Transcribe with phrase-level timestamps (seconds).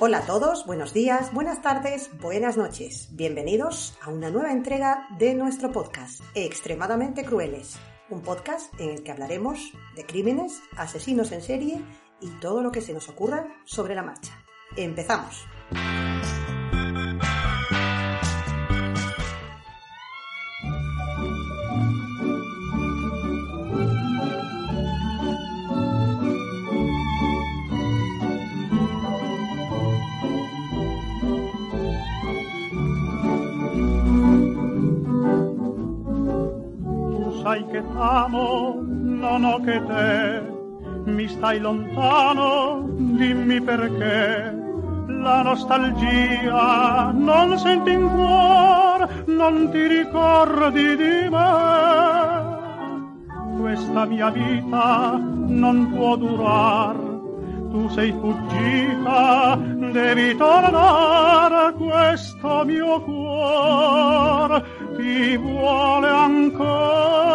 [0.00, 3.08] Hola a todos, buenos días, buenas tardes, buenas noches.
[3.10, 7.76] Bienvenidos a una nueva entrega de nuestro podcast, Extremadamente Crueles,
[8.08, 11.80] un podcast en el que hablaremos de crímenes, asesinos en serie
[12.20, 14.40] y todo lo que se nos ocurra sobre la marcha.
[14.76, 15.44] Empezamos.
[37.48, 40.42] Sai che t'amo, non ho che te,
[41.10, 44.54] mi stai lontano, dimmi perché.
[45.06, 52.56] La nostalgia non senti in cuore, non ti ricordi di me.
[53.58, 56.96] Questa mia vita non può durar,
[57.70, 59.56] tu sei fuggita,
[59.92, 64.64] devi tornare, questo mio cuore
[64.96, 67.28] ti vuole ancora.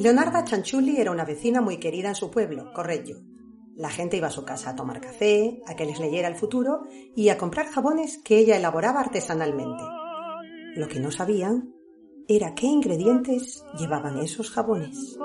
[0.00, 3.39] Leonarda Chanchuli era una vecina muy querida en su pueblo, Correggio.
[3.80, 6.82] La gente iba a su casa a tomar café, a que les leyera el futuro
[7.16, 9.82] y a comprar jabones que ella elaboraba artesanalmente.
[10.76, 11.72] Lo que no sabían
[12.28, 15.16] era qué ingredientes llevaban esos jabones.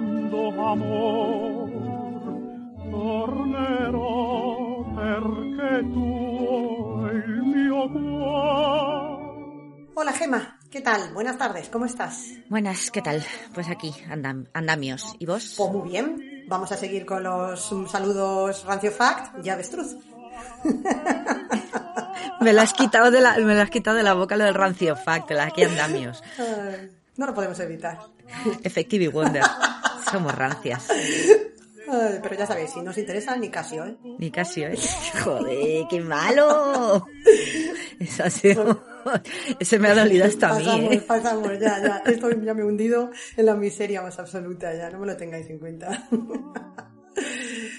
[0.00, 1.70] Tremando amor
[2.90, 9.24] tornerò perché tu il mio cuore
[9.94, 11.12] Hola Gema, ¿qué tal?
[11.14, 12.26] Buenas tardes, ¿cómo estás?
[12.50, 13.24] Buenas, ¿qué tal?
[13.54, 15.14] Pues aquí, andam- andamios.
[15.18, 15.54] ¿Y vos?
[15.56, 19.96] Pues muy bien, vamos a seguir con los saludos Rancio Fact y Avestruz.
[22.42, 24.52] Me lo has quitado de la, me lo has quitado de la boca lo del
[24.54, 26.22] rancio fact, la aquí andamios.
[27.16, 27.98] No lo podemos evitar.
[28.62, 29.42] Effective y Wonder.
[30.10, 30.88] Somos rancias.
[31.88, 33.96] Ay, pero ya sabéis, si no os interesa, ni Casio, ¿eh?
[34.18, 34.74] Ni casi, ¿eh?
[35.24, 37.06] Joder, qué malo.
[38.00, 38.82] Eso ha sido...
[39.60, 41.00] Ese me ha dolido hasta a mí, ¿eh?
[41.06, 42.02] pasamos, ya, ya.
[42.04, 45.48] Esto ya me he hundido en la miseria más absoluta, ya, no me lo tengáis
[45.48, 46.08] en cuenta.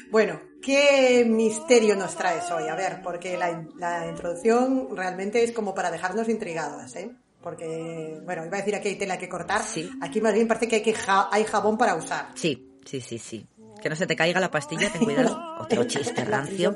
[0.09, 2.69] Bueno, ¿qué misterio nos traes hoy?
[2.69, 7.11] A ver, porque la, la introducción realmente es como para dejarnos intrigadas, ¿eh?
[7.49, 9.63] Porque, bueno, iba a decir aquí hay tela que cortar.
[9.63, 9.89] Sí.
[10.01, 12.27] Aquí más bien parece que hay, que ja- hay jabón para usar.
[12.35, 13.47] Sí, sí, sí, sí.
[13.81, 15.39] Que no se te caiga la pastilla, ten cuidado.
[15.61, 16.75] Otro chiste rancio.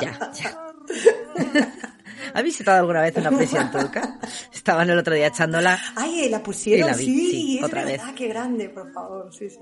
[0.00, 0.58] Ya, ya.
[2.34, 4.20] ¿Has visitado alguna vez una prisión turca?
[4.52, 5.76] Estaban el otro día echándola.
[5.96, 8.14] Ay, la pusieron, Y la vi, sí, sí, es otra verdad, vez.
[8.14, 9.58] qué grande, por favor, sí, sí.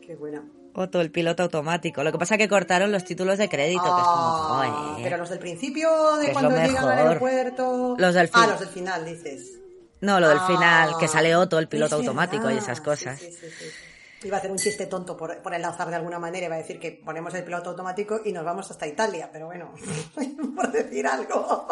[0.00, 0.42] Qué buena.
[0.74, 2.02] Otto, el piloto automático.
[2.04, 5.02] Lo que pasa es que cortaron los títulos de crédito, que es como, Ah, joder.
[5.04, 7.96] Pero los del principio, de cuando llegan al aeropuerto.
[7.98, 9.58] Los del Ah, los del final, dices.
[10.00, 13.18] No, lo del Ah, final, que sale Otto, el piloto automático y esas cosas.
[13.18, 13.66] Sí, sí, sí.
[14.22, 16.78] Iba a hacer un chiste tonto por, por enlazar de alguna manera, iba a decir
[16.78, 19.72] que ponemos el piloto automático y nos vamos hasta Italia, pero bueno,
[20.56, 21.66] por decir algo.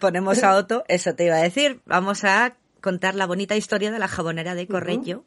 [0.00, 1.80] Ponemos a Otto, eso te iba a decir.
[1.86, 5.24] Vamos a contar la bonita historia de la jabonera de Correggio,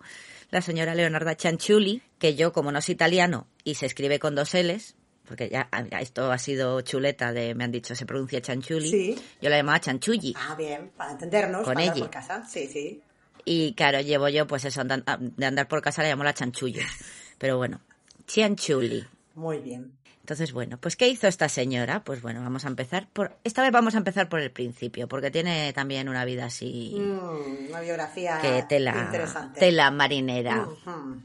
[0.51, 4.53] la señora Leonarda Cianciulli, que yo, como no soy italiano y se escribe con dos
[4.53, 4.95] L's,
[5.25, 5.69] porque ya
[6.01, 9.15] esto ha sido chuleta de, me han dicho, se pronuncia Chanchuli, Sí.
[9.41, 10.33] yo la llamaba Chanchulli.
[10.37, 12.05] Ah, bien, para entendernos, Con para andar ella.
[12.05, 12.45] por casa.
[12.47, 13.01] Sí, sí.
[13.45, 16.81] Y claro, llevo yo, pues eso, de andar por casa la llamo la chanchullo.
[17.37, 17.79] Pero bueno,
[18.27, 19.05] Cianchuli.
[19.35, 19.93] Muy bien.
[20.31, 22.05] Entonces, bueno, pues ¿qué hizo esta señora?
[22.05, 23.35] Pues bueno, vamos a empezar por...
[23.43, 26.95] Esta vez vamos a empezar por el principio, porque tiene también una vida así...
[26.97, 29.59] Mm, una biografía que tela, interesante.
[29.59, 30.69] tela marinera.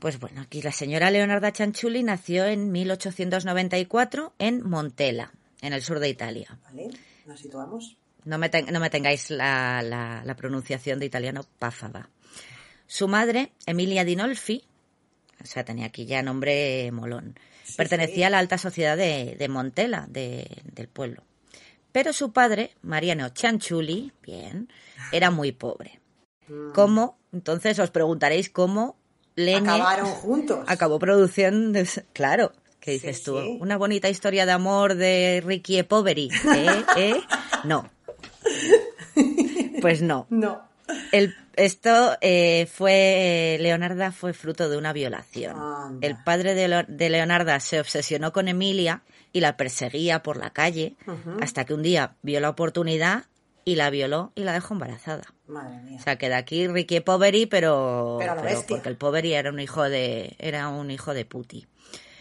[0.01, 5.31] Pues bueno, aquí la señora Leonarda Cianciulli nació en 1894 en Montela,
[5.63, 6.59] en el sur de Italia.
[6.65, 6.91] Vale,
[7.27, 7.97] nos situamos.
[8.25, 12.09] No me, ten- no me tengáis la, la- la pronunciación de italiano páfava.
[12.89, 14.65] Su madre, Emilia Dinolfi,
[15.41, 17.39] o sea, tenía aquí ya nombre molón,
[17.77, 18.23] pertenecía sí.
[18.25, 21.23] a la alta sociedad de, de Montela, de- del pueblo.
[21.93, 24.69] Pero su padre, Mariano Cianciulli, bien,
[25.13, 26.01] era muy pobre.
[26.75, 27.19] ¿Cómo?
[27.33, 28.97] Entonces os preguntaréis cómo
[29.35, 30.65] Leñe Acabaron juntos.
[30.67, 31.81] acabó produciendo...
[32.13, 33.39] Claro, ¿qué Sí, dices tú?
[33.41, 33.59] sí.
[33.61, 36.29] Una bonita historia de amor de Ricky e Poveri.
[36.55, 36.85] ¿Eh?
[36.97, 37.21] ¿Eh?
[37.65, 37.91] No.
[39.81, 40.27] Pues no.
[40.31, 40.63] No.
[41.13, 45.57] El, esto eh, fue, Leonarda fue fruto de una violación.
[45.59, 46.07] Anda.
[46.07, 50.51] El padre de, Leo- de Leonarda se obsesionó con Emilia y la perseguía por la
[50.51, 50.97] calle
[51.41, 53.25] hasta que un día vio la oportunidad
[53.65, 55.25] y la violó y la dejó embarazada.
[55.49, 55.99] Madre mía.
[56.01, 58.65] O sea, que de aquí Ricky Poveri, pero, Pero bestia.
[58.69, 61.67] porque el Poveri era un hijo de era un hijo de puti.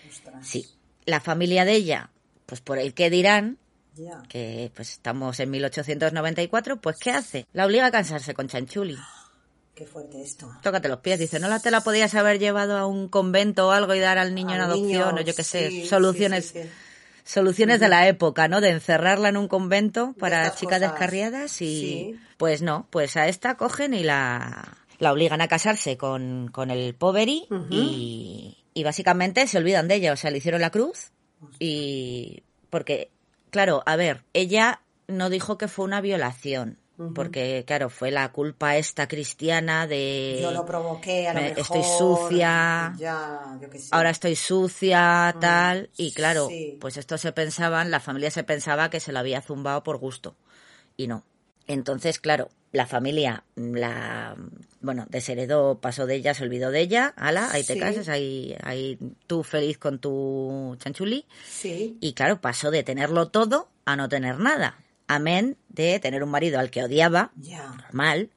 [0.10, 0.48] Ostras.
[0.48, 0.66] Sí.
[1.06, 2.10] La familia de ella,
[2.48, 3.58] pues por el que dirán,
[4.28, 7.46] que pues estamos en 1894, pues ¿qué hace?
[7.54, 8.98] La obliga a casarse con Chanchuli.
[9.76, 10.50] Qué fuerte esto.
[10.64, 13.72] Tócate los pies, dice, ¿no la te la podías haber llevado a un convento o
[13.72, 16.62] algo y dar al niño en adopción niño, o yo qué sé, sí, soluciones sí,
[16.62, 16.70] sí, sí.
[17.26, 18.62] soluciones de la época, ¿no?
[18.62, 20.82] De encerrarla en un convento para chicas cosas.
[20.82, 22.20] descarriadas y Sí.
[22.38, 26.96] pues no, pues a esta cogen y la la obligan a casarse con, con el
[26.96, 31.12] Poveri y, y básicamente se olvidan de ella, o sea, le hicieron la cruz
[31.60, 33.10] y porque
[33.50, 36.78] claro, a ver, ella no dijo que fue una violación,
[37.14, 41.62] Porque claro, fue la culpa esta cristiana de Yo lo provoqué, a lo me- mejor.
[41.62, 42.94] estoy sucia.
[42.98, 43.90] Ya, yo qué sé.
[43.92, 46.78] ahora estoy sucia, tal, y claro, Mm, sí.
[46.80, 50.36] pues esto se pensaban, la familia se pensaba que se lo había zumbado por gusto,
[50.98, 51.24] y no.
[51.68, 54.36] Entonces, claro, la familia, la,
[54.82, 58.98] bueno, desheredó, pasó de ella, se olvidó de ella, ala, ahí te casas, ahí, ahí
[59.28, 61.98] tú feliz con tu chanchuli, Sí.
[62.02, 64.78] y claro, pasó de tenerlo todo a no tener nada.
[65.08, 67.68] Amén de tener un marido al que odiaba, Ya.
[67.70, 68.30] normal,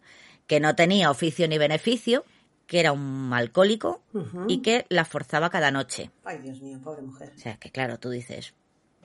[0.46, 2.24] que no tenía oficio ni beneficio,
[2.66, 4.02] que era un alcohólico
[4.46, 6.10] y que la forzaba cada noche.
[6.24, 7.32] Ay, Dios mío, pobre mujer.
[7.34, 8.52] O sea, que claro, tú dices,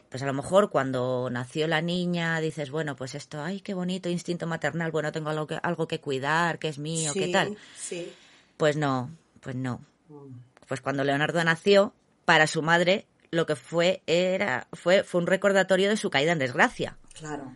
[0.10, 4.10] pues a lo mejor cuando nació la niña dices, bueno, pues esto, ay, qué bonito
[4.10, 7.58] instinto maternal, bueno, tengo algo que, algo que cuidar, que es mío, sí, qué tal.
[7.78, 8.12] Sí.
[8.58, 9.80] Pues no, pues no.
[10.10, 10.36] Mm.
[10.68, 11.94] Pues cuando Leonardo nació,
[12.26, 16.40] para su madre lo que fue era fue fue un recordatorio de su caída en
[16.40, 17.54] desgracia Claro.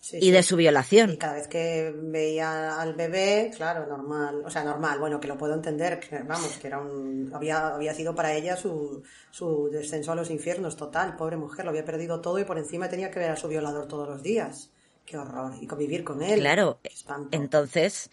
[0.00, 0.30] Sí, y sí.
[0.30, 1.10] de su violación.
[1.10, 5.36] Y cada vez que veía al bebé, claro, normal, o sea, normal, bueno, que lo
[5.36, 10.12] puedo entender, que, vamos, que era un, había, había sido para ella su, su descenso
[10.12, 13.18] a los infiernos total, pobre mujer, lo había perdido todo y por encima tenía que
[13.18, 14.70] ver a su violador todos los días.
[15.04, 16.38] Qué horror, y convivir con él.
[16.40, 17.36] Claro, espanto.
[17.36, 18.08] entonces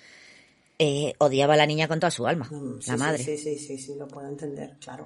[0.80, 3.24] eh, odiaba a la niña con toda su alma, Mm, sí, la madre.
[3.24, 5.04] Sí, sí, sí, sí, lo puedo entender, claro.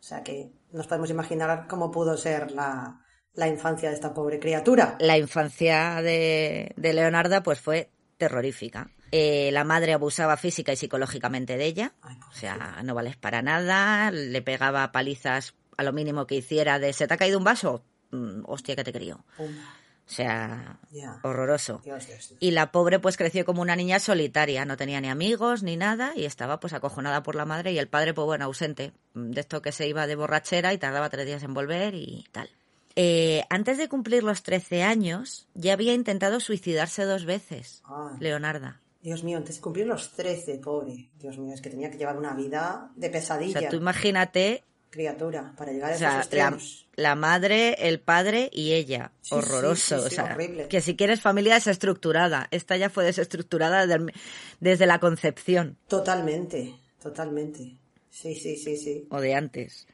[0.00, 3.04] O sea que nos podemos imaginar cómo pudo ser la,
[3.36, 4.96] la infancia de esta pobre criatura.
[4.98, 8.90] La infancia de, de Leonarda pues fue terrorífica.
[9.12, 13.40] Eh, la madre abusaba física y psicológicamente de ella, Ay, o sea, no vales para
[13.40, 17.44] nada, le pegaba palizas a lo mínimo que hiciera de ¿se te ha caído un
[17.44, 17.84] vaso?
[18.10, 19.24] Mm, hostia que te crío.
[19.36, 20.80] Pum, O sea,
[21.22, 21.80] horroroso.
[21.84, 22.38] Dios, Dios, Dios.
[22.40, 26.12] Y la pobre pues creció como una niña solitaria, no tenía ni amigos ni nada
[26.16, 29.62] y estaba pues acojonada por la madre y el padre pues bueno, ausente, de esto
[29.62, 32.50] que se iba de borrachera y tardaba tres días en volver y tal.
[32.96, 38.16] Eh, antes de cumplir los 13 años ya había intentado suicidarse dos veces, Ay.
[38.20, 38.80] Leonarda.
[39.02, 41.10] Dios mío, antes de cumplir los 13, pobre.
[41.20, 44.64] Dios mío, es que tenía que llevar una vida de O pesadilla, sea, tú imagínate,
[44.90, 46.86] criatura, para llegar a o esos sea, la, extremos.
[46.96, 49.12] la madre, el padre y ella.
[49.20, 49.96] Sí, Horroroso.
[49.96, 50.66] sí, sí, o sea, horrible.
[50.68, 52.48] que si quieres familia desestructurada.
[52.50, 54.12] Esta ya fue desestructurada desde,
[54.58, 55.76] desde la concepción.
[55.86, 57.76] Totalmente, totalmente.
[58.10, 59.06] Sí, sí, sí, sí.
[59.10, 59.86] o de antes.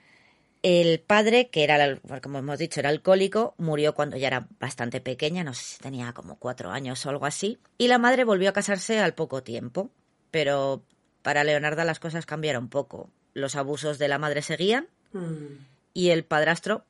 [0.62, 5.42] El padre, que era, como hemos dicho, era alcohólico, murió cuando ya era bastante pequeña,
[5.42, 7.58] no sé si tenía como cuatro años o algo así.
[7.78, 9.90] Y la madre volvió a casarse al poco tiempo.
[10.30, 10.82] Pero
[11.22, 13.10] para Leonarda las cosas cambiaron poco.
[13.34, 15.58] Los abusos de la madre seguían Mm,
[15.94, 16.84] y el padrastro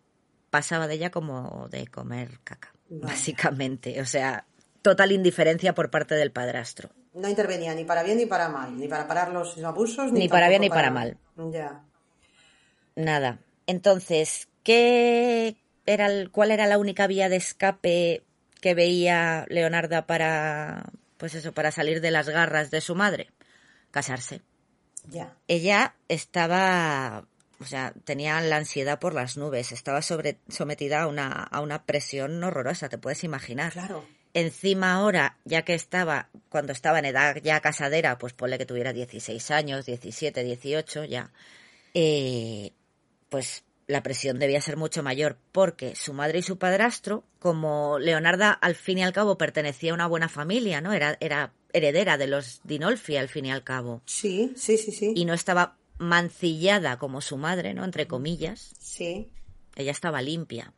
[0.51, 4.01] pasaba de ella como de comer caca, básicamente.
[4.01, 4.47] O sea,
[4.83, 6.91] total indiferencia por parte del padrastro.
[7.15, 10.29] No intervenía ni para bien ni para mal, ni para parar los abusos, ni, Ni
[10.29, 11.19] para bien ni para mal.
[11.37, 11.83] Ya.
[12.97, 13.39] Nada.
[13.67, 18.23] Entonces, ¿qué era el- ¿cuál era la única vía de escape
[18.61, 23.31] que veía Leonarda para, pues eso, para salir de las garras de su madre?
[23.91, 24.41] Casarse.
[25.09, 25.37] Ya.
[25.49, 27.27] Ella estaba
[27.63, 31.85] o sea, tenía la ansiedad por las nubes, estaba sobre, sometida a una, a una
[31.85, 33.73] presión horrorosa, te puedes imaginar.
[33.73, 34.05] Claro.
[34.35, 38.93] Encima ahora, ya que estaba, cuando estaba en edad ya casadera, pues ponle que tuviera
[38.93, 41.31] 16 años, 17, 18 ya,
[41.95, 42.73] eh,
[43.33, 48.53] pues la presión debía ser mucho mayor porque su madre y su padrastro, como Leonarda
[48.53, 50.93] al fin y al cabo pertenecía a una buena familia, ¿no?
[50.93, 54.03] Era, era heredera de los Dinolfi al fin y al cabo.
[54.07, 55.13] Sí, sí, sí, sí.
[55.17, 57.85] Y no estaba mancillada como su madre, ¿no?
[57.85, 58.75] Entre comillas.
[58.79, 59.29] Sí.
[59.77, 60.73] Ella estaba limpia.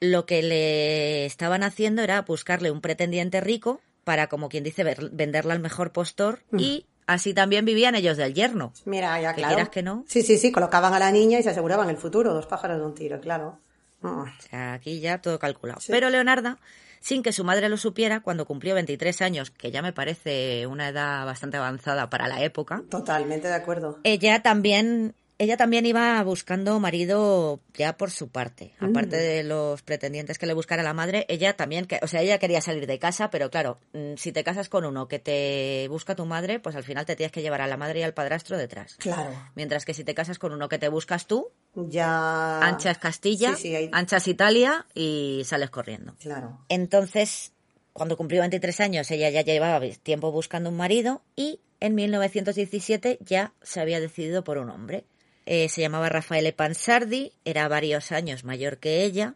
[0.00, 5.10] Lo que le estaban haciendo era buscarle un pretendiente rico para, como quien dice, ver-
[5.12, 8.72] venderla al mejor postor y así también vivían ellos del yerno.
[8.84, 9.54] Mira, ya Que claro.
[9.56, 10.04] quieras que no.
[10.06, 12.84] Sí, sí, sí, colocaban a la niña y se aseguraban el futuro, dos pájaros de
[12.86, 13.58] un tiro, claro.
[14.02, 14.06] Mm.
[14.20, 15.80] O sea, aquí ya todo calculado.
[15.80, 15.90] Sí.
[15.90, 16.58] Pero Leonarda,
[17.00, 20.88] sin que su madre lo supiera, cuando cumplió 23 años, que ya me parece una
[20.88, 23.98] edad bastante avanzada para la época, Totalmente de acuerdo.
[24.04, 30.36] ella también ella también iba buscando marido ya por su parte aparte de los pretendientes
[30.38, 33.30] que le buscara la madre ella también que o sea ella quería salir de casa
[33.30, 36.82] pero claro mm, si te casas con uno que te busca tu madre pues al
[36.84, 39.30] final te tienes que llevar a la madre y al padrastro detrás Claro.
[39.54, 42.60] mientras que si te casas con uno que te buscas tú Ya.
[42.60, 43.54] anchas Castilla.
[43.54, 46.58] Sí, sí, ahí- anchas Italia y sales corriendo Claro.
[46.68, 47.52] entonces,
[47.92, 53.52] cuando cumplió 23 años, ella ya llevaba tiempo buscando un marido y en 1917 ya
[53.62, 55.04] se había decidido por un hombre.
[55.50, 59.34] Eh, se llamaba Rafaele Pansardi, era varios años mayor que ella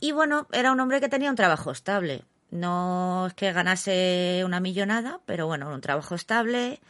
[0.00, 2.24] y bueno, era un hombre que tenía un trabajo estable.
[2.50, 6.80] No es que ganase una millonada, pero bueno, un trabajo estable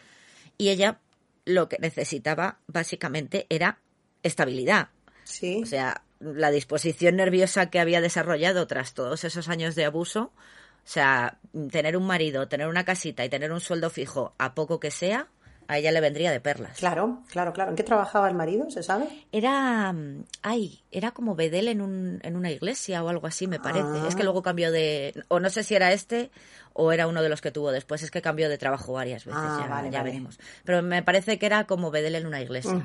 [0.56, 0.98] y ella
[1.44, 3.78] lo que necesitaba básicamente era
[4.22, 4.88] estabilidad.
[5.24, 5.60] Sí.
[5.62, 10.88] O sea, la disposición nerviosa que había desarrollado tras todos esos años de abuso, o
[10.88, 11.38] sea,
[11.70, 15.28] tener un marido, tener una casita y tener un sueldo fijo, a poco que sea,
[15.70, 16.76] a ella le vendría de perlas.
[16.78, 17.70] Claro, claro, claro.
[17.70, 18.68] ¿En qué trabajaba el marido?
[18.70, 19.06] ¿Se sabe?
[19.30, 23.60] Era, mm, ay, era como bedel en, un, en una iglesia o algo así, me
[23.60, 23.86] parece.
[23.88, 24.06] Ah.
[24.08, 26.30] Es que luego cambió de, o no sé si era este
[26.72, 29.40] o era uno de los que tuvo después, es que cambió de trabajo varias veces,
[29.44, 30.10] Ah, ya, vale, ya vale.
[30.10, 30.38] veremos.
[30.64, 32.84] Pero me parece que era como bedel en una iglesia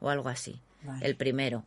[0.00, 1.06] o algo así, Vale.
[1.06, 1.64] el primero.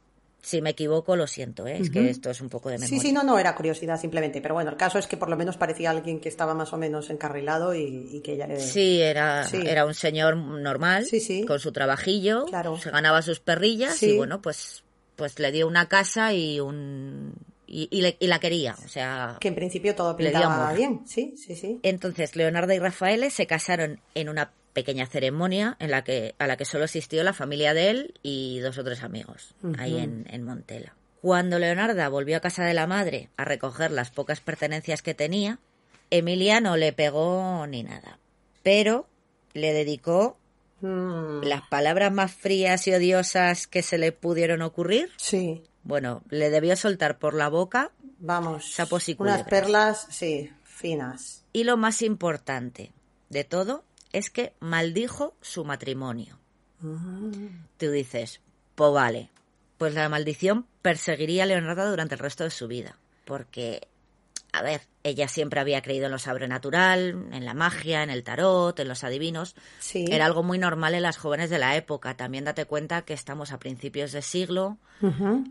[0.47, 1.77] Si me equivoco, lo siento, ¿eh?
[1.77, 2.99] es que esto es un poco de memoria.
[3.01, 4.39] Sí, sí, no, no, era curiosidad simplemente.
[4.39, 6.77] Pero bueno, el caso es que por lo menos parecía alguien que estaba más o
[6.77, 8.57] menos encarrilado y, y que ella le...
[8.61, 9.57] Sí, era, Sí.
[9.65, 11.43] era un señor normal, Sí, sí.
[11.45, 12.77] con su trabajillo, Claro.
[12.77, 14.85] se ganaba sus perrillas y bueno, pues,
[15.17, 17.33] pues le dio una casa y un
[17.69, 21.01] y, y le- y la quería, o sea, Que en principio todo pintaba bien.
[21.05, 21.81] Sí, sí, sí.
[21.83, 26.55] entonces Leonardo y Rafael se casaron en una pequeña ceremonia en la que a la
[26.55, 30.43] que solo asistió la familia de él y dos o tres amigos ahí en, en
[30.43, 30.93] Montela.
[31.21, 35.57] Cuando Leonarda volvió a casa de la madre a recoger las pocas pertenencias que tenía,
[36.11, 38.19] Emilia no le pegó ni nada,
[38.63, 39.07] pero
[39.53, 40.37] le dedicó
[40.79, 45.09] Mm, las palabras más frías y odiosas que se le pudieron ocurrir.
[45.17, 48.73] sí, Bueno, le debió soltar por la boca vamos.
[48.75, 51.43] Sapos y Unas perlas, sí, finas.
[51.51, 52.91] y lo más importante
[53.29, 56.39] de todo es que maldijo su matrimonio.
[57.77, 58.41] Tú dices,
[58.75, 59.29] pues vale,
[59.77, 63.87] pues la maldición perseguiría a Leonardo durante el resto de su vida, porque,
[64.53, 68.77] a ver, ella siempre había creído en lo sobrenatural, en la magia, en el tarot,
[68.79, 69.55] en los adivinos.
[69.79, 70.05] Sí.
[70.09, 72.17] Era algo muy normal en las jóvenes de la época.
[72.17, 74.77] También date cuenta que estamos a principios de siglo,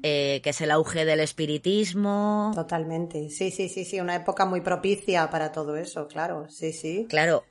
[0.02, 2.52] eh, que es el auge del espiritismo.
[2.54, 3.30] Totalmente.
[3.30, 3.98] Sí, sí, sí, sí.
[3.98, 6.46] Una época muy propicia para todo eso, claro.
[6.50, 7.06] Sí, sí.
[7.08, 7.44] Claro,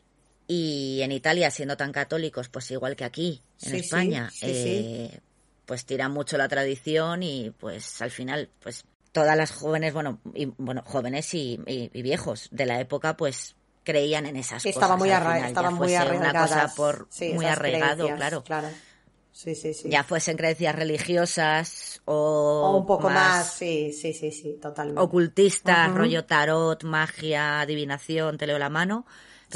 [0.47, 5.19] y en Italia, siendo tan católicos, pues igual que aquí, en Sí, España, sí, eh,
[5.65, 10.45] pues tiran mucho la tradición y pues al final, pues todas las jóvenes, bueno, y,
[10.57, 14.99] bueno jóvenes y, y- y viejos de la época, pues creían en esas Estaba cosas.
[14.99, 16.27] muy, arra final, estaban muy arraigadas.
[16.41, 18.43] una cosa por Sí, muy arraigado, claro.
[18.43, 18.67] Claro.
[19.31, 19.89] Sí, sí, sí.
[19.89, 25.01] Ya fuesen creencias religiosas o, o un poco más, sí, sí, sí, sí, totalmente.
[25.01, 29.05] ocultistas, rollo tarot, magia, adivinación, te leo la mano.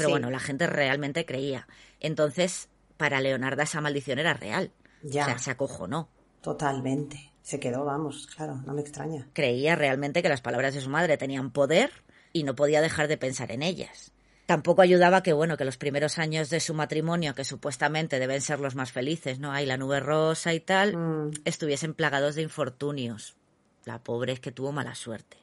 [0.00, 0.12] Pero Sí.
[0.12, 1.68] bueno, la gente realmente creía.
[2.00, 4.72] Entonces, para Leonarda esa maldición era real.
[5.02, 5.22] Ya.
[5.22, 6.08] O sea, se acojonó.
[6.40, 7.32] Totalmente.
[7.42, 9.28] Se quedó, vamos, claro, no me extraña.
[9.32, 11.90] Creía realmente que las palabras de su madre tenían poder
[12.32, 14.12] y no podía dejar de pensar en ellas.
[14.46, 18.58] Tampoco ayudaba que, bueno, que los primeros años de su matrimonio, que supuestamente deben ser
[18.60, 19.52] los más felices, ¿no?
[19.52, 21.30] Hay la nube rosa y tal, Mm.
[21.44, 23.36] estuviesen plagados de infortunios.
[23.84, 25.38] La pobre es que tuvo mala suerte.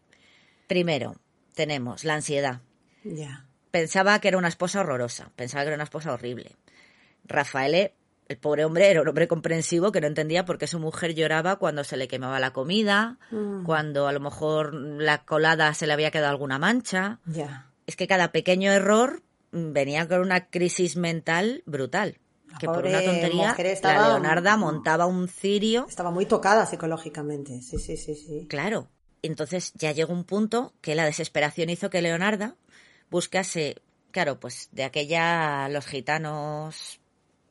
[0.67, 1.15] Primero,
[1.55, 2.61] tenemos la ansiedad.
[3.03, 3.45] Ya.
[3.77, 6.55] Pensaba que era una esposa horrorosa, pensaba que era una esposa horrible.
[7.25, 7.91] Rafael,
[8.27, 11.57] el pobre hombre, era un hombre comprensivo que no entendía por qué su mujer lloraba
[11.57, 13.63] cuando se le quemaba la comida, Mm.
[13.63, 17.19] cuando a lo mejor la colada se le había quedado alguna mancha.
[17.25, 17.67] Ya.
[17.85, 22.17] Es que cada pequeño error mm, venía con una crisis mental brutal.
[22.51, 26.65] La que por una tontería mujer la estaba- Leonarda montaba un cirio Estaba muy tocada
[26.65, 27.61] psicológicamente.
[27.61, 28.45] Sí, sí, sí, sí.
[28.49, 28.89] Claro.
[29.21, 32.55] Entonces ya llegó un punto que la desesperación hizo que Leonarda
[33.09, 33.77] buscase,
[34.11, 36.99] claro, pues de aquella los gitanos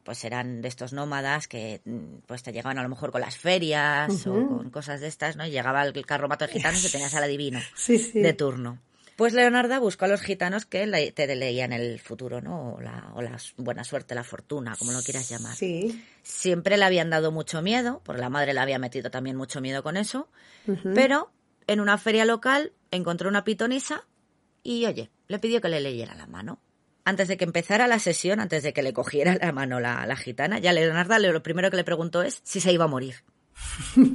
[0.04, 3.36] pues eran de estos nómadas que mm, pues te llegaban a lo mejor con las
[3.36, 5.44] ferias o con cosas de estas, ¿no?
[5.44, 8.20] Y llegaba el carromato de gitanos y tenías al adivino Sí, sí.
[8.20, 8.78] de turno.
[9.16, 12.74] Pues Leonarda buscó a los gitanos que te leían el futuro, ¿no?
[12.74, 16.04] O la, o la buena suerte, la fortuna, como lo quieras llamar Sí.
[16.22, 19.82] siempre le habían dado mucho miedo, porque la madre le había metido también mucho miedo
[19.82, 20.28] con eso,
[20.94, 21.30] pero
[21.66, 24.04] en una feria local encontró una pitonisa
[24.66, 26.60] y, oye, le pidió que le leyera la mano.
[27.04, 30.16] Antes de que empezara la sesión, antes de que le cogiera la mano la, la
[30.16, 33.16] gitana, ya Leonarda le- lo primero que le preguntó es si se iba a morir.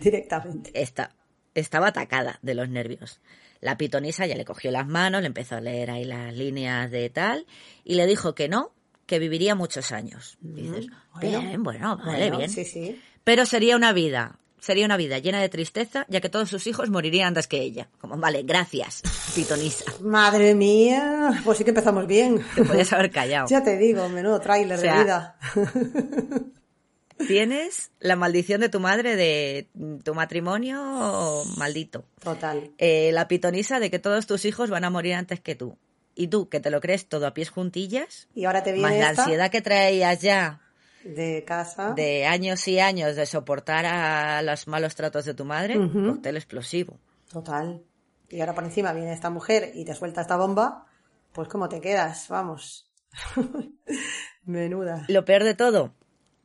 [0.00, 0.70] Directamente.
[0.74, 1.14] Esta,
[1.54, 3.20] estaba atacada de los nervios.
[3.60, 7.10] La pitonisa ya le cogió las manos, le empezó a leer ahí las líneas de
[7.10, 7.46] tal
[7.84, 8.72] y le dijo que no,
[9.06, 10.38] que viviría muchos años.
[10.40, 12.50] Dices, Bueno, bien, bueno, vale, Bueno, bien.
[12.50, 13.00] Sí, sí.
[13.24, 16.90] Pero sería una vida, sería una vida llena de tristeza, ya que todos sus hijos
[16.90, 17.88] morirían antes que ella.
[18.00, 19.02] Como, vale, gracias,
[19.34, 19.84] pitonisa.
[20.00, 22.44] Madre mía, pues sí que empezamos bien.
[22.54, 23.46] Te podías haber callado.
[23.50, 25.36] Ya te digo, menudo tráiler O sea, de vida.
[27.26, 29.68] Tienes la maldición de tu madre de
[30.04, 32.04] tu matrimonio maldito.
[32.22, 32.70] Total.
[32.78, 35.76] Eh, la pitonisa de que todos tus hijos van a morir antes que tú.
[36.14, 39.04] Y tú, que te lo crees todo a pies juntillas, Y ahora te más viene
[39.04, 40.60] la esta ansiedad que traías ya
[41.04, 41.92] de casa.
[41.94, 46.14] de años y años de soportar a los malos tratos de tu madre, Ujú.
[46.14, 46.98] cóctel explosivo.
[47.30, 47.82] Total.
[48.28, 50.86] Y ahora por encima viene esta mujer y te suelta esta bomba,
[51.32, 52.28] pues ¿cómo te quedas?
[52.28, 52.90] Vamos.
[54.44, 55.04] Menuda.
[55.08, 55.94] Lo peor de todo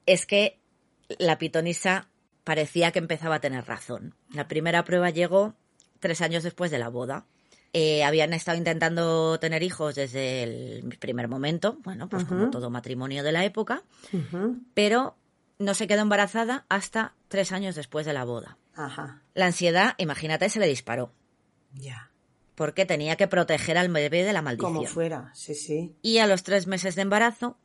[0.05, 0.59] es que
[1.19, 2.09] la pitonisa
[2.43, 4.15] parecía que empezaba a tener razón.
[4.33, 5.55] La primera prueba llegó
[5.99, 7.25] tres años después de la boda.
[7.77, 13.21] Eh, habían estado intentando tener hijos desde el primer momento, bueno, pues como todo matrimonio
[13.21, 13.83] de la época,
[14.73, 15.17] pero
[15.59, 18.57] no se quedó embarazada hasta tres años después de la boda.
[18.75, 19.21] Ajá.
[19.33, 21.11] La ansiedad, imagínate, se le disparó,
[21.73, 22.11] Ya.
[22.55, 24.73] porque tenía que proteger al bebé de la maldición.
[24.73, 25.31] Como fuera.
[25.33, 25.97] Sí, sí.
[26.01, 27.57] Y a los tres meses de embarazo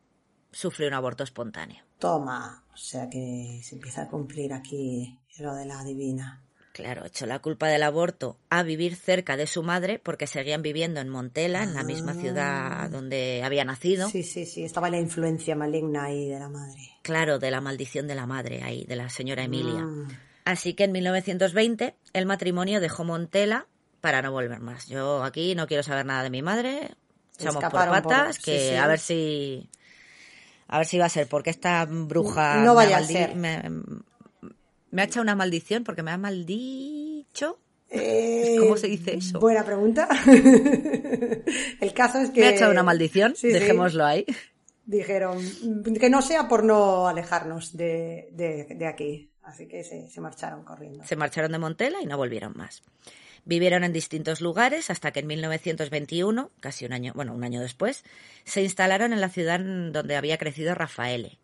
[0.51, 1.85] sufrió un aborto espontáneo.
[2.01, 2.65] Toma.
[2.75, 6.43] O sea que se empieza a cumplir aquí lo de la divina.
[6.73, 11.01] Claro, echó la culpa del aborto a vivir cerca de su madre porque seguían viviendo
[11.01, 14.09] en Montela, en la misma ciudad donde había nacido.
[14.09, 14.63] Sí, sí, sí.
[14.63, 16.79] Estaba la influencia maligna ahí de la madre.
[17.03, 19.83] Claro, de la maldición de la madre ahí, de la señora Emilia.
[19.83, 20.09] Mm.
[20.45, 23.67] Así que en 1920 el matrimonio dejó Montela
[24.01, 24.87] para no volver más.
[24.87, 26.91] Yo aquí no quiero saber nada de mi madre.
[27.39, 28.77] Echamos por patas, sí, que sí.
[28.77, 29.69] a ver si
[30.69, 33.35] a ver si va a ser porque esta bruja No vaya a ser.
[33.35, 33.63] Me,
[34.91, 37.59] me ha echado una maldición porque me ha maldicho.
[37.91, 39.41] Eh, ¿Cómo se dice eso?
[39.41, 40.09] Buena pregunta.
[41.81, 42.41] El caso es que...
[42.41, 43.53] Me ha echado una maldición, Sí, sí.
[43.53, 44.25] dejémoslo ahí.
[44.87, 45.39] Dijeron
[45.99, 49.31] que no sea por no alejarnos de, de- de aquí.
[49.43, 51.03] Así que se, se marcharon corriendo.
[51.05, 52.83] Se marcharon de Montela y no volvieron más.
[53.45, 58.05] Vivieron en distintos lugares hasta que en 1921, casi un año, bueno, un año después,
[58.45, 61.39] se instalaron en la ciudad donde había crecido Rafaele,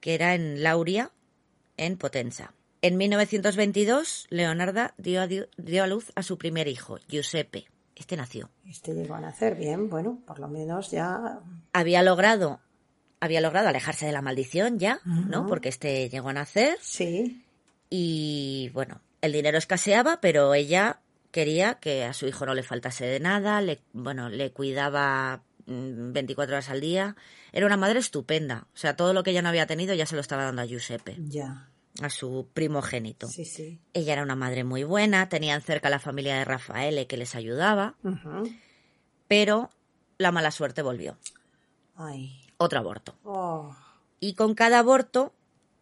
[0.00, 1.10] que era en Lauria,
[1.76, 2.52] en Potenza.
[2.80, 7.66] En 1922, Leonarda dio a, dio a luz a su primer hijo, Giuseppe.
[7.96, 8.50] Este nació.
[8.68, 11.40] Este llegó a nacer bien, bueno, por lo menos ya...
[11.72, 12.60] Había logrado,
[13.18, 15.46] había logrado alejarse de la maldición ya, ¿no?
[15.48, 17.44] Porque este llegó a nacer Sí,
[17.90, 23.06] y bueno, el dinero escaseaba, pero ella quería que a su hijo no le faltase
[23.06, 27.16] de nada, le, bueno, le cuidaba mm, 24 horas al día.
[27.52, 28.66] Era una madre estupenda.
[28.74, 30.66] O sea, todo lo que ella no había tenido ya se lo estaba dando a
[30.66, 31.67] Giuseppe, ya.
[32.00, 33.26] A su primogénito.
[33.28, 33.80] Sí, sí.
[33.92, 37.34] Ella era una madre muy buena, tenían cerca a la familia de Rafaele que les
[37.34, 37.96] ayudaba,
[39.26, 39.70] pero
[40.16, 41.18] la mala suerte volvió.
[41.96, 42.40] Ay.
[42.56, 43.16] Otro aborto.
[43.24, 43.76] Oh.
[44.20, 45.32] Y con cada aborto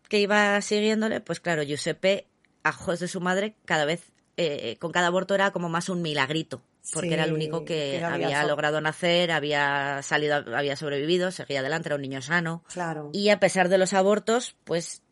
[0.09, 2.27] que iba siguiéndole, pues claro, Giuseppe,
[2.63, 6.03] a ojos de su madre, cada vez, eh, con cada aborto era como más un
[6.03, 10.77] milagrito, porque Sí, era el único que, que había había logrado nacer, había salido, había
[10.77, 12.63] sobrevivido, seguía adelante, era un niño sano.
[12.73, 13.11] Claro.
[13.13, 15.03] Y a pesar de los abortos, pues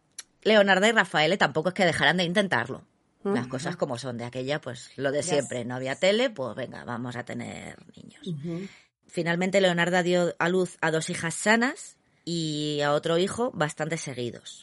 [0.44, 2.84] Leonarda y Rafael tampoco es que dejaran de intentarlo.
[3.24, 5.64] Las cosas como son de aquella, pues lo de siempre.
[5.64, 8.68] No había tele, pues venga, vamos a tener niños.
[9.06, 14.60] Finalmente Leonarda dio a luz a dos hijas sanas y a otro hijo bastante seguidos.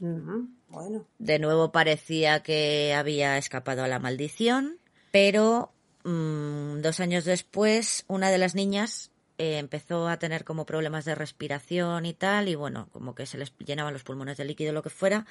[0.68, 1.08] Bueno.
[1.18, 4.78] De nuevo parecía que había escapado a la maldición,
[5.12, 5.72] pero
[6.04, 9.11] mm, dos años después una de las niñas
[9.42, 13.40] eh, empezó a tener como problemas de respiración y tal, y bueno, como que se
[13.40, 15.26] les llenaban los pulmones de líquido o lo que fuera.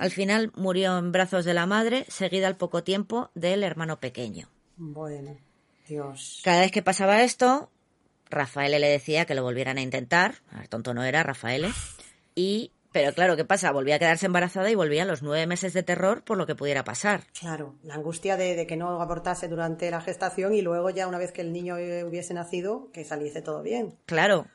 [0.00, 4.48] Al final murió en brazos de la madre, seguida al poco tiempo del hermano pequeño.
[4.78, 5.36] Bueno.
[5.86, 6.40] Dios.
[6.42, 7.70] Cada vez que pasaba esto,
[8.30, 10.36] Rafael le decía que lo volvieran a intentar.
[10.50, 11.66] A ver, tonto no era Rafael.
[12.34, 13.70] Y, pero claro, ¿qué pasa?
[13.72, 16.54] Volvía a quedarse embarazada y volvía a los nueve meses de terror por lo que
[16.54, 17.22] pudiera pasar.
[17.38, 21.18] Claro, la angustia de, de que no abortase durante la gestación y luego ya una
[21.18, 23.94] vez que el niño eh, hubiese nacido, que saliese todo bien.
[24.06, 24.46] Claro,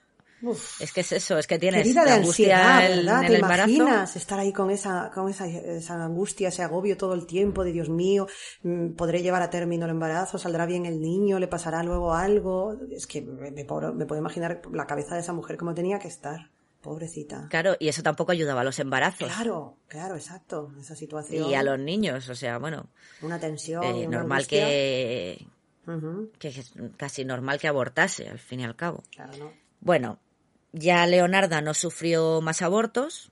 [0.41, 0.79] Uf.
[0.81, 3.21] es que es eso, es que tienes de la angustia ansiedad, en- ¿verdad?
[3.21, 3.69] en ¿Te el embarazo.
[3.71, 7.71] imaginas estar ahí con esa, con esa, esa angustia, ese agobio todo el tiempo de
[7.71, 8.27] Dios mío,
[8.61, 12.75] mm, podré llevar a término el embarazo, saldrá bien el niño, le pasará luego algo?
[12.91, 15.97] Es que me, me puedo, me puedo imaginar la cabeza de esa mujer cómo tenía
[15.97, 16.51] que estar.
[16.81, 17.47] Pobrecita.
[17.49, 19.27] Claro, y eso tampoco ayudaba a los embarazos.
[19.31, 20.71] Claro, claro, exacto.
[20.79, 21.49] Esa situación.
[21.49, 22.89] Y a los niños, o sea, bueno,
[23.21, 23.83] Una tensión.
[23.83, 24.65] eh, una normal angustia.
[24.67, 25.47] que,
[26.39, 29.03] que es casi normal que abortase, al fin y al cabo.
[29.11, 29.53] Claro, ¿no?
[29.79, 30.19] Bueno,
[30.71, 33.31] ya Leonarda no sufrió más abortos,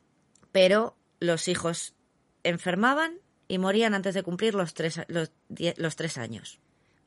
[0.51, 1.93] pero los hijos
[2.43, 6.59] enfermaban y morían antes de cumplir los tres, los, tres años.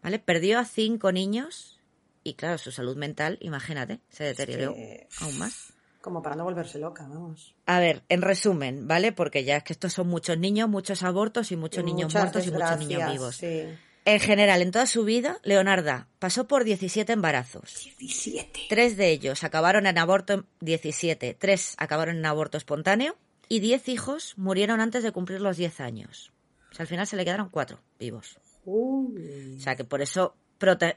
[0.03, 0.18] ¿Vale?
[0.20, 1.81] Perdió a cinco niños
[2.22, 5.72] y, claro, su salud mental, imagínate, se deterioró que- aún más.
[6.00, 7.56] Como para no volverse loca, vamos.
[7.66, 9.12] A ver, en resumen, ¿vale?
[9.12, 12.52] Porque ya es que estos son muchos niños, muchos abortos y muchos niños muertos y
[12.52, 13.37] muchos niños vivos.
[13.37, 13.64] Sí.
[14.04, 17.84] En general, en toda su vida, Leonarda pasó por 17 embarazos.
[17.98, 18.61] 17.
[18.70, 23.16] Tres de ellos acabaron en aborto 17, tres acabaron en aborto espontáneo
[23.48, 26.32] y 10 hijos murieron antes de cumplir los 10 años.
[26.70, 28.38] O sea, al final se le quedaron cuatro vivos.
[28.64, 29.56] Uy.
[29.58, 30.34] O sea, que por eso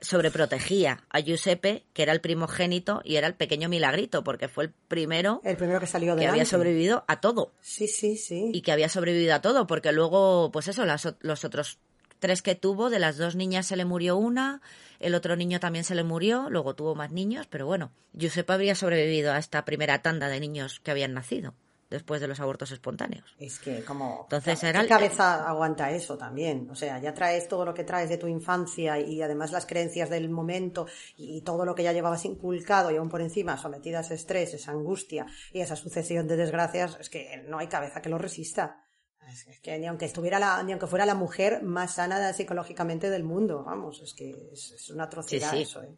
[0.01, 4.73] sobreprotegía a Giuseppe, que era el primogénito y era el pequeño milagrito, porque fue el
[4.87, 7.53] primero El primero que salió de que había sobrevivido a todo.
[7.61, 8.51] Sí, sí, sí.
[8.53, 11.79] Y que había sobrevivido a todo, porque luego, pues eso, las los otros
[12.19, 14.61] tres que tuvo, de las dos niñas se le murió una,
[14.99, 18.75] el otro niño también se le murió, luego tuvo más niños, pero bueno, Giuseppe habría
[18.75, 21.55] sobrevivido a esta primera tanda de niños que habían nacido
[21.91, 23.35] después de los abortos espontáneos.
[23.37, 24.21] Es que como...
[24.23, 26.67] Entonces ¿qué era el- cabeza aguanta eso también?
[26.71, 30.09] O sea, ya traes todo lo que traes de tu infancia y además las creencias
[30.09, 34.07] del momento y todo lo que ya llevabas inculcado y aún por encima sometidas a
[34.07, 38.09] ese estrés, esa angustia y esa sucesión de desgracias, es que no hay cabeza que
[38.09, 38.83] lo resista.
[39.29, 43.09] Es es que ni aunque estuviera la, ni aunque fuera la mujer más sana psicológicamente
[43.09, 45.61] del mundo, vamos, es que es, es una atrocidad Sí, sí.
[45.63, 45.93] eso, ¿eh?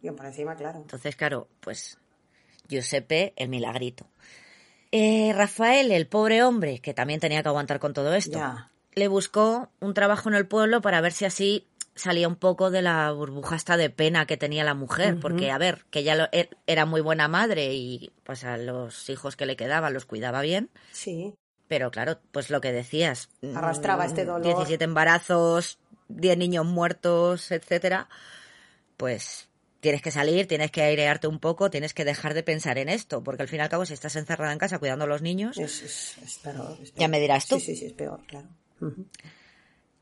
[0.00, 0.78] Y por encima, claro.
[0.80, 1.98] Entonces, claro, pues
[2.68, 4.06] Giuseppe, el milagrito.
[4.96, 8.38] Eh, Rafael, el pobre hombre, que también tenía que aguantar con todo esto,
[8.94, 12.80] le buscó un trabajo en el pueblo para ver si así salía un poco de
[12.80, 16.30] la burbuja esta de pena que tenía la mujer, porque a ver, que ella lo-
[16.30, 20.42] er- era muy buena madre y pues a los hijos que le quedaban los cuidaba
[20.42, 21.34] bien, Sí,
[21.66, 24.42] pero claro, pues lo que decías, Arrastraba mm, este dolor.
[24.42, 28.08] 17 embarazos, 10 niños muertos, etcétera,
[28.96, 29.48] pues
[29.84, 33.22] tienes que salir, tienes que airearte un poco, tienes que dejar de pensar en esto,
[33.22, 35.58] porque al fin y al cabo si estás encerrada en casa cuidando a los niños,
[35.58, 37.60] es, es, es peor, Ya me dirás tú.
[37.60, 38.48] Sí, sí, sí, es peor, claro.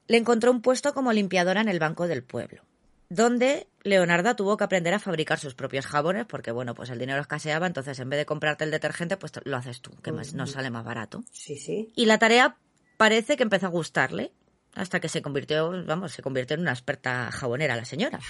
[0.06, 2.62] Le encontró un puesto como limpiadora en el banco del pueblo,
[3.08, 7.20] donde Leonarda tuvo que aprender a fabricar sus propios jabones, porque bueno, pues el dinero
[7.20, 10.52] escaseaba, entonces en vez de comprarte el detergente, pues lo haces tú, que más, nos
[10.52, 11.24] sale más barato.
[11.32, 11.92] Sí, sí.
[11.96, 12.56] Y la tarea
[12.98, 14.30] parece que empezó a gustarle,
[14.74, 18.20] hasta que se convirtió, vamos, se convirtió en una experta jabonera la señora.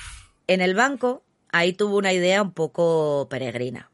[0.47, 3.91] En el banco, ahí tuvo una idea un poco peregrina.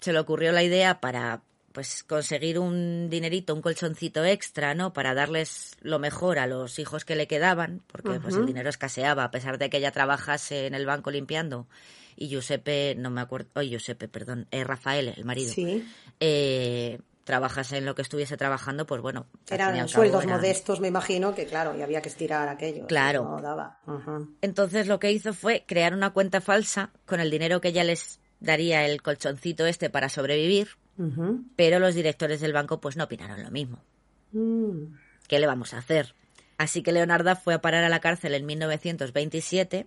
[0.00, 4.92] Se le ocurrió la idea para pues conseguir un dinerito, un colchoncito extra, ¿no?
[4.92, 9.22] Para darles lo mejor a los hijos que le quedaban, porque pues el dinero escaseaba,
[9.24, 11.68] a pesar de que ella trabajase en el banco limpiando.
[12.16, 15.84] Y Giuseppe, no me acuerdo, oye, Giuseppe, perdón, eh, Rafael, el marido, Sí.
[16.18, 19.26] eh, trabajase en lo que estuviese trabajando, pues bueno.
[19.50, 22.86] Eran cabo sueldos eran- modestos, me imagino, que claro, y había que estirar aquello.
[22.86, 23.22] Claro.
[23.24, 23.78] No daba.
[24.40, 28.18] Entonces lo que hizo fue crear una cuenta falsa con el dinero que ella les
[28.40, 30.68] daría el colchoncito este para sobrevivir,
[31.54, 33.84] pero los directores del banco pues no opinaron lo mismo.
[34.32, 34.94] Mm.
[35.28, 36.14] ¿Qué le vamos a hacer?
[36.56, 39.86] Así que Leonarda fue a parar a la cárcel en 1927,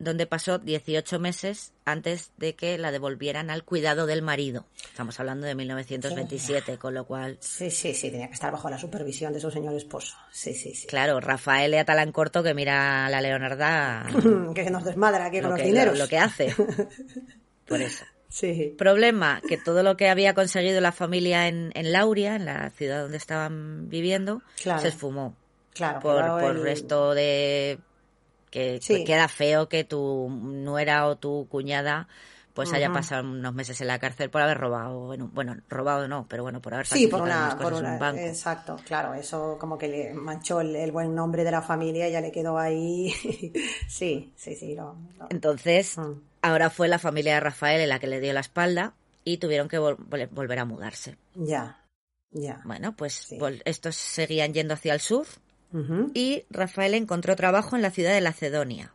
[0.00, 4.66] donde pasó 18 meses antes de que la devolvieran al cuidado del marido.
[4.82, 8.78] Estamos hablando de 1927, con lo cual, Sí, sí, sí, tenía que estar bajo la
[8.78, 10.16] supervisión de su señor esposo.
[10.32, 10.86] Sí, sí, sí.
[10.88, 14.06] claro, Rafael le ata en corto que mira a la Leonarda
[14.54, 15.98] que nos desmadra aquí con lo los que, dineros.
[15.98, 16.54] lo que hace.
[17.68, 18.04] Por eso.
[18.28, 18.74] Sí.
[18.78, 23.02] Problema, que todo lo que había conseguido la familia en, en Lauria, en la ciudad
[23.02, 24.80] donde estaban viviendo, Claro.
[24.80, 25.36] se esfumó.
[25.74, 27.78] Claro, por, por el- esto de
[28.50, 29.04] que Sí.
[29.04, 32.08] queda feo que tu nuera o tu cuñada
[32.52, 36.26] pues haya pasado unos meses en la cárcel por haber robado, bueno, bueno robado no,
[36.28, 38.20] pero bueno, por haber Sí, por una, por una, un banco.
[38.20, 42.12] exacto, claro, eso como que le manchó el, el buen nombre de la familia y
[42.12, 43.14] ya le quedó ahí.
[43.88, 45.28] sí, sí, sí, no, no.
[45.30, 46.20] Entonces, Mm.
[46.42, 49.68] ahora fue la familia de Rafael en la que le dio la espalda y tuvieron
[49.68, 51.16] que vol- vol- volver a mudarse.
[51.34, 51.80] ya,
[52.32, 52.60] ya.
[52.64, 53.38] Bueno, pues Sí.
[53.64, 55.26] estos seguían yendo hacia el sur
[56.14, 58.92] Y Rafael encontró trabajo en la ciudad de Lacedonia.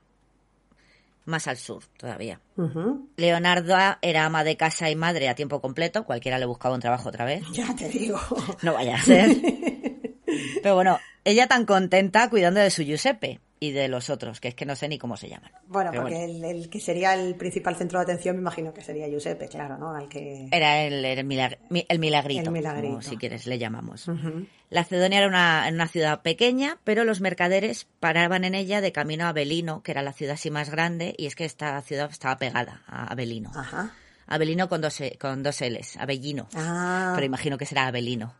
[1.25, 2.39] más al sur todavía.
[2.55, 3.09] Ujú.
[3.17, 7.09] Leonarda era ama de casa y madre a tiempo completo, cualquiera le buscaba un trabajo
[7.09, 7.43] otra vez.
[7.51, 8.19] Ya te digo.
[8.61, 9.35] No vaya a ser.
[10.61, 14.55] Pero bueno, ella tan contenta cuidando de su Giuseppe y de los otros, que es
[14.55, 15.51] que no sé ni cómo se llaman.
[15.67, 18.81] Bueno, Pero porque El, el que sería el principal centro de atención, me imagino que
[18.81, 19.95] sería Giuseppe, claro, ¿no?
[19.95, 20.47] Al que...
[20.51, 22.87] Era el, el, milag- mi- el milagrito, El milagrito.
[22.89, 24.07] como si quieres le llamamos.
[24.07, 24.45] Ujú.
[24.69, 29.25] La Cedonia era una, una ciudad pequeña, pero los mercaderes paraban en ella de camino
[29.25, 32.37] a Abelino, que era la ciudad así más grande, y es que esta ciudad estaba
[32.37, 33.51] pegada a Abelino.
[33.55, 33.93] Ajá.
[34.27, 36.47] Abelino con dos, con dos L's, Avellino.
[36.55, 38.33] Ah, Pero imagino que será Abelino.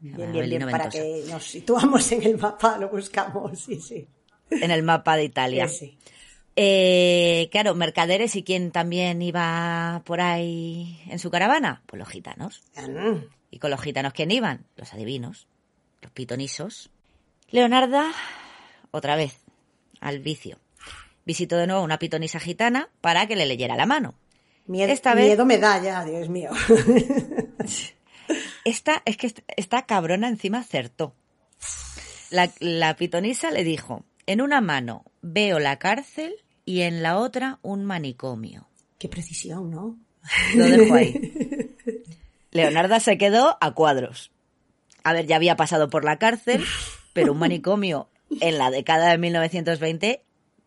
[0.00, 4.08] bien, bien, bien, para que nos situamos en el mapa, lo buscamos, sí, sí.
[4.60, 5.68] En el mapa de Italia.
[5.68, 5.98] Sí, sí.
[6.56, 12.62] Eh, claro, mercaderes y quién también iba por ahí en su caravana, pues los gitanos.
[12.76, 13.24] Mm.
[13.50, 14.66] ¿Y con los gitanos quién iban?
[14.76, 15.46] Los adivinos,
[16.02, 16.90] los pitonisos.
[17.50, 18.12] Leonarda,
[18.90, 19.38] otra vez,
[20.00, 20.58] al vicio.
[21.24, 24.14] Visitó de nuevo una pitonisa gitana para que le leyera la mano.
[24.66, 26.50] Miedo, Esta vez- miedo me da ya, Dios mío.
[28.64, 31.14] Esta, es que est- esta cabrona encima acertó.
[32.30, 37.58] La, la pitonisa le dijo, en una mano veo la cárcel y en la otra
[37.62, 38.68] un manicomio.
[38.98, 39.96] Qué precisión, ¿no?
[40.54, 41.74] Lo dejo ahí.
[42.50, 44.30] Leonarda se quedó a cuadros.
[45.04, 46.64] A ver, ya había pasado por la cárcel,
[47.12, 48.08] pero un manicomio
[48.40, 50.22] en la década de 1920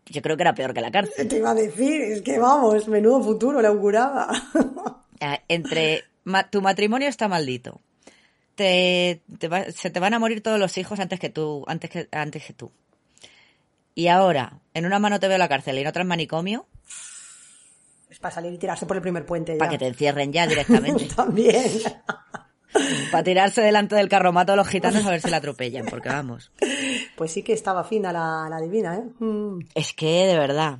[0.07, 1.27] yo creo que era peor que la cárcel.
[1.27, 4.29] Te iba a decir, es que vamos, menudo futuro le auguraba.
[5.19, 7.81] Eh, Entre ma- tu matrimonio está maldito.
[8.55, 11.89] Te, te va- se te van a morir todos los hijos antes que tú, antes
[11.89, 12.71] que, antes que tú.
[13.95, 16.67] Y ahora, en una mano te veo la cárcel y en otra el manicomio,
[18.09, 21.05] Es para salir y tirarse por el primer puente para que te encierren ya directamente.
[21.15, 21.81] También.
[23.11, 26.51] para tirarse delante del carromato a los gitanos a ver si la atropellan, porque vamos.
[27.15, 29.23] Pues sí que estaba fina la, la divina, ¿eh?
[29.23, 29.59] Mm.
[29.73, 30.79] Es que, de verdad,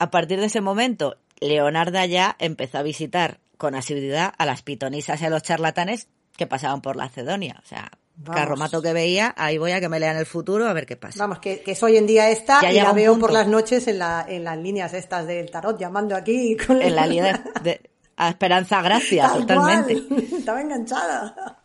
[0.00, 5.20] a partir de ese momento, Leonarda ya empezó a visitar con asiduidad a las pitonisas
[5.22, 7.60] y a los charlatanes que pasaban por la Cedonia.
[7.62, 8.40] O sea, Vamos.
[8.40, 11.18] carromato que veía, ahí voy a que me lean el futuro a ver qué pasa.
[11.18, 13.26] Vamos, que, que es hoy en día esta Ya y la veo punto.
[13.26, 16.94] por las noches en, la, en las líneas estas del tarot, llamando aquí con En
[16.96, 20.02] la línea de, de- a Esperanza Gracia, Tal totalmente.
[20.08, 20.22] cual.
[20.38, 21.58] Estaba enganchada.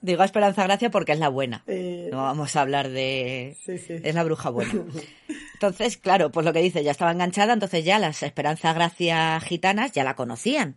[0.00, 1.62] Digo a Esperanza Gracia porque es la buena.
[1.66, 3.54] Eh, No vamos a hablar de...
[3.62, 4.00] Sí, sí.
[4.02, 4.72] Es la bruja buena.
[5.52, 9.92] Entonces, claro, pues lo que dice, ya estaba enganchada, entonces ya las Esperanza Gracia gitanas
[9.92, 10.76] ya la conocían.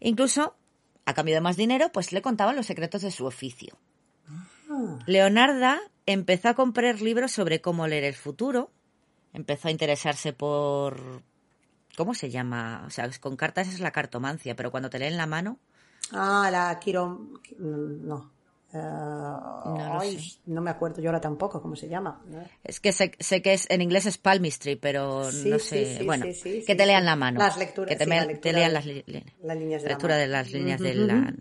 [0.00, 0.56] Incluso,
[1.04, 3.78] a cambio de más dinero, pues le contaban los secretos de su oficio.
[4.70, 4.98] Ah.
[5.06, 8.70] Leonarda empezó a comprar libros sobre cómo leer el futuro.
[9.32, 11.22] Empezó a interesarse por...
[11.96, 12.84] ¿Cómo se llama?
[12.86, 15.58] O sea, con cartas es la cartomancia, pero cuando te leen la mano...
[16.10, 17.20] Ah, la Quiro...
[17.58, 18.30] No.
[18.74, 20.38] Ay, sé.
[20.46, 22.22] no me acuerdo yo ahora tampoco cómo se llama.
[22.64, 25.98] Es que sé, sé que es en inglés es palmistry, pero Sí, no sé.
[25.98, 27.38] sí, bueno, sí, que te lean la mano.
[27.40, 29.82] Las lecturas, Que te, sí, me- la te lectura lean las, li- li- las líneas
[29.82, 31.34] de lectura las líneas de la.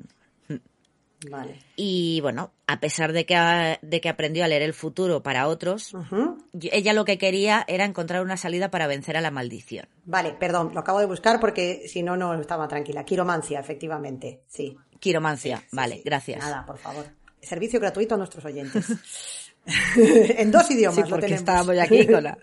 [1.30, 1.60] Vale.
[1.76, 5.94] Y bueno, a pesar de que, de que aprendió a leer el futuro para otros,
[6.60, 9.86] ella lo que quería era encontrar una salida para vencer a la maldición.
[10.06, 13.06] Vale, perdón, lo acabo de buscar porque si no, no estaba tranquila.
[13.06, 14.76] Quiromancia, efectivamente, sí.
[15.00, 16.02] Quiromancia, vale, Sí.
[16.06, 16.40] gracias.
[16.40, 17.06] Nada, por favor.
[17.42, 18.86] Servicio gratuito a nuestros oyentes.
[19.96, 21.42] en dos idiomas Sí, lo porque tenemos.
[21.42, 22.38] estábamos ya aquí con la...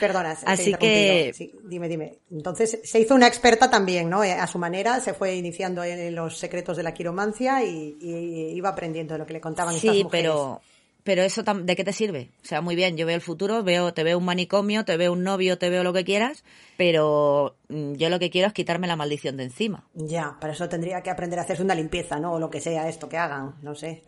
[0.00, 1.32] Perdona, Así que-.
[1.34, 2.18] Sí, dime, dime.
[2.30, 4.24] Entonces, se hizo una experta también, ¿no?
[4.24, 8.52] Eh, A su manera, se fue iniciando en los secretos de la quiromancia y, y
[8.56, 10.10] iba aprendiendo de lo que le contaban estas Sí, mujeres.
[10.10, 10.60] pero,
[11.04, 12.30] pero eso ¿de qué te sirve?
[12.42, 15.12] O sea, muy bien, yo veo el futuro, veo, te veo un manicomio, te veo
[15.12, 16.44] un novio, te veo lo que quieras,
[16.76, 19.88] pero mm, yo lo que quiero es quitarme la maldición de encima.
[19.94, 22.34] Ya, para eso tendría que aprender a hacerse una limpieza, ¿no?
[22.34, 24.02] O lo que sea esto que hagan, no sé.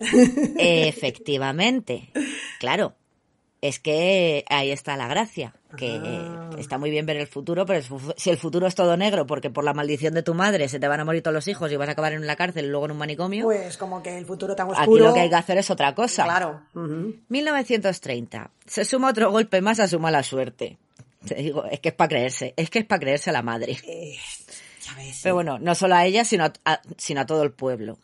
[0.59, 2.11] Efectivamente,
[2.59, 2.94] claro.
[3.61, 6.51] Es que ahí está la gracia, que Ah.
[6.59, 7.83] está muy bien ver el futuro, pero
[8.17, 10.89] si el futuro es todo negro, porque por la maldición de tu madre se te
[10.89, 12.85] van a morir todos los hijos y vas a acabar en la cárcel y luego
[12.87, 14.83] en un manicomio, Pues como que el futuro tan oscuro.
[14.97, 16.25] aquí lo que hay que hacer es otra cosa.
[16.25, 16.63] Claro.
[16.75, 17.15] ujú.
[17.29, 18.51] 1930.
[18.67, 20.79] Se suma otro golpe más a su mala suerte.
[21.27, 23.77] Te digo, es que es para creerse, es que es para creerse a la madre.
[23.87, 24.17] Eh,
[24.85, 25.21] ya ves.
[25.23, 27.99] Pero bueno, no solo a ella, sino a, a- sino a todo el pueblo.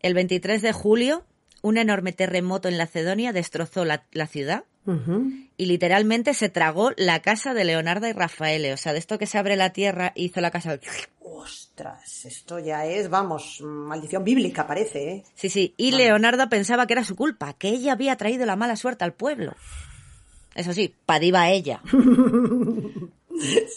[0.00, 1.24] El 23 de julio,
[1.62, 4.64] un enorme terremoto en la Cedonia destrozó la, la ciudad
[5.56, 8.72] Y literalmente se tragó la casa de Leonardo y Rafael.
[8.72, 10.78] O sea, de esto que se abre la tierra hizo la casa.
[11.20, 15.24] Ostras, esto ya es, vamos, maldición bíblica parece, ¿eh?
[15.34, 15.74] Sí, sí.
[15.76, 19.12] Y Leonardo pensaba que era su culpa, que ella había traído la mala suerte al
[19.12, 19.54] pueblo.
[20.54, 21.80] Eso sí, padiva ella.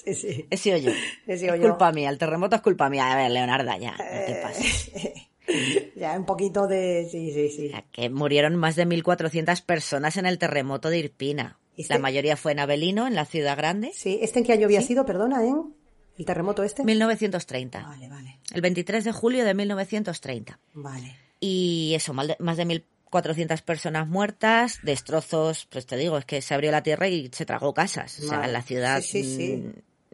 [0.03, 0.45] Sí, sí.
[0.51, 0.91] He sido yo.
[1.25, 1.69] He sido es yo.
[1.69, 3.11] culpa mía, el terremoto es culpa mía.
[3.11, 4.91] A ver, Leonarda, ya, no te Eh, pases.
[5.95, 7.07] ya, un poquito de...
[7.11, 7.67] Sí, sí, sí.
[7.67, 11.57] O sea, que murieron más de 1.400 personas en el terremoto de Irpina.
[11.77, 13.91] Este- La mayoría fue en Avelino, en la ciudad grande.
[13.93, 15.73] Sí, ¿este en qué año había sido, perdona, en
[16.17, 16.83] el terremoto este?
[16.83, 17.81] 1930.
[17.83, 20.59] Vale, vale, El 23 de julio de 1930.
[20.73, 21.15] vale.
[21.39, 26.71] Y eso, más de 1.400 personas muertas, destrozos, pues te digo, es que se abrió
[26.71, 28.19] la tierra y se tragó casas.
[28.19, 28.53] O sea, Vale.
[28.53, 29.63] la ciudad Sí, sí, sí.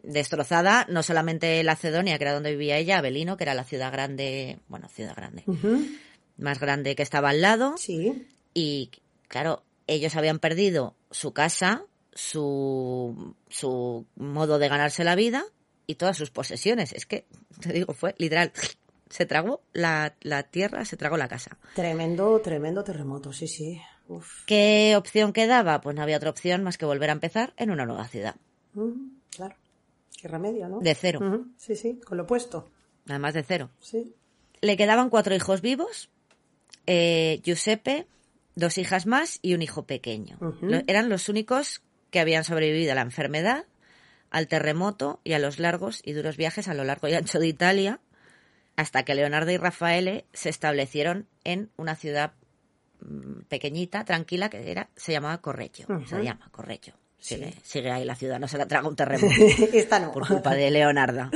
[0.06, 4.58] Destrozada, no solamente Lacedonia, que era donde vivía ella, Avelino, que era la ciudad grande,
[4.68, 5.44] bueno, ciudad grande,
[6.36, 7.74] más grande que estaba al lado.
[7.78, 8.90] Sí, Y
[9.28, 15.44] claro, ellos habían perdido su casa, su, su modo de ganarse la vida
[15.86, 16.92] y todas sus posesiones.
[16.92, 17.26] Es que,
[17.60, 18.52] te digo, fue literal.
[19.10, 21.58] Se tragó la, la tierra, se tragó la casa.
[21.74, 23.80] tremendo, tremendo terremoto, sí, sí.
[24.08, 25.80] Uf, ¿Qué opción quedaba?
[25.80, 28.34] Pues no había otra opción más que volver a empezar en una nueva ciudad.
[29.30, 29.56] claro.
[30.24, 30.80] Qué remedio, ¿no?
[30.80, 31.20] De cero.
[31.58, 32.70] Sí, sí, con lo opuesto.
[33.06, 33.68] Además de cero.
[33.78, 34.14] Sí.
[34.62, 36.08] Le quedaban cuatro hijos vivos.
[36.86, 38.06] eh, Giuseppe,
[38.54, 40.38] dos hijas más y un hijo pequeño.
[40.62, 43.66] Lo- eran los únicos que habían sobrevivido a la enfermedad,
[44.30, 47.48] al terremoto y a los largos y duros viajes a lo largo y ancho de
[47.48, 48.00] Italia,
[48.76, 52.32] hasta que Leonardo y Rafaele se establecieron en una ciudad
[53.00, 55.86] mm, pequeñita, tranquila, que era, se llamaba Correggio.
[56.06, 56.94] Se llama Correggio.
[57.24, 57.42] Sí.
[57.62, 59.34] Sigue, ahí la ciudad, no se la traga un terremoto
[59.72, 60.12] Esta no.
[60.12, 61.30] por culpa de Leonarda.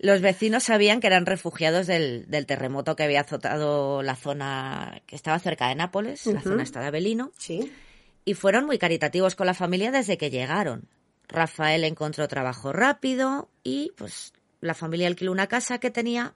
[0.00, 5.14] Los vecinos sabían que eran refugiados del, del terremoto que había azotado la zona que
[5.14, 7.72] estaba cerca de Nápoles, la zona esta de Avelino, Sí.
[8.24, 10.88] y fueron muy caritativos con la familia desde que llegaron.
[11.28, 16.34] Rafael encontró trabajo rápido y pues la familia alquiló una casa que tenía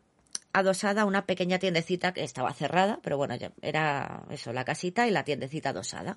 [0.53, 5.11] adosada una pequeña tiendecita que estaba cerrada, pero bueno, ya era eso, la casita y
[5.11, 6.17] la tiendecita adosada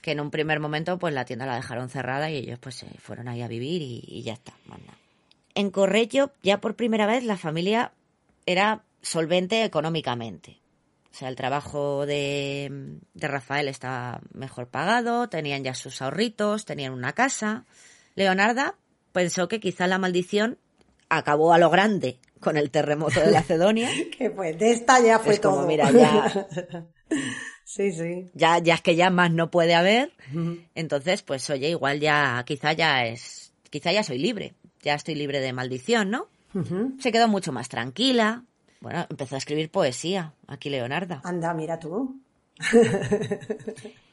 [0.00, 2.86] que en un primer momento pues la tienda la dejaron cerrada y ellos pues se
[2.98, 4.54] fueron ahí a vivir y, y ya está.
[5.54, 7.92] En Correggio ya por primera vez la familia
[8.46, 10.58] era solvente económicamente.
[11.10, 16.92] O sea, el trabajo de, de Rafael estaba mejor pagado, tenían ya sus ahorritos, tenían
[16.92, 17.64] una casa.
[18.14, 18.76] Leonarda
[19.12, 20.58] pensó que quizá la maldición
[21.08, 23.88] acabó a lo grande con el terremoto de Lacedonia.
[24.18, 25.66] Que pues, de esta ya fue Es como, todo.
[25.66, 26.46] mira, ya-
[27.64, 28.30] sí, sí.
[28.34, 30.12] ya, ya es que ya más no puede haber.
[30.74, 35.40] Entonces, pues oye, igual ya, quizá ya es, quizá ya soy libre, ya estoy libre
[35.40, 36.28] de maldición, ¿no?
[36.98, 38.44] Se quedó mucho más tranquila.
[38.80, 41.20] Bueno, empezó a escribir poesía, aquí Leonarda.
[41.24, 42.20] Anda, mira tú.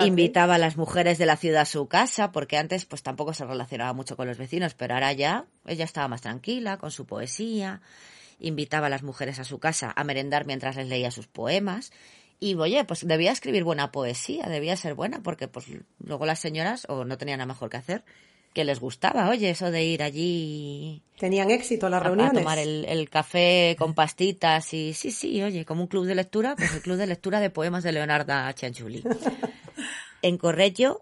[0.00, 3.44] Invitaba a las mujeres de la ciudad a su casa, porque antes pues tampoco se
[3.44, 7.80] relacionaba mucho con los vecinos, pero ahora ya ella estaba más tranquila con su poesía.
[8.38, 11.92] Invitaba a las mujeres a su casa a merendar mientras les leía sus poemas.
[12.38, 15.66] Y oye, pues debía escribir buena poesía, debía ser buena, porque pues
[15.98, 18.02] luego las señoras o no tenían nada mejor que hacer,
[18.52, 22.84] que les gustaba, oye, eso de ir allí Tenían éxito las a, a tomar el,
[22.86, 26.80] el café con pastitas y sí, sí, oye, como un club de lectura, pues el
[26.80, 29.02] club de lectura de poemas de Leonarda Cianciulli.
[30.22, 31.00] En Correggio,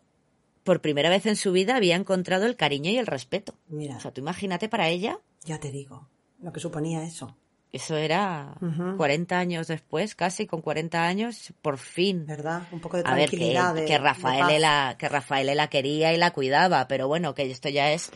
[0.62, 3.54] por primera vez en su vida, había encontrado el cariño y el respeto.
[3.66, 6.08] Mira, O sea, tú imagínate para ella, ya te digo
[6.40, 7.36] lo que suponía eso.
[7.72, 8.96] Eso era Ujú.
[8.96, 12.26] 40 años después, casi con 40 años, por fin.
[12.26, 12.62] ¿Verdad?
[12.72, 13.74] Un poco de A ver, que, tranquilidad.
[13.74, 17.50] de- que de Rafael la, que Rafael la quería y la cuidaba, pero bueno, que
[17.50, 18.10] esto ya es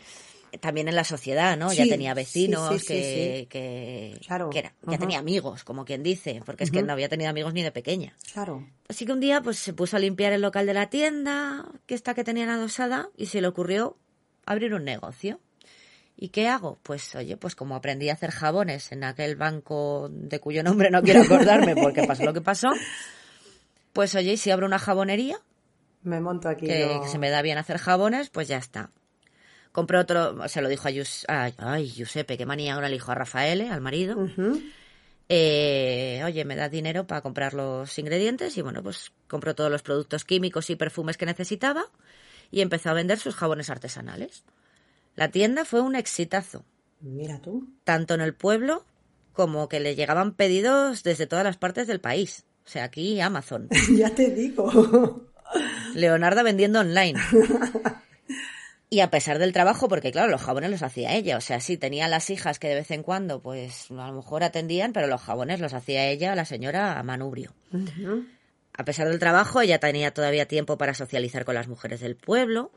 [0.60, 1.72] también en la sociedad, ¿no?
[1.72, 5.86] ya tenía vecinos, sí, sí, sí, que, que, Claro, que era- ya tenía amigos, como
[5.86, 8.14] quien dice, porque es que no había tenido amigos ni de pequeña.
[8.34, 8.66] Claro.
[8.88, 11.94] Así que un día pues se puso a limpiar el local de la tienda, que
[11.94, 13.96] esta que tenían adosada, y se le ocurrió
[14.44, 15.40] abrir un negocio.
[16.22, 16.78] ¿Y qué hago?
[16.84, 21.02] Pues oye, pues como aprendí a hacer jabones en aquel banco de cuyo nombre no
[21.02, 22.68] quiero acordarme porque pasó lo que pasó,
[23.92, 25.40] pues oye, y si abro una jabonería,
[26.04, 26.64] Me monto aquí.
[26.64, 28.92] que, se me da bien hacer jabones, pues ya está.
[29.72, 33.10] Compré otro, se lo dijo a Yus, ay, ay, Giuseppe, qué manía ahora le dijo
[33.10, 34.16] a Rafael, al marido.
[35.28, 39.82] Eh, oye, me da dinero para comprar los ingredientes y bueno, pues compró todos los
[39.82, 41.86] productos químicos y perfumes que necesitaba
[42.52, 44.44] y empezó a vender sus jabones artesanales.
[45.14, 46.64] La tienda fue un exitazo,
[47.00, 47.68] Mira tú.
[47.84, 48.84] tanto en el pueblo
[49.32, 52.44] como que le llegaban pedidos desde todas las partes del país.
[52.64, 53.68] O sea, aquí Amazon.
[53.96, 55.26] ya te digo.
[55.94, 57.18] Leonarda vendiendo online.
[58.88, 61.38] Y a pesar del trabajo, porque claro, los jabones los hacía ella.
[61.38, 64.44] O sea, sí, tenía las hijas que de vez en cuando, pues a lo mejor
[64.44, 67.54] atendían, pero los jabones los hacía ella, la señora Manubrio.
[67.72, 68.26] Ujú.
[68.74, 72.70] A pesar del trabajo, ella tenía todavía tiempo para socializar con las mujeres del pueblo.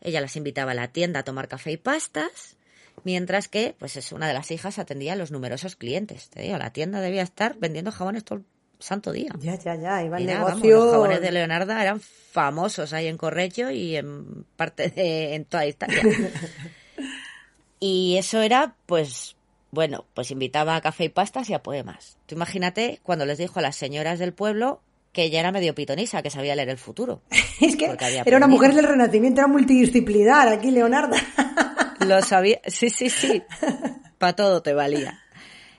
[0.00, 2.56] Ella las invitaba a la tienda a tomar café y pastas,
[3.04, 6.28] mientras que, pues es una de las hijas atendía a los numerosos clientes.
[6.30, 8.44] Te digo, la tienda debía estar vendiendo jabones todo el
[8.78, 9.32] santo día.
[9.38, 10.02] Ya, ya, ya.
[10.02, 10.76] Iba el vamos, negocio.
[10.76, 15.66] los jabones de Leonarda eran famosos ahí en Correggio y en parte de en toda
[15.66, 16.02] Italia.
[17.80, 19.36] y eso era, pues,
[19.70, 22.18] bueno, pues invitaba a café y pastas y a poemas.
[22.26, 24.80] Tú imagínate cuando les dijo a las señoras del pueblo
[25.14, 27.22] que ella era medio pitonisa, que sabía leer el futuro.
[27.60, 27.96] Es que
[28.26, 31.16] era una mujer del Renacimiento, era multidisciplinar aquí, Leonarda.
[32.00, 33.42] Lo sabía, sí, sí, sí.
[34.18, 35.22] Para todo te valía.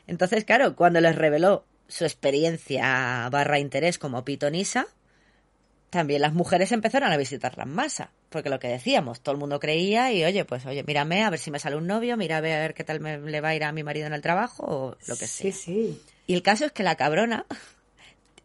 [0.08, 4.88] Entonces, claro, cuando les reveló su experiencia barra interés como pitonisa,
[5.90, 8.12] también las mujeres empezaron a visitarla en masa.
[8.30, 11.40] Porque lo que decíamos, todo el mundo creía y, oye, pues, oye, mírame a ver
[11.40, 13.66] si me sale un novio, mírame a ver qué tal me, le va a ir
[13.66, 15.52] a mi marido en el trabajo o lo que sea.
[15.52, 16.02] Sí, sí.
[16.26, 17.46] Y el caso es que la cabrona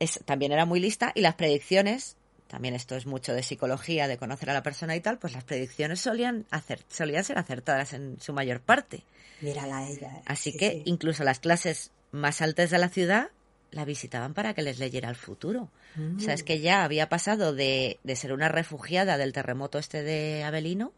[0.01, 2.17] es, también era muy lista y las predicciones,
[2.49, 5.45] también esto es mucho de psicología, de conocer a la persona y tal, pues las
[5.45, 9.05] predicciones solían, hacer, solían ser acertadas en su mayor parte.
[9.41, 10.09] Mírala ella.
[10.19, 10.23] eh.
[10.27, 10.83] Así Sí, que sí.
[10.87, 13.29] incluso las clases más altas de la ciudad
[13.71, 15.69] la visitaban para que les leyera el futuro.
[16.17, 20.03] O sea, es que ya había pasado de, de ser una refugiada del terremoto este
[20.03, 20.93] de Avelino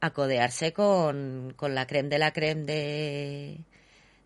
[0.00, 3.58] a codearse con, con la creme de la creme de,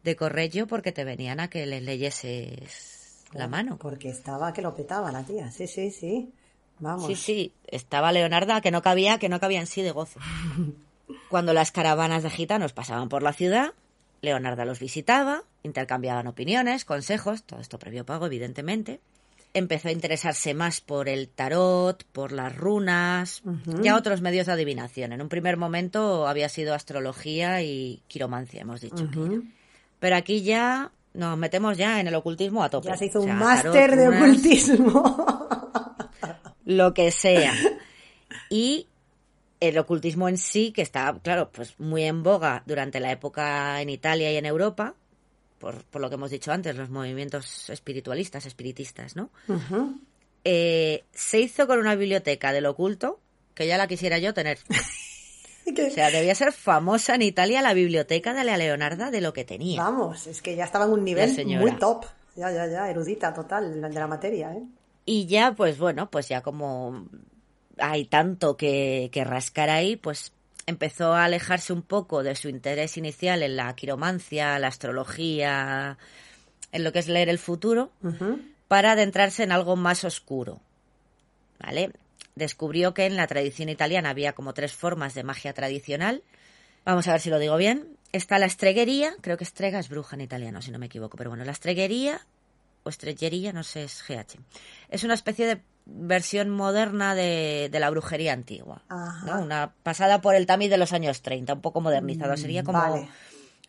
[0.05, 3.00] de Corrello porque te venían a que les leyeses
[3.33, 3.79] la mano.
[3.79, 5.51] Porque estaba que lo petaba la tía.
[5.51, 6.33] Sí, sí, sí.
[6.79, 7.07] Vamos.
[7.07, 10.21] Sí, sí, estaba Leonarda que no cabía, que no cabía en sí de gozo.
[11.29, 13.75] Cuando las caravanas de gitanos pasaban por la ciudad,
[14.23, 19.01] Leonarda los visitaba, intercambiaban opiniones, consejos, todo esto previo pago, evidentemente.
[19.53, 23.43] Empezó a interesarse más por el tarot, por las runas,
[23.83, 25.13] ya otros medios de adivinación.
[25.13, 29.09] En un primer momento había sido astrología y quiromancia, hemos dicho.
[29.13, 29.43] era.
[29.99, 32.89] Pero aquí ya nos metemos ya en el ocultismo a tope.
[32.89, 35.27] Ya se hizo O un máster de ocultismo.
[36.65, 37.53] lo que sea.
[38.49, 38.87] Y
[39.61, 43.91] el ocultismo en sí, que está, claro, pues muy en boga durante la época en
[43.91, 44.95] Italia y en Europa,
[45.59, 49.31] por, por lo que hemos dicho antes, los movimientos espiritualistas, espiritistas, ¿no?
[50.45, 53.21] Eh, se hizo con una biblioteca del oculto
[53.55, 54.59] que ya la quisiera yo tener.
[55.75, 59.33] Que- O sea, debía ser famosa en Italia la biblioteca de la Leonarda de lo
[59.33, 59.83] que tenía.
[59.83, 62.05] Vamos, es que ya estaba en un nivel muy top.
[62.37, 64.63] Ya, ya, ya, erudita total de la materia, ¿eh?
[65.05, 67.07] Y ya, pues bueno, pues ya como
[67.79, 70.33] hay tanto que, que rascar ahí, pues
[70.67, 75.99] empezó a alejarse un poco de su interés inicial en la quiromancia, la astrología,
[76.73, 77.91] en lo que es leer el futuro,
[78.69, 80.61] para adentrarse en algo más oscuro.
[81.59, 81.91] ¿Vale?
[82.41, 86.23] Descubrió que en la tradición italiana había como tres formas de magia tradicional.
[86.87, 87.99] Vamos a ver si lo digo bien.
[88.13, 91.29] Está la estreguería, creo que estrega es bruja en italiano, si no me equivoco, pero
[91.29, 92.23] bueno, la estreguería
[92.83, 94.41] o estrellería, no sé, es GH.
[94.89, 98.85] Es una especie de versión moderna de, de la brujería antigua.
[99.27, 99.43] ¿no?
[99.43, 102.39] Una pasada por el tamiz de los años 30, un poco modernizado.
[102.39, 103.07] Sería como, vale.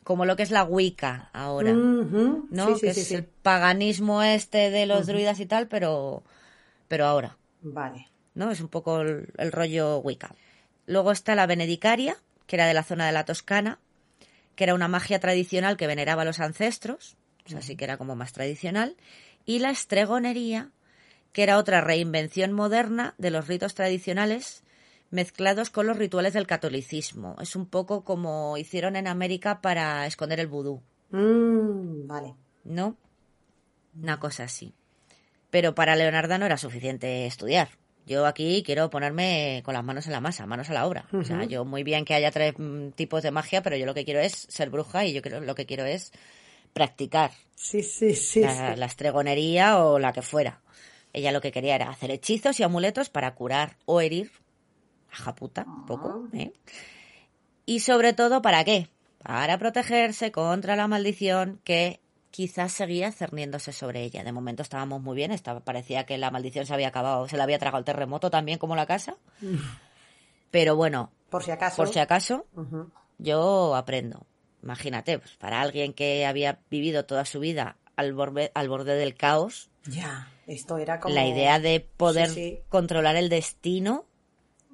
[0.06, 1.74] como lo que es la Wicca ahora.
[1.74, 2.68] ¿no?
[2.68, 6.24] Sí, sí, que sí, es el paganismo este de los druidas y tal, pero,
[6.88, 8.11] pero ahora, Vale.
[8.34, 8.52] ¿No?
[8.52, 10.36] Es un poco el, el rollo Wicca.
[10.86, 12.18] Luego está la benedicaria,
[12.48, 13.80] que era de la zona de la Toscana,
[14.56, 17.98] que era una magia tradicional que veneraba a los ancestros, o sea, sí que era
[17.98, 18.98] como más tradicional,
[19.46, 20.70] y la estregonería,
[21.34, 24.64] que era otra reinvención moderna de los ritos tradicionales
[25.10, 27.36] mezclados con los rituales del catolicismo.
[27.42, 30.82] Es un poco como hicieron en América para esconder el vudú.
[31.12, 32.36] Mm, vale.
[32.64, 32.98] ¿no?
[34.00, 34.74] Una cosa así.
[35.50, 37.70] Pero para Leonarda no era suficiente estudiar.
[38.06, 41.06] Yo aquí quiero ponerme con las manos en la masa, manos a la obra.
[41.14, 43.94] O sea, yo muy bien que haya tres mm, tipos de magia, pero yo lo
[43.94, 46.12] que quiero es ser bruja y yo creo, lo que quiero es
[46.74, 48.42] practicar Sí, sí, sí.
[48.42, 48.80] la, sí.
[48.80, 50.62] la estregonería o la que fuera.
[51.14, 54.32] Ella lo que quería era hacer hechizos y amuletos para curar o herir
[55.12, 56.54] a japuta, un poco, ¿eh?
[57.66, 58.90] Y sobre todo, ¿para qué?
[59.20, 62.01] Para protegerse contra la maldición que
[62.32, 64.24] quizás seguía cerniéndose sobre ella.
[64.24, 67.44] De momento estábamos muy bien, estaba, parecía que la maldición se había acabado, se la
[67.44, 69.18] había tragado el terremoto también como la casa.
[70.52, 71.78] Pero bueno, Por si acaso.
[71.78, 72.46] por si acaso,
[73.18, 74.26] yo aprendo.
[74.64, 79.16] Imagínate, pues para alguien que había vivido toda su vida al borde, al borde del
[79.16, 81.16] caos, Ya, esto era como...
[81.16, 84.06] la idea de poder Sí, sí, controlar el destino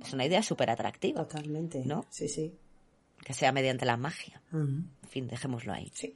[0.02, 1.84] es una idea súper atractiva, totalmente.
[1.86, 2.06] ¿no?
[2.10, 2.54] Sí, sí.
[3.24, 4.42] que sea mediante la magia.
[4.52, 5.92] En fin, dejémoslo ahí.
[5.94, 6.16] Sí.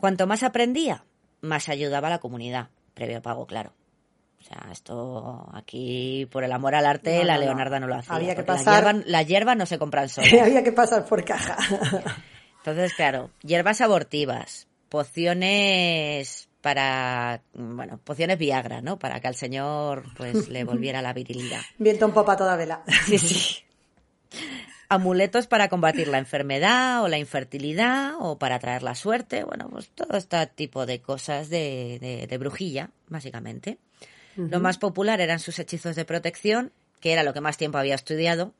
[0.00, 1.04] Cuanto más aprendía,
[1.40, 3.72] más ayudaba a la comunidad, previo pago, claro.
[4.40, 7.40] O sea, esto aquí, por el amor al arte, No, la no.
[7.42, 8.14] Leonarda no lo hacía.
[8.16, 10.32] Había que pasar- La hierba, la hierba no se compran solas.
[10.42, 11.56] Había que pasar por caja.
[12.58, 18.98] Entonces, claro, hierbas abortivas, pociones para, bueno, pociones Viagra, ¿no?
[18.98, 21.60] Para que al señor, pues, le volviera la virilidad.
[21.78, 22.82] Viento en popa toda vela.
[23.06, 23.56] Sí, sí.
[24.92, 29.44] Amuletos para combatir la enfermedad o la infertilidad o para traer la suerte.
[29.44, 33.78] Bueno, pues todo este tipo de cosas de, de- de brujilla, básicamente.
[34.36, 37.94] Lo más popular eran sus hechizos de protección, que era lo que más tiempo había
[37.94, 38.52] estudiado.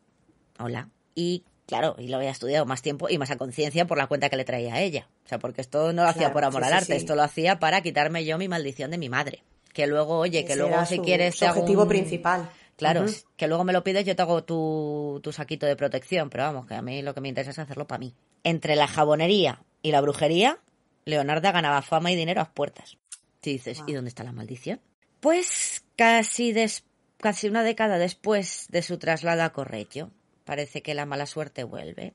[0.59, 0.89] Hola.
[1.17, 4.29] Y claro, y lo había estudiado más tiempo y más a conciencia por la cuenta
[4.31, 5.09] que le traía a ella.
[5.25, 6.93] O sea, porque esto no lo hacía por amor sí, al arte, sí.
[6.99, 9.43] esto lo hacía para quitarme yo mi maldición de mi madre.
[9.73, 12.51] Que luego, oye, que Ese luego era si su- quieres su hago objetivo un- principal.
[12.81, 13.07] Claro,
[13.37, 16.67] que luego me lo pides, yo te hago tu, tu saquito de protección, pero vamos,
[16.67, 18.15] que a mí lo que me interesa es hacerlo para mí.
[18.43, 20.59] Entre la jabonería y la brujería,
[21.05, 22.97] Leonarda ganaba fama y dinero a puertas.
[23.43, 23.89] Si dices, Wow.
[23.89, 24.81] ¿y dónde está la maldición?
[25.21, 26.85] Pues casi, des-
[27.19, 30.11] casi una década después de su traslado a Correggio,
[30.45, 32.15] parece que la mala suerte vuelve.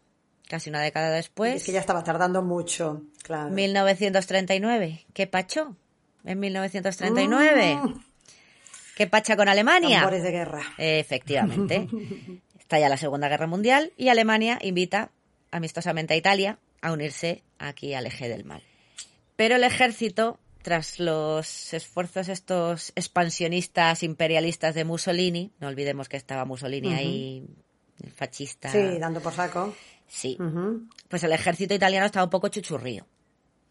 [0.49, 3.49] Casi una década después, es que ya estaba tardando mucho, claro.
[3.51, 5.75] 1939, ¿qué pachó?
[6.23, 7.99] En 1939, Mm,
[8.95, 9.99] ¿qué pacha con Alemania?
[9.99, 10.63] tambores de guerra.
[10.77, 11.87] Efectivamente.
[12.59, 15.11] Estalla la Segunda Guerra Mundial y Alemania invita
[15.51, 18.63] amistosamente a Italia a unirse aquí al eje del mal.
[19.35, 26.45] Pero el ejército, tras los esfuerzos estos expansionistas imperialistas de Mussolini, no olvidemos que estaba
[26.45, 27.45] Mussolini ahí,
[28.01, 28.71] el fascista.
[28.71, 29.75] Sí, dando por saco.
[30.07, 30.37] Sí.
[31.09, 33.05] Pues el ejército italiano estaba un poco chuchurrío,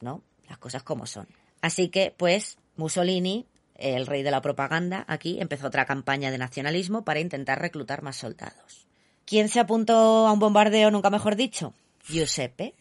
[0.00, 0.22] ¿no?
[0.48, 1.26] Las cosas como son.
[1.60, 7.04] Así que, pues, Mussolini, el rey de la propaganda, aquí empezó otra campaña de nacionalismo
[7.04, 8.86] para intentar reclutar más soldados.
[9.24, 11.74] ¿Quién se apuntó a un bombardeo, nunca mejor dicho?
[12.06, 12.74] Giuseppe,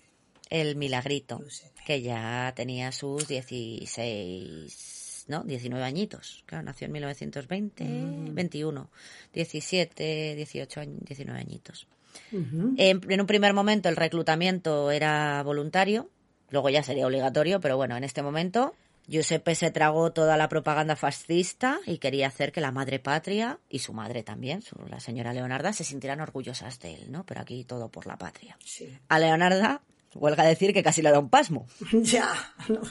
[0.49, 1.81] el milagrito, Giuseppe.
[1.85, 5.43] que ya tenía sus 16, ¿no?
[5.43, 6.43] 19 añitos.
[6.45, 7.85] Claro, nació en 1920,
[8.31, 8.89] 21,
[9.33, 11.87] 17, 18, años, 19 añitos.
[12.31, 16.09] En un primer momento el reclutamiento era voluntario,
[16.49, 18.75] luego ya sería obligatorio, pero bueno, en este momento
[19.07, 23.79] Giuseppe se tragó toda la propaganda fascista y quería hacer que la madre patria y
[23.79, 27.25] su madre también, su- la señora Leonarda, se sintieran orgullosas de él, ¿no?
[27.25, 28.57] Pero aquí todo por la patria.
[28.63, 28.97] Sí.
[29.09, 29.81] A Leonarda,
[30.15, 31.65] huelga decir que casi le da un pasmo.
[31.91, 32.27] ya.
[32.69, 32.81] no.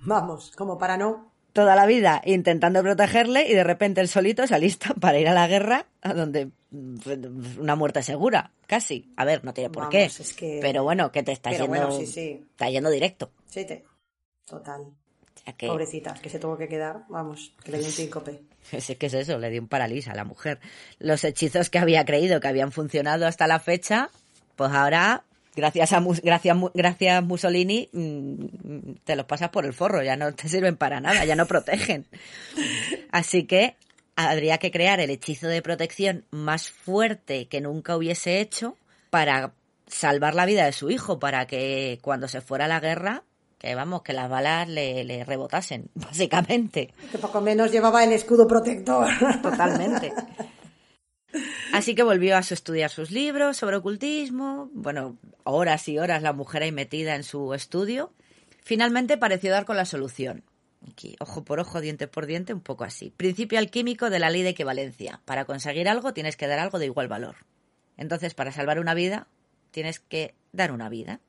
[0.00, 1.32] Vamos, como para no.
[1.54, 5.34] Toda la vida intentando protegerle y de repente él solito se alista para ir a
[5.34, 9.10] la guerra a donde mm, una muerte segura, casi.
[9.16, 10.04] A ver, no tiene por Vamos, qué.
[10.04, 12.44] es que- Pero bueno, que te está Pero yendo, bueno, sí, sí.
[12.50, 13.30] está yendo directo.
[13.46, 13.84] Sí, te.
[14.44, 14.82] Total.
[15.44, 17.04] Sea que, Pobrecita, que se tuvo que quedar.
[17.08, 18.40] Vamos, que le dio un síncope.
[18.72, 20.58] es que es eso, le dio un paralís a la mujer.
[20.98, 24.10] Los hechizos que había creído que habían funcionado hasta la fecha,
[24.56, 25.24] pues ahora,
[25.56, 30.32] gracias a Mus- gracias, gracias Mussolini, mm, te los pasas por el forro, ya no
[30.34, 32.06] te sirven para nada, ya no protegen.
[33.10, 33.76] Así que
[34.16, 38.76] habría que crear el hechizo de protección más fuerte que nunca hubiese hecho
[39.10, 39.52] para
[39.86, 43.22] salvar la vida de su hijo, para que cuando se fuera a la guerra,
[43.58, 46.92] que vamos, que las balas le, le rebotasen, básicamente.
[47.10, 49.08] Que poco menos llevaba el escudo protector.
[49.42, 50.12] Totalmente.
[51.72, 56.62] Así que volvió a estudiar sus libros sobre ocultismo, bueno, horas y horas la mujer
[56.62, 58.12] ahí metida en su estudio.
[58.62, 60.44] Finalmente pareció dar con la solución.
[60.90, 63.10] Aquí, ojo por ojo, diente por diente, un poco así.
[63.16, 65.20] Principio alquímico de la ley de equivalencia.
[65.24, 67.36] Para conseguir algo tienes que dar algo de igual valor.
[67.96, 69.26] Entonces, para salvar una vida,
[69.70, 71.20] tienes que dar una vida,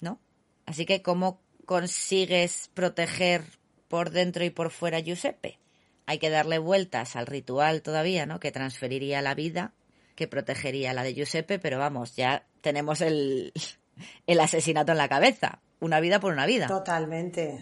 [0.00, 0.20] ¿no?
[0.66, 3.42] Así que, ¿cómo consigues proteger
[3.88, 5.58] por dentro y por fuera a Giuseppe?
[6.06, 8.40] Hay que darle vueltas al ritual todavía, ¿no?
[8.40, 9.72] Que transferiría la vida,
[10.16, 13.52] que protegería la de Giuseppe, pero vamos, ya tenemos el,
[14.26, 15.60] el asesinato en la cabeza.
[15.80, 16.66] Una vida por una vida.
[16.68, 17.58] Totalmente.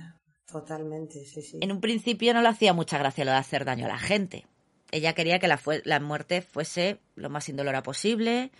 [0.50, 1.58] Totalmente, sí, sí.
[1.60, 4.46] En un principio no le hacía mucha gracia lo de hacer daño a la gente.
[4.90, 8.50] Ella quería que la, fue- la muerte fuese lo más indolora posible,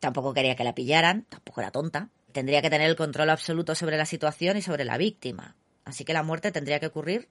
[0.00, 2.08] tampoco quería que la pillaran, tampoco era tonta.
[2.38, 5.56] Tendría que tener el control absoluto sobre la situación y sobre la víctima.
[5.84, 7.28] Así que la muerte tendría que ocurrir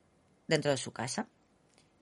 [0.49, 1.29] dentro de su casa.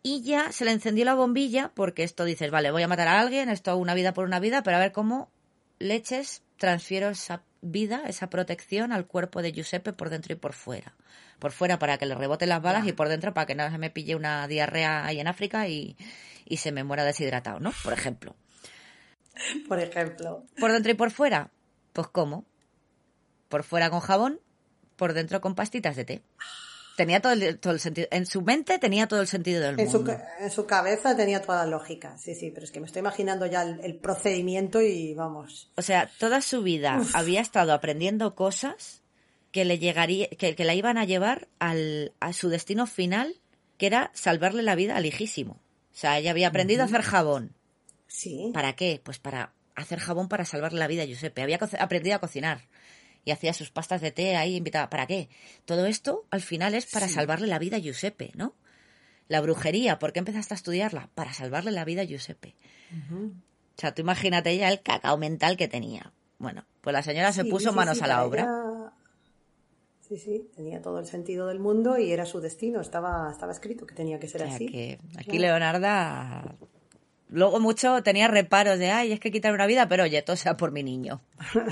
[0.02, 3.20] Y ya se le encendió la bombilla porque esto dices, vale, voy a matar a
[3.20, 5.30] alguien, esto una vida por una vida, pero a ver cómo
[5.78, 10.96] leches transfiero esa vida, esa protección al cuerpo de Giuseppe por dentro y por fuera.
[11.38, 13.78] Por fuera para que le reboten las balas y por dentro para que no se
[13.78, 15.96] me pille una diarrea ahí en África y,
[16.44, 17.72] y se me muera deshidratado, ¿no?
[17.84, 18.36] Por ejemplo.
[19.68, 20.44] Por ejemplo.
[20.60, 21.52] Por dentro y por fuera,
[21.94, 22.46] pues ¿cómo?
[23.56, 24.42] Por fuera con jabón,
[24.98, 26.22] por dentro con pastitas de té.
[26.98, 28.06] Tenía todo el, todo el sentido.
[28.12, 30.12] En su mente tenía todo el sentido del En su, mundo.
[30.18, 33.00] ca- en su cabeza tenía toda la lógica, sí, sí, pero es que me estoy
[33.00, 35.72] imaginando ya el, el procedimiento y vamos.
[35.78, 39.04] O sea, toda su vida había estado aprendiendo cosas
[39.54, 43.38] que le llegaría, que, que la iban a llevar al, a su destino final,
[43.78, 45.54] que era salvarle la vida al hijísimo.
[45.94, 47.54] O sea, ella había aprendido a hacer jabón.
[48.08, 48.52] Sí.
[48.54, 49.00] ¿Para qué?
[49.02, 51.42] Pues para hacer jabón para salvarle la vida a Giuseppe.
[51.42, 52.60] Había aprendido a cocinar
[53.26, 54.90] y hacía sus pastas de té ahí invitaba.
[54.90, 55.28] ¿Para qué?
[55.66, 58.54] Todo esto al final es para salvarle la vida a Giuseppe, ¿no?
[59.28, 61.10] La brujería, ¿por qué empezaste a estudiarla?
[61.16, 62.56] Para salvarle la vida a Giuseppe.
[63.10, 66.14] O sea, tú imagínate ya el cacao mental que tenía.
[66.38, 68.44] Bueno, pues la señora se puso sí, manos a la obra.
[68.44, 68.92] ella-
[70.08, 73.88] Sí, sí, tenía todo el sentido del mundo y era su destino, estaba, estaba escrito
[73.88, 74.68] que tenía que ser O sea, así.
[74.68, 75.42] que aquí Claro.
[75.42, 76.56] Leonarda
[77.30, 80.56] luego mucho tenía reparos de, ay, es que quitar una vida, pero oye, todo sea
[80.58, 81.22] por mi niño.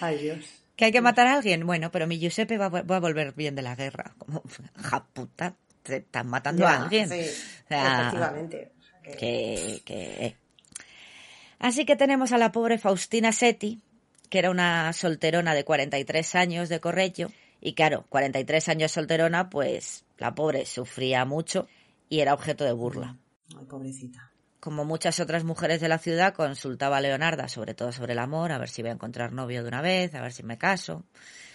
[0.00, 0.44] Ay, Dios.
[0.76, 1.66] ¿Que hay que matar a alguien?
[1.66, 4.14] Bueno, pero mi Giuseppe va, a va a volver bien de la guerra.
[4.18, 4.42] Como,
[4.76, 7.08] ja puta, te estás matando Ya, a alguien.
[7.08, 7.20] sí,
[7.64, 8.72] O sea, efectivamente.
[9.18, 10.36] Que, que-
[11.58, 13.80] Así que tenemos a la pobre Faustina Setti,
[14.28, 17.32] que era una solterona de 43 años de Correggio.
[17.60, 21.66] Y claro, 43 años solterona, pues la pobre sufría mucho
[22.10, 23.16] y era objeto de burla.
[23.58, 24.30] Ay, pobrecita.
[24.66, 28.50] Como muchas otras mujeres de la ciudad, consultaba a Leonarda, sobre todo sobre el amor,
[28.50, 31.04] a ver si voy a encontrar novio de una vez, a ver si me caso.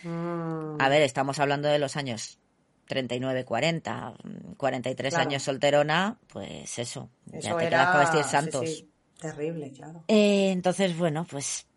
[0.03, 2.39] Mm, A ver, estamos hablando de los años
[2.87, 4.13] 39, 40,
[4.55, 5.29] 43 Claro.
[5.29, 7.69] años solterona, pues eso, ya te era...
[7.69, 8.69] quedas para vestir sí, santos.
[8.69, 8.89] sí,
[9.19, 10.05] terrible, claro.
[10.07, 11.67] Eh, entonces, bueno, pues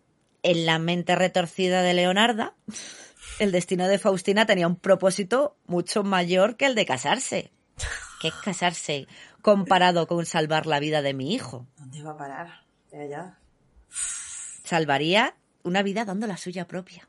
[0.44, 2.54] en la mente retorcida de Leonarda,
[3.40, 7.50] el destino de Faustina tenía un propósito mucho mayor que el de casarse.
[8.20, 9.08] ¿Qué es casarse
[9.44, 11.66] comparado con salvar la vida de mi hijo?
[11.76, 12.64] ¿Dónde va a parar?
[12.90, 13.38] Ya, ya.
[14.64, 17.06] Salvaría una vida dando la suya propia.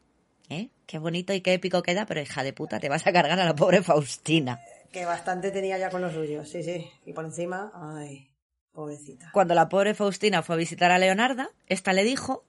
[0.49, 0.69] ¿Eh?
[0.85, 3.45] Qué bonito y qué épico queda, pero hija de puta, te vas a cargar a
[3.45, 4.59] la pobre Faustina.
[4.91, 6.89] Que bastante tenía ya con los suyos, sí, sí.
[7.05, 8.29] Y por encima, ay,
[8.73, 9.29] pobrecita.
[9.31, 12.43] Cuando la pobre Faustina fue a visitar a Leonarda, esta le dijo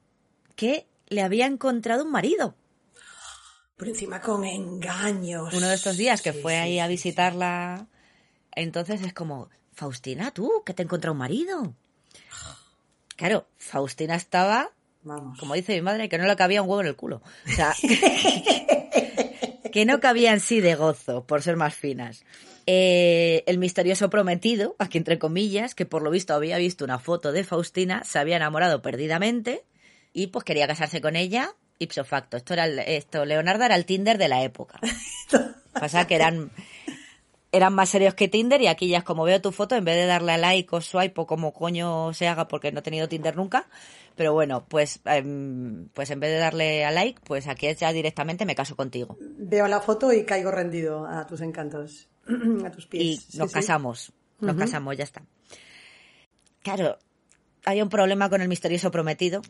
[0.56, 2.56] que le había encontrado un marido.
[3.76, 5.54] Por encima con engaños.
[5.54, 7.86] uno de estos días que Sí, fue sí, ahí a visitarla.
[8.52, 11.74] Entonces es como, Faustina, tú, que te encontrado un marido.
[13.14, 14.70] Claro, Faustina estaba.
[15.02, 15.38] Vamos.
[15.38, 17.22] como dice mi madre, que no le cabía un huevo en el culo.
[17.46, 17.72] O sea,
[19.72, 22.24] que no cabía en sí de gozo, por ser más finas.
[22.66, 27.30] Eh, el misterioso prometido, aquí entre comillas, que por lo visto había visto una foto
[27.30, 29.64] de Faustina, se había enamorado perdidamente
[30.12, 32.36] y pues quería casarse con ella ipso facto.
[32.36, 34.80] Esto era el- esto, Leonardo era el Tinder de la época.
[35.72, 36.50] Pasa que eran
[37.52, 39.96] eran más serios que Tinder y aquí ya es como veo tu foto, en vez
[39.96, 43.08] de darle a like o swipe o como coño se haga porque no he tenido
[43.08, 43.68] Tinder nunca,
[44.14, 48.44] pero bueno, pues em, pues en vez de darle a like, pues aquí ya directamente
[48.46, 52.08] me caso contigo Veo la foto y caigo rendido a tus encantos,
[52.64, 53.34] a tus pies.
[53.34, 53.54] y nos sí.
[53.54, 55.22] casamos, nos casamos, ya está.
[56.62, 56.98] Claro,
[57.64, 59.40] hay un problema con el misterioso prometido,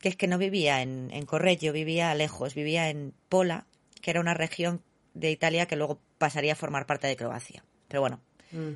[0.00, 3.66] que es que no vivía en, en Correggio, vivía lejos, vivía en Pola,
[4.02, 4.82] que era una región
[5.16, 7.64] de Italia que luego pasaría a formar parte de Croacia.
[7.88, 8.20] Pero bueno,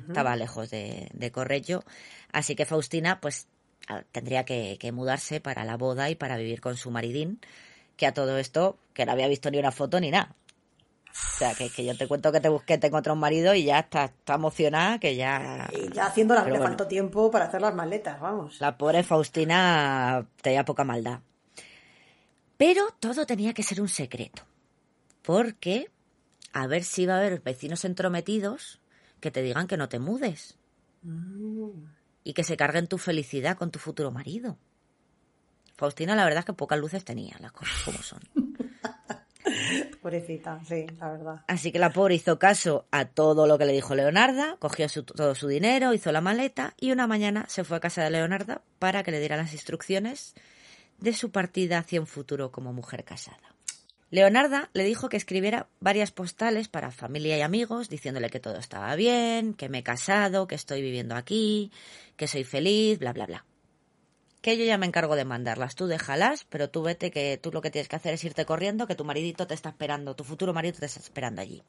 [0.07, 1.83] estaba lejos de, de Correggio,
[2.31, 3.47] así que Faustina pues
[4.11, 7.39] tendría que, que mudarse para la boda y para vivir con su maridín,
[7.97, 10.35] que a todo esto, que no había visto ni una foto ni nada.
[11.09, 13.65] O sea, que, que yo te cuento que te busqué, te encontré un marido y
[13.65, 15.69] ya está, está emocionada, que ya...
[15.73, 16.69] Y ya haciéndola, Pero le bueno.
[16.71, 18.61] faltó tiempo para hacer las maletas, vamos.
[18.61, 21.19] La pobre Faustina tenía poca maldad.
[22.55, 24.43] Pero todo tenía que ser un secreto.
[25.21, 25.89] Porque
[26.53, 28.79] a ver si va a haber vecinos entrometidos
[29.19, 30.57] que te digan que no te mudes.
[32.23, 34.57] Y que se carguen tu felicidad con tu futuro marido.
[35.77, 38.19] Faustina, la verdad es que pocas luces tenía, las cosas como son.
[40.01, 41.41] Pobrecita, sí, la verdad.
[41.47, 45.03] Así que la pobre hizo caso a todo lo que le dijo Leonarda, cogió su-
[45.03, 48.61] todo su dinero, hizo la maleta y una mañana se fue a casa de Leonarda
[48.79, 50.35] para que le diera las instrucciones
[50.99, 53.50] de su partida hacia un futuro como mujer casada.
[54.11, 58.93] Leonarda le dijo que escribiera varias postales para familia y amigos, diciéndole que todo estaba
[58.97, 61.71] bien, que me he casado, que estoy viviendo aquí,
[62.17, 63.45] que soy feliz, bla, bla, bla.
[64.41, 67.61] Que yo ya me encargo de mandarlas, tú déjalas, pero tú vete que tú lo
[67.61, 70.53] que tienes que hacer es irte corriendo, que tu maridito te está esperando, tu futuro
[70.53, 71.63] marido te está esperando allí.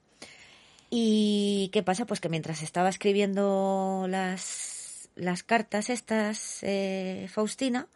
[0.91, 2.07] ¿Y qué pasa?
[2.07, 7.87] Pues que mientras estaba escribiendo las, las cartas estas, eh, Faustina,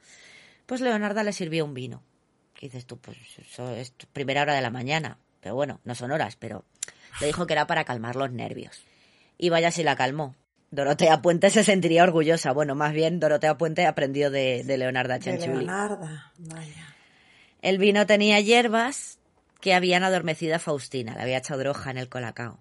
[0.66, 2.02] pues Leonarda le sirvió un vino.
[2.56, 5.18] Que dices tú, pues eso es tu primera hora de la mañana.
[5.40, 6.64] Pero bueno, no son horas, pero
[7.20, 8.82] le dijo que era para calmar los nervios.
[9.38, 10.34] Y vaya si la calmó.
[10.70, 12.52] Dorotea Puente se sentiría orgullosa.
[12.52, 15.58] Bueno, más bien Dorotea Puente aprendió de, de Leonarda De Chanchuli.
[15.58, 16.94] Leonarda, vaya.
[17.62, 19.18] El vino tenía hierbas
[19.60, 22.58] que habían adormecido a Faustina, le había echado droga en el colacao.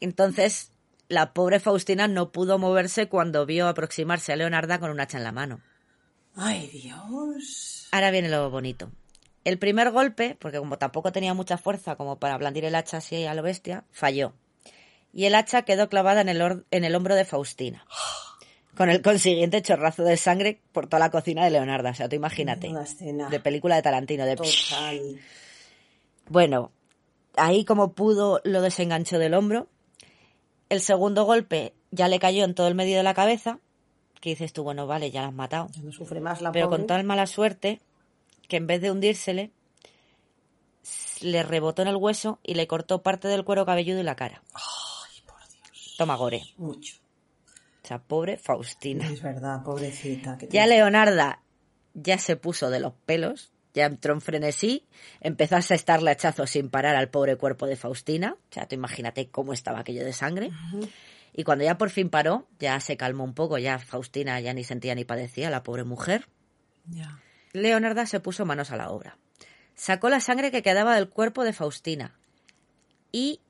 [0.00, 0.72] Entonces,
[1.08, 5.24] la pobre Faustina no pudo moverse cuando vio aproximarse a Leonarda con un hacha en
[5.24, 5.60] la mano.
[6.36, 7.79] Ay, Dios.
[7.92, 8.90] Ahora viene lo bonito.
[9.44, 13.24] El primer golpe, porque como tampoco tenía mucha fuerza como para blandir el hacha así
[13.24, 14.34] a lo bestia, falló.
[15.12, 17.84] Y el hacha quedó clavada en el, en el hombro de Faustina.
[18.76, 21.90] Con el consiguiente chorrazo de sangre por toda la cocina de Leonarda.
[21.90, 22.68] O sea, tú imagínate.
[22.68, 25.20] Una escena De película de Tarantino, de total.
[26.28, 26.70] Bueno,
[27.36, 29.68] ahí como pudo lo desenganchó del hombro.
[30.68, 33.58] El segundo golpe ya le cayó en todo el medio de la cabeza.
[34.20, 35.68] Que dices tú, bueno, vale, ya la has matado.
[35.82, 36.78] No sufre más la Pero pobre.
[36.78, 37.80] con tal mala suerte
[38.48, 39.50] que en vez de hundírsele,
[41.20, 44.42] le rebotó en el hueso y le cortó parte del cuero cabelludo y la cara.
[44.54, 45.94] Ay, por Dios.
[45.98, 46.42] Toma gore.
[46.56, 46.96] Mucho.
[47.82, 49.06] O sea, pobre Faustina.
[49.10, 50.38] Es verdad, pobrecita.
[50.38, 51.42] que Ya te- Leonarda
[51.94, 54.84] ya se puso de los pelos ya entró en frenesí,
[55.20, 58.34] empezó a asestarle hachazos sin parar al pobre cuerpo de Faustina.
[58.34, 60.50] O sea, tú imagínate cómo estaba aquello de sangre.
[61.32, 64.64] Y cuando ya por fin paró, ya se calmó un poco, ya Faustina ya ni
[64.64, 66.28] sentía ni padecía, la pobre mujer.
[66.86, 67.20] Ya.
[67.52, 69.16] Leonarda se puso manos a la obra.
[69.74, 72.18] Sacó la sangre que quedaba del cuerpo de Faustina
[73.12, 73.40] y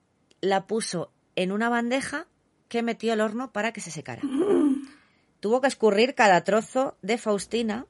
[0.41, 2.27] la puso en una bandeja
[2.69, 4.23] que metió al horno para que se secara.
[5.41, 7.87] Tuvo que escurrir cada trozo de Faustina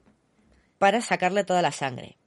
[0.79, 2.17] para sacarle toda la sangre.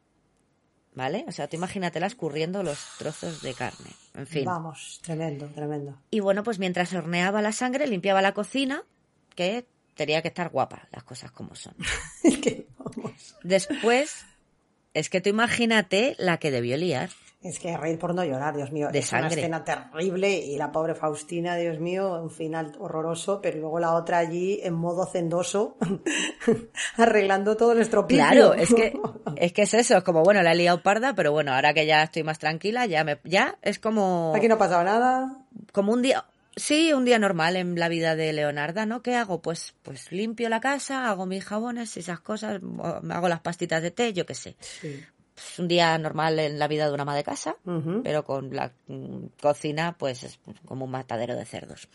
[0.95, 1.25] ¿Vale?
[1.27, 3.91] O sea, tú imagínatela escurriendo los trozos de carne.
[4.15, 4.45] En fin.
[4.45, 5.99] Vamos, tremendo, tremendo.
[6.11, 8.85] Y bueno, pues mientras horneaba la sangre, limpiaba la cocina,
[9.35, 11.75] que tenía que estar guapa, las cosas como son.
[13.43, 14.25] Después,
[14.93, 17.11] es que tú imagínate la que debió liar.
[17.45, 18.89] Es que reír por no llorar, Dios mío.
[18.91, 19.27] De es sangre.
[19.27, 23.93] una escena terrible y la pobre Faustina, Dios mío, un final horroroso, pero luego la
[23.93, 25.77] otra allí en modo cendoso,
[26.97, 28.25] arreglando todo el estropicio.
[28.25, 28.99] Claro, es que,
[29.37, 31.85] es que es eso, es como, bueno, la he liado parda, pero bueno, ahora que
[31.85, 35.37] ya estoy más tranquila, ya me, ya es como, Aquí no ha pasado nada.
[35.73, 36.25] como un día,
[36.57, 39.03] sí, un día normal en la vida de Leonarda, ¿no?
[39.03, 39.43] ¿Qué hago?
[39.43, 42.61] Pues, pues limpio la casa, hago mis jabones y esas cosas,
[43.11, 44.57] hago las pastitas de té, yo qué sé.
[44.61, 45.05] Sí.
[45.37, 47.57] Es un día normal en la vida de una ama de casa,
[48.03, 51.89] pero con la mm, cocina, pues es como un matadero de cerdos.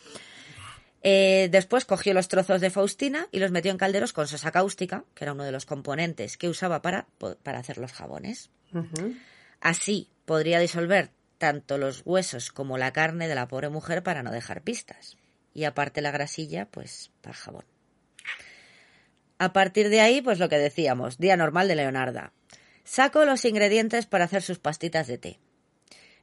[1.02, 5.04] Eh, después cogió los trozos de Faustina y los metió en calderos con sosa cáustica,
[5.14, 7.06] que era uno de los componentes que usaba para,
[7.42, 8.50] para hacer los jabones.
[9.60, 14.30] Así podría disolver tanto los huesos como la carne de la pobre mujer para no
[14.30, 15.16] dejar pistas.
[15.54, 17.64] Y aparte la grasilla, pues para jabón.
[19.38, 22.34] A partir de ahí, pues lo que decíamos, día normal de Leonarda.
[22.84, 25.40] Sacó los ingredientes para hacer sus pastitas de té.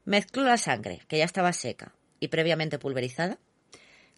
[0.05, 3.37] Mezcló la sangre, que ya estaba seca y previamente pulverizada,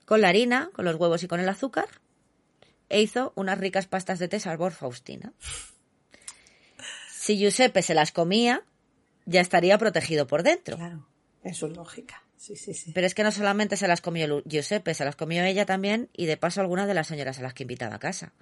[0.05, 1.87] con la harina, con los huevos y con el azúcar,
[2.89, 5.33] e hizo unas ricas pastas de té sabor Faustina.
[7.13, 8.63] Si Giuseppe se las comía,
[9.25, 10.77] ya estaría protegido por dentro.
[10.77, 11.07] Claro,
[11.43, 12.23] es su lógica.
[12.37, 12.91] Sí, sí, sí.
[12.93, 16.25] Pero es que no solamente se las comió Giuseppe, se las comió ella también y
[16.25, 18.33] de paso algunas de las señoras a las que invitaba a casa.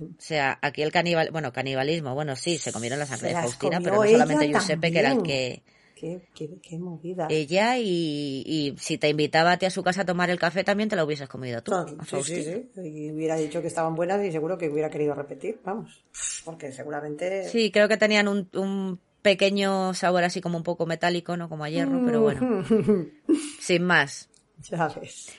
[0.00, 3.40] O sea, aquí el caníbal, bueno, canibalismo, bueno, sí, se comieron la sangre Se de
[3.42, 5.36] Faustina, pero no solamente Giuseppe, que era el también.
[5.36, 5.62] que
[5.98, 7.26] Qué, qué, qué movida.
[7.28, 10.62] ella y, y si te invitaba a ti a su casa a tomar el café
[10.62, 11.74] también te lo hubieses comido tú.
[11.74, 12.80] A sí, sí, sí.
[12.80, 16.04] Y hubiera dicho que estaban buenas y seguro que hubiera querido repetir, vamos.
[16.44, 17.48] Porque seguramente...
[17.48, 21.48] Sí, creo que tenían un, un pequeño sabor así como un poco metálico, ¿no?
[21.48, 22.64] Como a hierro, pero bueno,
[23.60, 24.28] sin más.
[24.70, 25.30] Ya ves.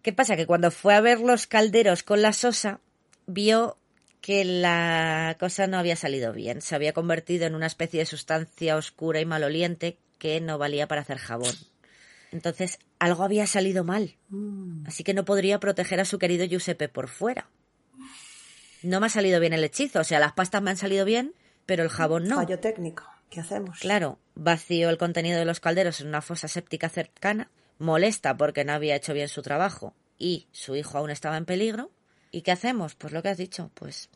[0.00, 0.36] ¿Qué pasa?
[0.36, 2.80] Que cuando fue a ver los calderos con la sosa,
[3.26, 3.76] vio
[4.22, 6.62] que la cosa no había salido bien.
[6.62, 11.02] Se había convertido en una especie de sustancia oscura y maloliente que no valía para
[11.02, 11.54] hacer jabón.
[12.30, 14.14] Entonces, algo había salido mal.
[14.86, 17.50] Así que no podría proteger a su querido Giuseppe por fuera.
[18.82, 20.00] No me ha salido bien el hechizo.
[20.00, 21.34] O sea, las pastas me han salido bien,
[21.66, 22.36] pero el jabón no.
[22.36, 23.04] Fallo técnico.
[23.28, 23.80] ¿Qué hacemos?
[23.80, 28.72] Claro, vació el contenido de los calderos en una fosa séptica cercana, molesta porque no
[28.72, 31.90] había hecho bien su trabajo y su hijo aún estaba en peligro.
[32.32, 32.94] ¿Y qué hacemos?
[32.94, 34.08] Pues lo que has dicho, pues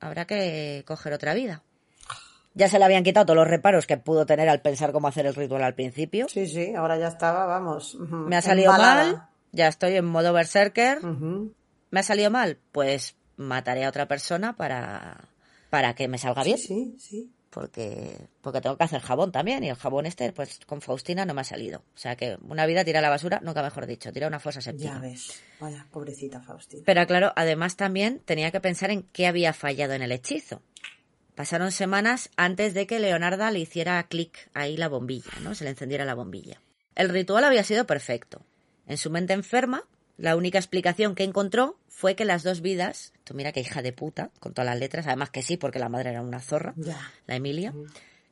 [0.00, 1.62] habrá que coger otra vida.
[2.54, 5.26] Ya se le habían quitado todos los reparos que pudo tener al pensar cómo hacer
[5.26, 6.28] el ritual al principio.
[6.28, 7.96] Sí, sí, ahora ya estaba, vamos.
[7.96, 9.12] Me ha salido embalada.
[9.12, 11.02] mal, ya estoy en modo berserker.
[11.02, 12.58] ¿Me ha salido mal?
[12.72, 15.28] Pues mataré a otra persona para,
[15.68, 16.56] para que me salga bien.
[16.56, 17.32] Sí, sí, sí.
[17.56, 21.32] Porque porque tengo que hacer jabón también y el jabón este pues con Faustina no
[21.32, 21.78] me ha salido.
[21.94, 24.60] O sea que una vida tira a la basura nunca mejor dicho tira una fosa
[24.60, 25.40] Ya séptica ves.
[25.58, 26.82] Vaya, pobrecita Faustina.
[26.84, 30.60] pero claro además también tenía que pensar en qué había fallado en el hechizo.
[31.34, 35.70] Pasaron semanas antes de que Leonarda le hiciera clic ahí la bombilla no se le
[35.70, 36.60] encendiera la bombilla.
[36.94, 38.42] El ritual había sido perfecto.
[38.86, 39.84] En su mente enferma
[40.18, 43.92] la única explicación que encontró fue que las dos vidas, tú mira qué hija de
[43.92, 46.74] puta, con todas las letras, además que sí, porque la madre era una zorra,
[47.26, 47.72] la Emilia.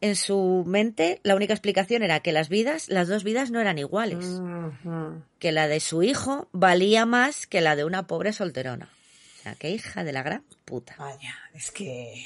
[0.00, 3.78] En su mente, la única explicación era que las vidas, las dos vidas no eran
[3.78, 4.40] iguales.
[5.38, 8.90] Que la de su hijo valía más que la de una pobre solterona.
[9.38, 10.94] O sea, qué hija de la gran puta.
[10.98, 12.22] Vaya, es que.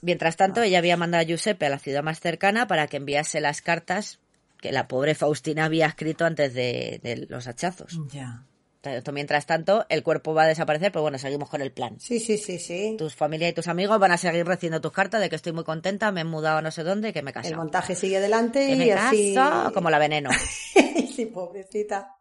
[0.00, 3.40] Mientras tanto, ella había mandado a Giuseppe a la ciudad más cercana para que enviase
[3.40, 4.18] las cartas
[4.62, 8.00] que la pobre Faustina había escrito antes de, de los hachazos.
[8.12, 8.46] Ya.
[8.84, 12.00] Entonces, Mientras tanto, el cuerpo va a desaparecer, pero bueno, seguimos con el plan.
[12.00, 12.96] Sí, sí, sí, sí.
[12.96, 15.64] Tus familia y tus amigos van a seguir recibiendo tus cartas de que estoy muy
[15.64, 18.66] contenta, me he mudado a no sé dónde, que me he El montaje sigue adelante
[18.66, 19.34] Que y me así.
[19.34, 20.30] caso como la veneno.
[21.14, 22.16] sí, pobrecita.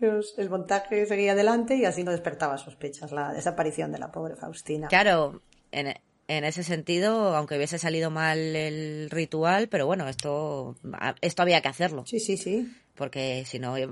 [0.00, 4.88] El montaje seguía adelante y así no despertaba sospechas la desaparición de la pobre Faustina.
[4.88, 5.94] Claro, en,
[6.28, 10.76] en ese sentido, aunque hubiese salido mal el ritual, pero bueno, esto,
[11.20, 12.04] esto había que hacerlo.
[12.06, 12.70] Sí, sí, sí.
[12.94, 13.88] Porque si no, eh,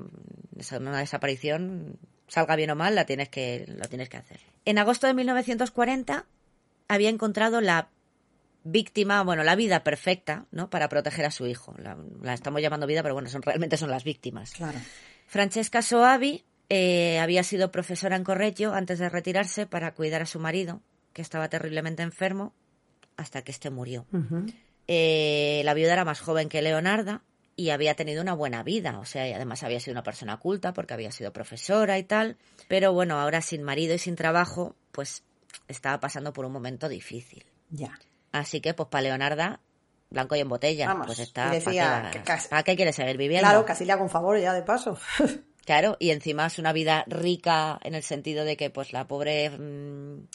[0.58, 4.40] esa- una desaparición, salga bien o mal, la tienes que, lo tienes que hacer.
[4.64, 6.26] En agosto de 1940
[6.88, 7.88] había encontrado la
[8.64, 10.68] víctima, bueno, la vida perfecta, ¿no?
[10.70, 11.74] Para proteger a su hijo.
[11.78, 14.50] La, la estamos llamando vida, pero bueno, son realmente son las víctimas.
[14.52, 14.78] Claro.
[15.28, 20.40] Francesca Soavi eh, había sido profesora en Correggio antes de retirarse para cuidar a su
[20.40, 20.82] marido,
[21.16, 22.52] que estaba terriblemente enfermo,
[23.16, 24.04] hasta que este murió.
[24.86, 27.22] Eh, la viuda era más joven que Leonarda
[27.56, 30.74] y había tenido una buena vida, o sea, y además había sido una persona culta
[30.74, 32.36] porque había sido profesora y tal,
[32.68, 35.22] pero bueno, ahora sin marido y sin trabajo, pues
[35.68, 37.46] estaba pasando por un momento difícil.
[37.70, 37.98] Ya.
[38.32, 39.60] Así que, pues para Leonarda,
[40.10, 43.48] blanco y en botella, Vamos, pues está, ¿para qué, casi- ¿para qué quiere seguir viviendo?
[43.48, 44.98] Claro, casi le hago un favor ya de paso.
[45.64, 49.50] Claro, y encima es una vida rica en el sentido de que pues la pobre,
[49.50, 50.26] mm,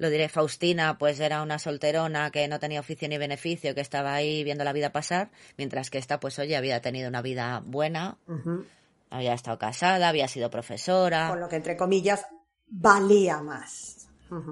[0.00, 4.14] lo diré, Faustina, pues era una solterona que no tenía oficio ni beneficio, que estaba
[4.14, 8.16] ahí viendo la vida pasar, mientras que esta, pues oye, había tenido una vida buena,
[9.10, 11.28] había estado casada, había sido profesora.
[11.28, 12.24] Con lo que, entre comillas,
[12.66, 14.08] valía más.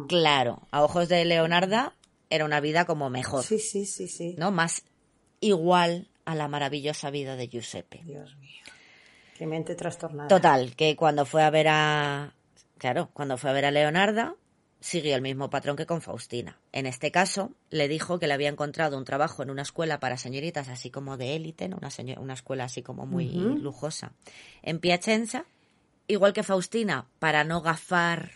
[0.06, 1.94] Claro, a ojos de Leonarda
[2.28, 4.34] era una vida como mejor, Sí, sí, sí, sí.
[4.36, 4.50] ¿no?
[4.50, 4.82] Más
[5.40, 8.02] igual a la maravillosa vida de Giuseppe.
[8.04, 8.64] Dios mío.
[9.38, 10.28] Qué mente trastornada.
[10.28, 12.34] Total, que cuando fue a ver a.
[12.76, 14.34] Claro, cuando fue a ver a Leonarda,
[14.80, 16.58] siguió el mismo patrón que con Faustina.
[16.72, 20.16] En este caso, le dijo que le había encontrado un trabajo en una escuela para
[20.16, 21.78] señoritas así como de élite, ¿no?
[22.18, 24.12] una, escuela así como muy lujosa,
[24.62, 25.44] en Piacenza.
[26.06, 28.30] Igual que Faustina, para no gafar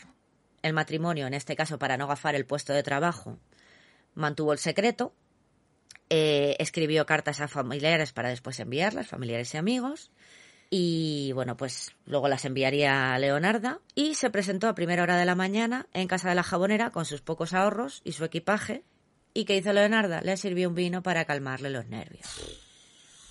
[0.62, 3.38] el matrimonio, en este caso para no gafar el puesto de trabajo,
[4.14, 5.14] mantuvo el secreto,
[6.10, 10.10] eh, escribió cartas a familiares para después enviarlas, familiares y amigos,
[10.74, 15.26] y bueno, pues luego las enviaría a Leonarda y se presentó a primera hora de
[15.26, 18.82] la mañana en casa de la jabonera con sus pocos ahorros y su equipaje.
[19.34, 20.22] ¿Y qué hizo Leonarda?
[20.22, 22.26] Le sirvió un vino para calmarle los nervios.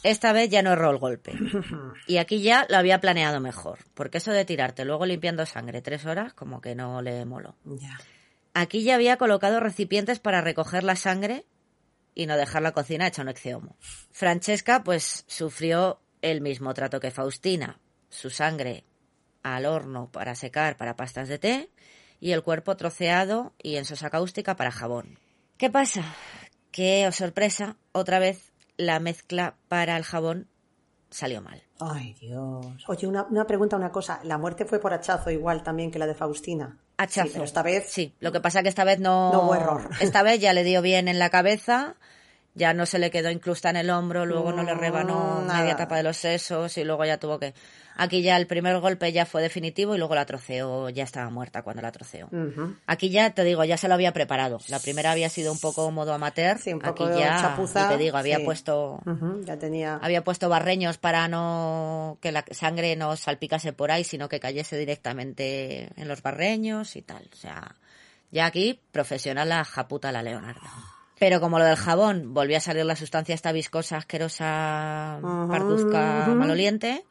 [0.04, 1.34] Esta vez ya no erró el golpe.
[2.08, 6.06] Y aquí ya lo había planeado mejor, porque eso de tirarte luego limpiando sangre tres
[6.06, 7.56] horas como que no le moló.
[8.54, 11.46] Aquí ya había colocado recipientes para recoger la sangre
[12.14, 13.78] y no dejar la cocina hecha un exceomo.
[14.12, 17.80] Francesca, pues, sufrió el mismo trato que Faustina.
[18.10, 18.84] Su sangre
[19.44, 21.70] al horno para secar para pastas de té
[22.20, 25.20] y el cuerpo troceado y en sosa cáustica para jabón.
[25.58, 26.04] ¿Qué pasa?
[26.72, 30.48] Que, oh sorpresa, otra vez la mezcla para el jabón
[31.10, 31.64] salió mal.
[31.80, 32.66] Ay, Dios.
[32.88, 34.22] Oye, una, una pregunta, una cosa.
[34.24, 36.78] La muerte fue por hachazo igual también que la de Faustina.
[36.98, 37.28] Hachazo.
[37.28, 39.32] Sí, pero esta vez Sí, lo que pasa que esta vez no...
[39.34, 39.90] No hubo error.
[40.00, 41.96] Esta vez ya le dio bien en la cabeza,
[42.54, 45.60] ya no se le quedó inclusta en el hombro, luego no le rebanó nada.
[45.62, 47.54] media tapa de los sesos y luego ya tuvo que...
[47.98, 51.62] Aquí ya el primer golpe ya fue definitivo y luego la troceó, ya estaba muerta
[51.62, 52.30] cuando la troceó.
[52.88, 54.60] Aquí ya te digo, ya se lo había preparado.
[54.70, 56.58] La primera había sido un poco modo amateur.
[56.58, 58.44] Sí, un poco Aquí ya, chapuza, y te digo, había sí.
[58.44, 59.00] puesto
[59.44, 60.00] Ya tenía.
[60.02, 64.78] había puesto barreños para no que la sangre no salpicase por ahí, sino que cayese
[64.78, 67.30] directamente en los barreños y tal.
[67.32, 67.76] O sea,
[68.32, 70.72] ya aquí profesional la japuta la Leonarda.
[71.22, 77.06] Pero como lo del jabón volvió a salir la sustancia esta viscosa, asquerosa, parduzca, maloliente,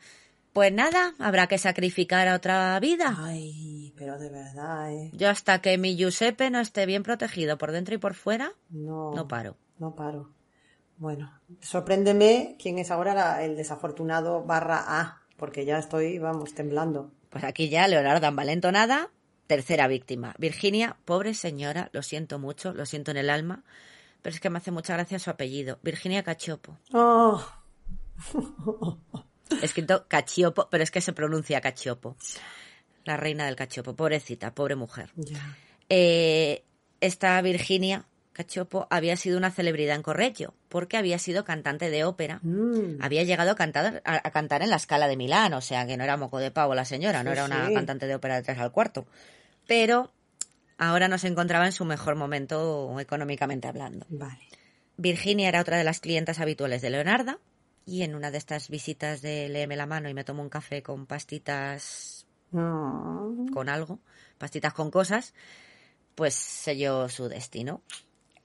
[0.53, 3.15] pues nada, habrá que sacrificar a otra vida.
[3.21, 5.11] Ay, pero de verdad, ¿eh?
[5.13, 9.13] Yo hasta que mi Giuseppe no esté bien protegido por dentro y por fuera, No.
[9.15, 9.57] no paro.
[9.79, 10.31] No paro.
[10.97, 17.13] Bueno, sorpréndeme quién es ahora la- el desafortunado barra A, porque ya estoy, vamos, temblando.
[17.29, 19.09] Pues aquí ya Leonardo envalentonada,
[19.47, 20.35] tercera víctima.
[20.37, 23.63] Virginia, pobre señora, lo siento mucho, lo siento en el alma,
[24.23, 25.79] pero es que me hace mucha gracia su apellido.
[25.83, 26.79] Virginia Cachopo.
[26.93, 27.45] Oh,
[29.63, 32.17] Escrito Cachiopo, pero es que se pronuncia Cachiopo.
[33.05, 35.11] La reina del Cachopo, pobrecita, pobre mujer.
[35.89, 36.63] Eh,
[37.01, 42.39] esta Virginia Cachopo había sido una celebridad en Correggio, porque había sido cantante de ópera.
[42.43, 45.87] Mm, Había llegado a cantar, a, a cantar en la escala de Milán, o sea
[45.87, 47.75] que no era moco de pavo la señora, no era una sí.
[47.75, 49.07] cantante de ópera de tres al cuarto.
[49.67, 50.13] Pero
[50.81, 54.07] ahora no se encontraba en su mejor momento económicamente hablando.
[54.09, 54.41] Vale.
[54.97, 57.39] Virginia era otra de las clientas habituales de Leonarda
[57.87, 60.83] y en una de estas visitas de léeme la mano y me tomo un café
[60.83, 64.01] con pastitas Mm, con algo,
[64.39, 65.35] pastitas con cosas,
[66.15, 67.83] pues selló su destino.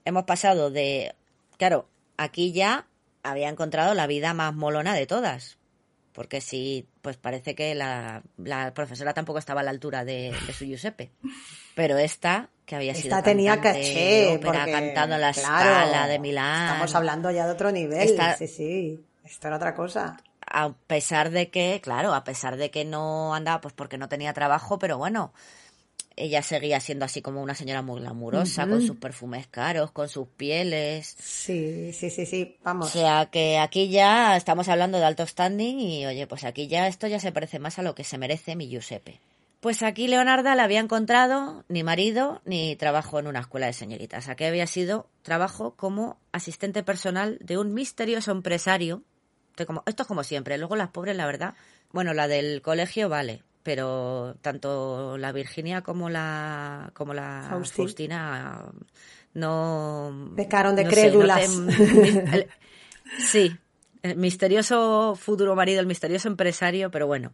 [0.06, 1.16] Hemos pasado de,
[1.58, 2.88] claro, aquí ya
[3.24, 5.58] había encontrado la vida más molona de todas,
[6.16, 10.54] porque sí, pues parece que la, la profesora tampoco estaba a la altura de, de
[10.54, 11.12] su Giuseppe,
[11.76, 15.70] pero esta, que había sido Esta tenía cantante de caché, ópera, porque, cantando la claro,
[15.82, 18.10] escala de Milán, Estamos hablando ya de otro nivel.
[18.10, 19.06] Esta- Sí, sí.
[19.24, 20.18] Esto era otra cosa.
[20.48, 24.32] a pesar de que, claro, a pesar de que no andaba, pues porque no tenía
[24.34, 25.34] trabajo, pero bueno,
[26.18, 30.28] ella seguía siendo así como una señora muy glamurosa, con sus perfumes caros, con sus
[30.28, 31.16] pieles.
[31.20, 32.58] Sí, sí, sí, sí.
[32.62, 32.90] O Vamos.
[32.90, 37.08] sea que aquí ya estamos hablando de alto standing y oye, pues aquí ya esto
[37.08, 39.20] ya se parece más a lo que se merece mi Giuseppe.
[39.60, 44.30] Pues aquí Leonarda le había encontrado ni marido ni trabajo en una escuela de señoritas.
[44.30, 49.02] Aquí había sido trabajo como asistente personal de un misterioso empresario.
[49.66, 50.58] Como, esto es como siempre.
[50.60, 51.56] Luego las pobres, la verdad.
[51.92, 57.46] Bueno, la del colegio vale, pero tanto la Virginia como la como la.
[57.50, 58.64] Faustina
[59.34, 61.50] no Pecaron de no sé, crédulas.
[61.58, 62.48] no te- el-
[63.20, 63.58] sí,
[64.04, 67.34] el misterioso futuro marido, el misterioso empresario, pero bueno.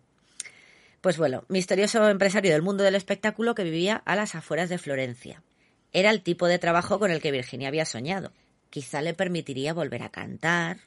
[1.02, 5.42] Pues bueno, misterioso empresario del mundo del espectáculo que vivía a las afueras de Florencia.
[5.94, 8.32] Era el tipo de trabajo con el que Virginia había soñado.
[8.70, 10.78] Quizá le permitiría volver a cantar,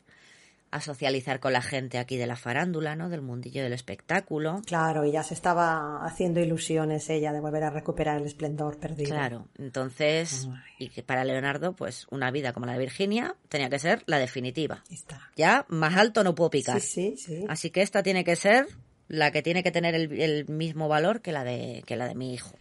[0.74, 3.08] a socializar con la gente aquí de la farándula, ¿no?
[3.08, 4.60] Del mundillo del espectáculo.
[4.66, 9.08] Claro, y ya se estaba haciendo ilusiones ella de volver a recuperar el esplendor perdido.
[9.10, 10.48] Claro, entonces,
[10.80, 14.18] y que para Leonardo, pues una vida como la de Virginia tenía que ser la
[14.18, 14.82] definitiva.
[14.90, 15.30] Está.
[15.36, 16.80] Ya más alto no puedo picar.
[16.80, 17.44] Sí, sí, sí.
[17.48, 18.66] Así que esta tiene que ser
[19.06, 22.16] la que tiene que tener el, el mismo valor que la de que la de
[22.16, 22.58] mi hijo.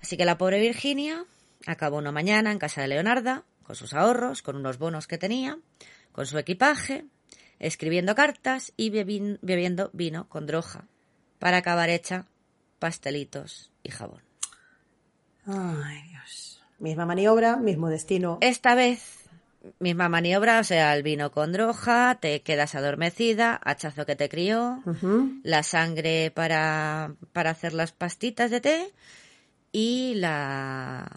[0.00, 1.24] Así que la pobre Virginia
[1.66, 5.58] acabó una mañana en casa de Leonarda con sus ahorros, con unos bonos que tenía,
[6.12, 7.04] con su equipaje,
[7.60, 10.84] escribiendo cartas y bebiendo vino con droga
[11.38, 12.26] para acabar hecha
[12.78, 14.22] pastelitos y jabón.
[15.46, 16.62] Ay, Dios.
[16.78, 18.38] Misma maniobra, mismo destino.
[18.40, 19.24] Esta vez,
[19.80, 24.82] misma maniobra, o sea, el vino con droga, te quedas adormecida, hachazo que te crió,
[25.42, 28.92] la sangre para, para hacer las pastitas de té
[29.72, 31.10] y la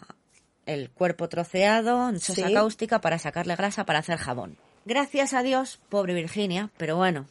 [0.65, 2.53] el cuerpo troceado en sosa Sí.
[2.53, 4.57] cáustica para sacarle grasa para hacer jabón.
[4.85, 7.27] Gracias a Dios, pobre Virginia, pero bueno,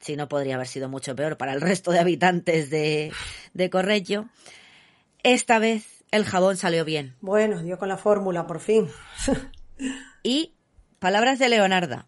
[0.00, 3.12] si no podría haber sido mucho peor para el resto de habitantes de,
[3.54, 4.26] de Corrello.
[5.22, 7.14] Esta vez el jabón salió bien.
[7.20, 8.88] Bueno, dio con la fórmula, por fin.
[10.24, 10.54] Y
[11.00, 12.06] palabras de Leonarda.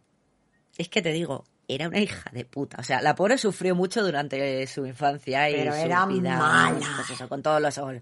[0.79, 2.77] Es que te digo, era una hija de puta.
[2.79, 6.87] O sea, la pobre sufrió mucho durante su infancia y Pero su era vida, mala.
[6.97, 7.97] pues eso, con todos los ojos.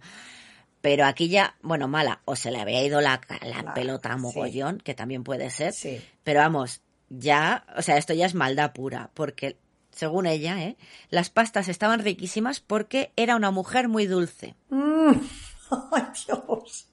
[0.82, 4.20] Pero aquí ya, bueno, mala, o se le había ido la, la pelota a sí.
[4.20, 5.72] mogollón, que también puede ser.
[5.72, 6.02] Sí.
[6.24, 9.56] Pero vamos, ya, o sea, esto ya es maldad pura, porque
[9.92, 10.76] según ella, ¿eh?
[11.10, 14.54] las pastas estaban riquísimas porque era una mujer muy dulce.
[14.70, 15.12] Mm.
[15.92, 16.88] Ay, Dios.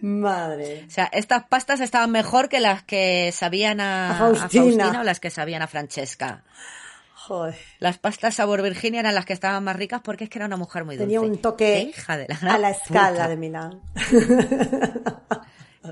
[0.00, 0.84] Madre.
[0.86, 4.34] O sea, estas pastas estaban mejor que las que sabían a, A a.
[4.34, 6.44] Faustina o las que sabían a Francesca.
[7.28, 7.54] Joder.
[7.78, 10.56] Las pastas sabor Virginia eran las que estaban más ricas porque es que era una
[10.56, 11.04] mujer muy dulce.
[11.06, 13.28] Tenía un toque ¡Qué hija de la a la escala puta!
[13.28, 13.80] de Milán.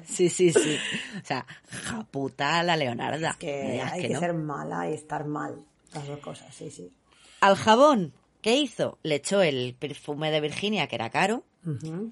[0.07, 0.77] Sí, sí, sí.
[1.23, 3.37] O sea, japuta la Leonarda.
[3.39, 4.21] que Me digas hay que que no.
[4.21, 5.65] ser mala y estar mal.
[5.95, 6.93] Las dos cosas, sí, sí.
[7.41, 8.13] Al jabón,
[8.43, 8.99] ¿qué hizo?
[9.03, 11.45] Le echó el perfume de Virginia, que era caro,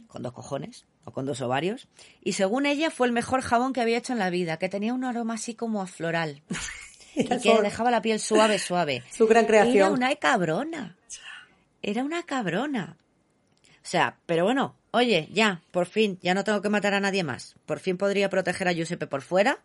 [0.09, 1.89] con dos cojones o con dos ovarios.
[2.22, 4.95] Y según ella, fue el mejor jabón que había hecho en la vida, que tenía
[4.95, 6.43] un aroma así como a floral.
[7.15, 9.03] y que dejaba la piel suave, suave.
[9.11, 9.77] Su gran creación.
[9.77, 10.97] Era una cabrona.
[11.83, 12.97] Era una cabrona.
[13.85, 17.23] O sea, pero bueno, oye, ya, por fin, ya no tengo que matar a nadie
[17.23, 17.57] más.
[17.67, 19.59] Por fin podría proteger a Giuseppe por fuera,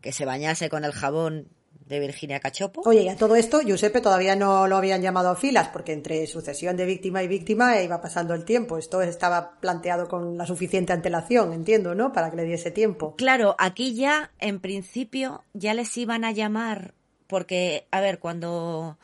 [0.00, 1.48] que se bañase con el jabón
[1.86, 2.82] de Virginia Cachopo.
[2.86, 6.26] Oye, y a todo esto, Giuseppe todavía no lo habían llamado a filas, porque entre
[6.26, 8.78] sucesión de víctima y víctima iba pasando el tiempo.
[8.78, 12.12] Esto estaba planteado con la suficiente antelación, entiendo, ¿no?
[12.12, 13.14] Para que le diese tiempo.
[13.16, 16.94] Claro, aquí ya, en principio, ya les iban a llamar,
[17.26, 18.96] porque, a ver, cuando,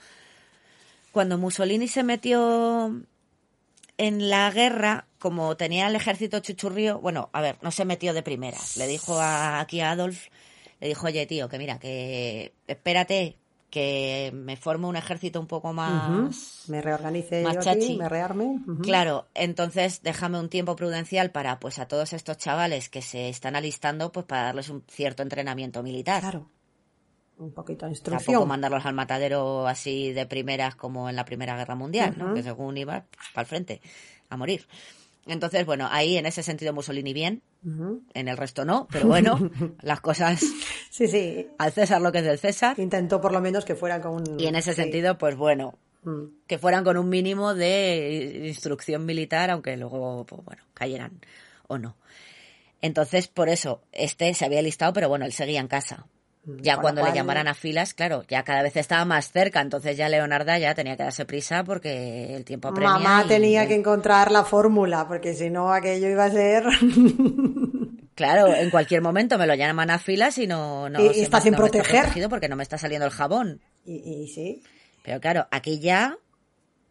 [1.12, 2.94] cuando Mussolini se metió
[3.98, 8.22] en la guerra, como tenía el ejército chuchurrío, bueno, a ver, no se metió de
[8.22, 8.78] primeras.
[8.78, 10.28] Le dijo a, aquí a Adolf,
[10.80, 13.36] le dijo, oye, tío, que mira, que espérate,
[13.70, 16.08] que me forme un ejército un poco más...
[16.66, 16.72] Ujú.
[16.72, 17.84] Me reorganice Más yo chachi.
[17.84, 18.58] aquí, me rearme.
[18.82, 23.54] Claro, entonces déjame un tiempo prudencial para pues a todos estos chavales que se están
[23.54, 26.20] alistando pues para darles un cierto entrenamiento militar.
[26.22, 26.50] Claro.
[27.38, 28.48] Un poquito de Tampoco instrucción.
[28.48, 32.34] mandarlos al matadero así de primeras como en la Primera Guerra Mundial, ¿no?
[32.34, 33.80] Que según iba para el frente
[34.28, 34.66] a morir.
[35.30, 37.42] Entonces, bueno, ahí en ese sentido Mussolini bien,
[38.14, 39.38] en el resto no, pero bueno,
[39.82, 40.40] las cosas
[40.90, 41.46] Sí, sí.
[41.58, 42.78] al César lo que es del César.
[42.78, 44.40] Intentó por lo menos que fueran con un...
[44.40, 44.82] Y en ese sí.
[44.82, 46.46] sentido, pues bueno, Mm.
[46.46, 51.20] que fueran con un mínimo de instrucción militar, aunque luego, pues bueno, cayeran
[51.68, 51.94] o no.
[52.80, 56.06] Entonces, por eso, este se había listado, pero bueno, él seguía en casa.
[56.42, 59.60] Ya Con lo cuando le llamaran a filas, claro, ya cada vez estaba más cerca,
[59.60, 62.94] entonces ya Leonarda ya tenía que darse prisa porque el tiempo apremia.
[62.94, 66.64] Mamá y- tenía que encontrar la fórmula, porque si no aquello iba a ser...
[68.14, 70.90] Claro, en cualquier momento me lo llaman a filas y no...
[70.90, 72.28] no Y- se está me- sin no me está proteger.
[72.28, 73.60] porque no me está saliendo el jabón.
[73.84, 74.62] y, y sí.
[75.02, 76.16] Pero claro, aquí ya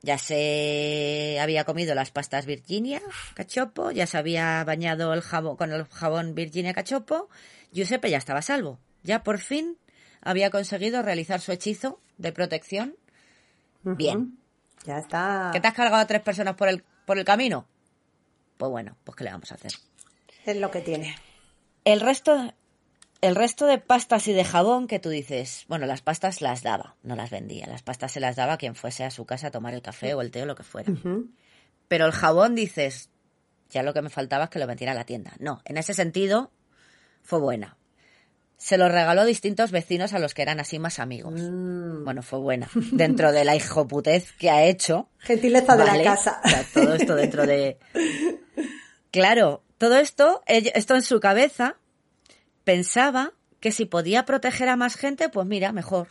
[0.01, 3.01] ya se había comido las pastas Virginia
[3.35, 7.29] Cachopo, ya se había bañado el jabón con el jabón Virginia Cachopo,
[7.73, 8.79] Giuseppe ya estaba a salvo.
[9.03, 9.77] Ya por fin
[10.21, 12.95] había conseguido realizar su hechizo de protección.
[13.83, 14.37] Bien.
[14.85, 15.49] Ya está.
[15.53, 17.67] ¿Que te has cargado a tres personas por el, por el camino?
[18.57, 19.71] Pues bueno, pues ¿qué le vamos a hacer?
[20.45, 21.15] Es lo que tiene.
[21.85, 22.53] El resto,
[23.21, 26.95] el resto de pastas y de jabón que tú dices, bueno, las pastas las daba,
[27.03, 27.67] no las vendía.
[27.67, 30.13] Las pastas se las daba a quien fuese a su casa a tomar el café
[30.13, 30.93] o el té o lo que fuera.
[31.87, 33.09] Pero el jabón dices,
[33.69, 35.33] ya lo que me faltaba es que lo metiera a la tienda.
[35.39, 36.51] No, en ese sentido
[37.23, 37.77] fue buena.
[38.59, 41.33] Se lo regaló a distintos vecinos a los que eran así más amigos.
[41.41, 42.03] Mm.
[42.03, 42.69] Bueno, fue buena.
[42.91, 45.07] Dentro de la hijoputez que ha hecho.
[45.19, 46.41] Gentileza de la casa.
[46.43, 47.79] O sea, todo esto dentro de...
[49.11, 51.77] Claro, todo esto, esto en su cabeza,
[52.65, 53.31] pensaba
[53.61, 56.09] que si podía proteger a más gente, pues mira, mejor,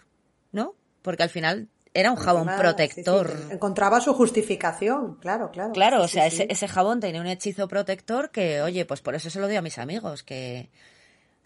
[0.51, 0.75] ¿no?
[1.03, 3.31] Porque al final era un jabón Encima, protector.
[3.31, 5.73] sí, sí, encontraba su justificación, claro, claro.
[5.73, 9.15] Claro, Sí, o sea, ese, ese jabón tenía un hechizo protector que, oye, pues por
[9.15, 10.71] eso se lo doy a mis amigos, que...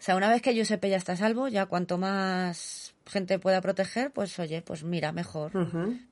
[0.03, 3.61] O sea, una vez que Giuseppe ya está a salvo, ya cuanto más gente pueda
[3.61, 5.53] proteger, pues oye, pues mira, mejor.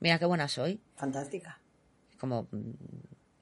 [0.00, 0.80] Mira qué buena soy.
[0.96, 1.60] Fantástica.
[2.16, 2.70] Como mm,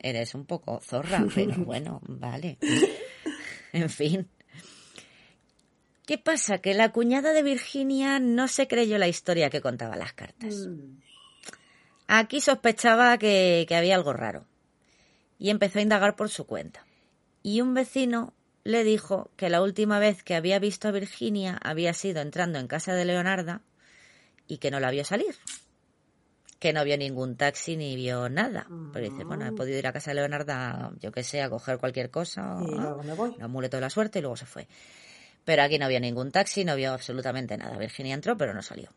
[0.01, 2.59] eres un poco zorra, pero bueno, vale.
[3.72, 4.28] En fin.
[6.05, 6.59] ¿Qué pasa?
[6.59, 10.66] Que la cuñada de Virginia no se creyó la historia que contaba las cartas.
[10.66, 10.98] Mm.
[12.09, 14.46] Aquí sospechaba que, que había algo raro
[15.38, 16.84] y empezó a indagar por su cuenta.
[17.44, 18.34] Y un vecino
[18.65, 22.67] le dijo que la última vez que había visto a Virginia había sido entrando en
[22.67, 23.63] casa de Leonarda
[24.47, 25.37] y que no la vio salir.
[26.59, 28.67] Que no vio ningún taxi ni vio nada.
[28.93, 31.79] Pero dice, bueno, he podido ir a casa de Leonarda, yo que sé, a coger
[31.79, 32.59] cualquier cosa.
[32.61, 33.31] Y luego me voy.
[33.37, 34.69] Un amuleto de la suerte y luego se fue.
[35.47, 37.79] Pero aquí no vio ningún taxi, no vio absolutamente nada.
[37.79, 38.91] Virginia entró, pero no salió.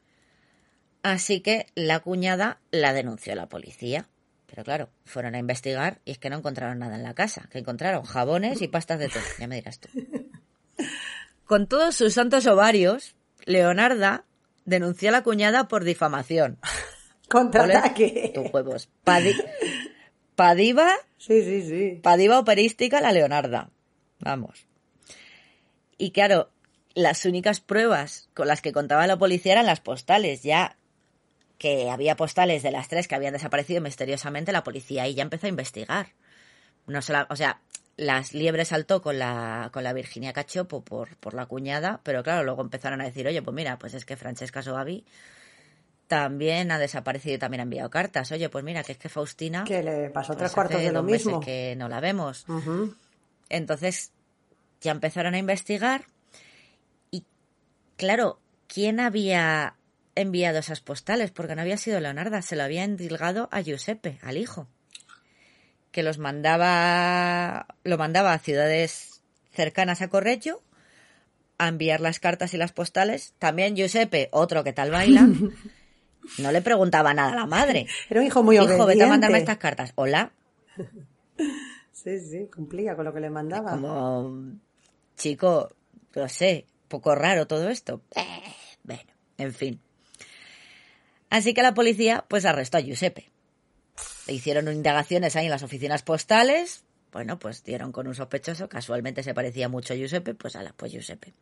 [1.03, 4.07] Así que la cuñada la denunció a la policía.
[4.53, 7.49] Pero claro, fueron a investigar y es que no encontraron nada en la casa.
[7.51, 9.19] Que encontraron jabones y pastas de té.
[9.39, 9.89] Ya me dirás tú.
[11.47, 14.25] Con todos sus santos ovarios, Leonarda
[14.65, 16.59] denunció a la cuñada por difamación.
[17.29, 18.31] Contraataque.
[18.35, 18.89] Tus huevos.
[19.03, 19.35] Padi-
[20.35, 20.87] Padiva
[21.17, 21.99] Sí, sí, sí.
[22.03, 23.71] Padiva operística la Leonarda.
[24.19, 24.67] Vamos.
[25.97, 26.51] Y claro,
[26.93, 30.43] las únicas pruebas con las que contaba la policía eran las postales.
[30.43, 30.77] Ya
[31.63, 35.45] que había postales de las tres que habían desaparecido misteriosamente, la policía ahí ya empezó
[35.45, 36.07] a investigar.
[36.87, 37.61] No se la- o sea,
[37.95, 42.43] las liebres saltó con la, con la Virginia Cachopo por, por la cuñada, pero claro,
[42.43, 45.05] luego empezaron a decir, oye, pues mira, pues es que Francesca Soavi
[46.07, 48.29] también ha desaparecido y también ha enviado cartas.
[48.33, 49.63] Oye, pues mira, que es que Faustina...
[49.63, 51.39] Que le pasó pues tres cuartos de lo mismo.
[51.39, 52.45] que no la vemos.
[53.47, 54.11] Entonces
[54.81, 56.07] ya empezaron a investigar
[57.09, 57.23] y
[57.95, 59.75] claro, ¿quién había
[60.15, 61.31] enviado esas postales?
[61.31, 64.67] Porque no había sido Leonarda, se lo había endilgado a Giuseppe, al hijo,
[65.91, 70.61] que los mandaba, lo mandaba a ciudades cercanas a Correggio
[71.59, 73.33] a enviar las cartas y las postales.
[73.39, 75.27] También Giuseppe, otro que tal baila,
[76.39, 77.87] no le preguntaba nada a la madre.
[78.09, 79.07] Era un hijo muy Hijo, vete a obediente.
[79.09, 79.91] mandarme estas cartas.
[79.95, 80.31] Hola,
[81.91, 83.71] Sí, sí, cumplía con lo que le mandaba.
[83.71, 84.57] como
[85.15, 85.71] chico,
[86.15, 88.01] no sé, poco raro todo esto.
[88.15, 88.41] Eh,
[88.83, 89.03] bueno,
[89.37, 89.79] en fin.
[91.33, 93.29] Así que la policía pues arrestó a Giuseppe.
[94.27, 96.83] Le hicieron indagaciones ahí en las oficinas postales.
[97.11, 100.91] Bueno, pues dieron con un sospechoso, casualmente se parecía mucho a Giuseppe, pues ala, pues
[100.91, 101.33] Giuseppe.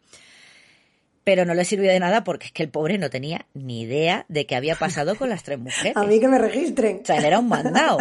[1.24, 4.26] Pero no le sirvió de nada porque es que el pobre no tenía ni idea
[4.28, 5.94] de qué había pasado con las tres mujeres.
[5.96, 7.02] A mí que me registren.
[7.04, 7.98] O sea, él era un mandado.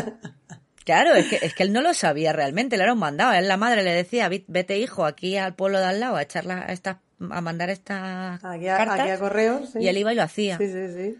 [0.85, 3.33] Claro, es que, es que él no lo sabía realmente, él era un mandado.
[3.35, 6.23] Él, la madre le decía, "Vit- vete hijo aquí al pueblo de al lado a
[6.23, 6.97] echarla a, estas-
[7.31, 9.01] a mandar estas Aquí a, cartas.
[9.01, 9.71] aquí a correos.
[9.73, 9.81] sí.
[9.81, 10.57] Y él iba y lo hacía.
[10.57, 11.17] Sí, sí, sí.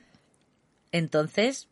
[0.93, 1.69] Entonces,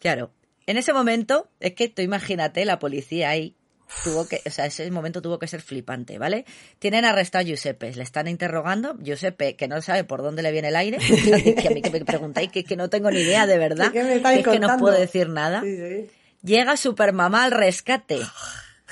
[0.00, 0.32] claro,
[0.66, 3.56] en ese momento, es que tú imagínate, la policía ahí
[4.02, 6.46] tuvo que, o sea, ese momento tuvo que ser flipante, ¿vale?
[6.78, 10.68] Tienen arrestado a Giuseppe, le están interrogando, Giuseppe, que no sabe por dónde le viene
[10.68, 11.34] el aire, que
[11.68, 14.22] a mí que me preguntáis que, que no tengo ni idea de verdad, ¿Qué me
[14.22, 15.62] que es que no puedo decir nada.
[15.62, 16.10] Sí, sí.
[16.42, 18.18] Llega Supermamá al rescate.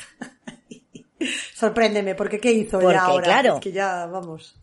[1.55, 3.25] Sorpréndeme, porque ¿qué hizo Porque, ya ahora?
[3.25, 3.55] claro.
[3.55, 4.57] Es que ya, vamos.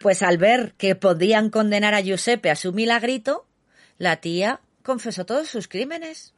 [0.00, 3.46] Pues al ver que podían condenar a Giuseppe a su milagrito,
[4.02, 6.34] la tía confesó todos sus crímenes.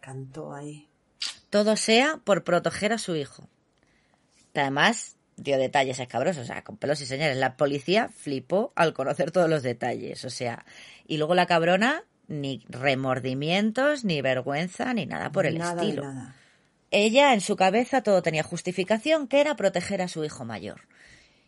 [0.00, 0.86] Cantó ahí.
[1.48, 3.48] Todo sea por proteger a su hijo.
[4.54, 7.38] Además, dio detalles escabrosos, o sea, con pelos y señales.
[7.38, 10.66] La policía flipó al conocer todos los detalles, o sea,
[11.06, 16.04] y luego la cabrona, ni remordimientos, ni vergüenza, ni nada por el nada estilo.
[16.04, 16.36] nada.
[16.90, 20.82] Ella en su cabeza todo tenía justificación, que era proteger a su hijo mayor.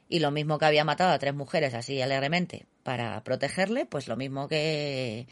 [0.09, 4.17] Y lo mismo que había matado a tres mujeres así alegremente para protegerle, pues lo
[4.17, 5.27] mismo que,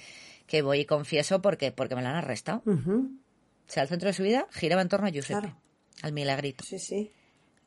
[0.46, 2.62] que voy y confieso porque, porque me la han arrestado.
[2.66, 3.08] O
[3.66, 5.56] sea, el centro de su vida giraba en torno a Giuseppe, Claro.
[6.02, 6.64] al milagrito.
[6.64, 7.12] Sí, sí.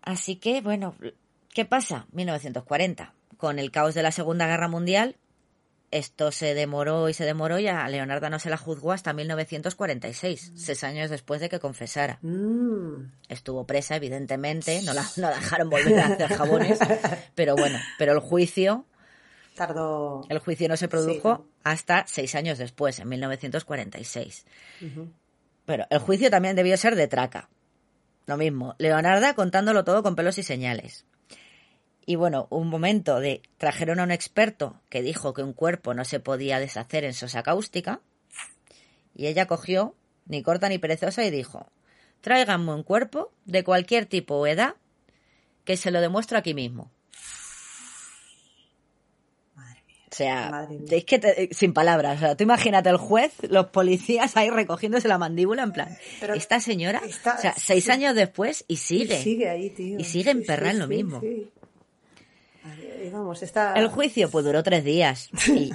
[0.02, 0.96] Así que, bueno,
[1.54, 2.08] ¿qué pasa?
[2.12, 3.14] 1940.
[3.38, 5.16] Con el caos de la Segunda Guerra Mundial,
[5.92, 10.52] esto se demoró y se demoró y a Leonarda no se la juzgó hasta 1946,
[10.56, 12.20] seis años después de que confesara.
[12.22, 13.12] Mm.
[13.30, 16.80] Estuvo presa, evidentemente, no la, no la dejaron volver a hacer jabones,
[17.36, 18.86] pero bueno, pero el juicio,
[19.56, 20.26] Tardó.
[20.30, 21.52] el juicio no se produjo Sí.
[21.64, 24.46] hasta seis años después, en 1946.
[24.82, 25.10] Ujú.
[25.66, 27.50] Pero el juicio también debió ser de traca.
[28.26, 31.06] Lo mismo, Leonarda contándolo todo con pelos y señales.
[32.10, 36.06] Y bueno, un momento de trajeron a un experto que dijo que un cuerpo no
[36.06, 38.00] se podía deshacer en sosa cáustica.
[39.14, 39.94] Y ella cogió,
[40.26, 41.70] ni corta ni perezosa, y dijo:
[42.22, 44.76] Tráiganme un cuerpo de cualquier tipo o edad
[45.66, 46.90] que se lo demuestro aquí mismo.
[49.56, 49.98] Madre mía.
[50.10, 50.88] O sea, Madre mía.
[50.98, 52.18] es que te- sin palabras.
[52.18, 55.98] O sea, tú imagínate el juez, los policías ahí recogiéndose la mandíbula en plan.
[56.22, 57.92] Pero esta señora, está- o sea, seis sí.
[57.92, 59.20] años después y sigue.
[59.20, 60.00] Y sigue ahí, tío.
[60.00, 61.20] Y sigue emperrada en lo mismo.
[61.20, 61.52] sí.
[63.12, 63.74] Vamos, está.
[63.74, 65.30] El juicio pues duró tres días.
[65.48, 65.72] Y,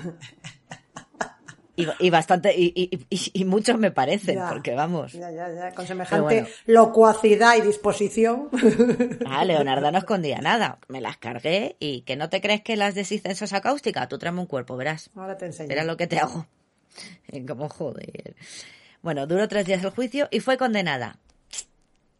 [1.74, 4.50] y, y bastante, y, muchos me parecen, Ya.
[4.50, 5.12] porque vamos.
[5.12, 6.48] Ya, ya, ya, con semejante bueno.
[6.66, 8.50] locuacidad y disposición.
[9.26, 10.78] Ah, Leonardo no escondía nada.
[10.88, 14.06] Me las cargué y que no te crees que las deshice en cáustica.
[14.08, 15.10] Tú tráeme un cuerpo, verás.
[15.16, 15.68] Ahora te enseño.
[15.68, 16.46] Verás lo que te hago.
[17.48, 18.36] Como joder.
[19.00, 21.18] Bueno, duró tres días el juicio y fue condenada.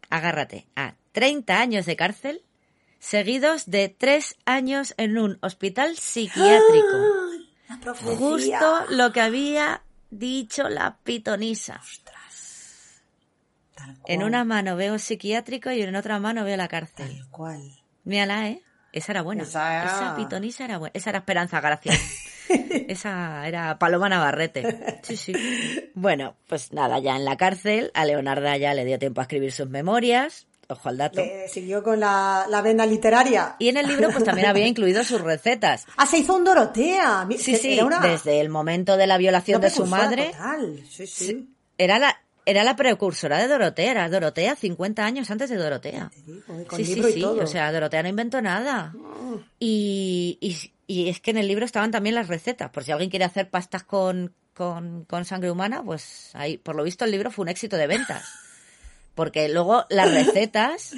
[0.09, 2.41] Agárrate a 30 años de cárcel
[3.03, 6.97] seguidos de tres años en un hospital psiquiátrico.
[7.67, 7.93] La.
[8.17, 11.81] Justo lo que había dicho la pitonisa.
[13.75, 14.03] Tal cual.
[14.07, 17.07] En una mano veo psiquiátrico y en otra mano veo la cárcel.
[17.17, 17.61] Tal cual.
[18.05, 18.61] Mírala, ¿eh?
[18.91, 19.43] Esa era buena.
[19.43, 20.91] Esa era- Esa pitonisa era buena.
[20.93, 21.93] Esa era Esperanza Gracia.
[22.87, 24.99] Esa era Paloma Navarrete.
[25.03, 25.33] Sí, sí.
[25.95, 29.51] Bueno, pues nada, ya en la cárcel, a Leonarda ya le dio tiempo a escribir
[29.51, 30.45] sus memorias.
[30.69, 31.21] Ojo al dato.
[31.21, 33.55] Le siguió con la, la venda literaria.
[33.59, 35.85] Y en el libro pues también había incluido sus recetas.
[35.97, 37.27] Ah, se hizo un Dorotea.
[37.37, 40.31] Sí, sí, una- desde el momento de la violación de su madre.
[40.31, 40.79] total.
[40.89, 41.49] Sí, sí.
[41.77, 46.11] Era la, era la precursora de Dorotea, era Dorotea 50 años antes de Dorotea.
[46.25, 47.43] Digo, con sí, libro sí, y sí, todo.
[47.43, 48.93] o sea, Dorotea no inventó nada.
[49.59, 50.57] Y, y,
[50.87, 53.49] y es que en el libro estaban también las recetas, por si alguien quiere hacer
[53.49, 57.49] pastas con, con, con sangre humana, pues ahí, por lo visto el libro fue un
[57.49, 58.23] éxito de ventas.
[59.15, 60.93] Porque luego las recetas,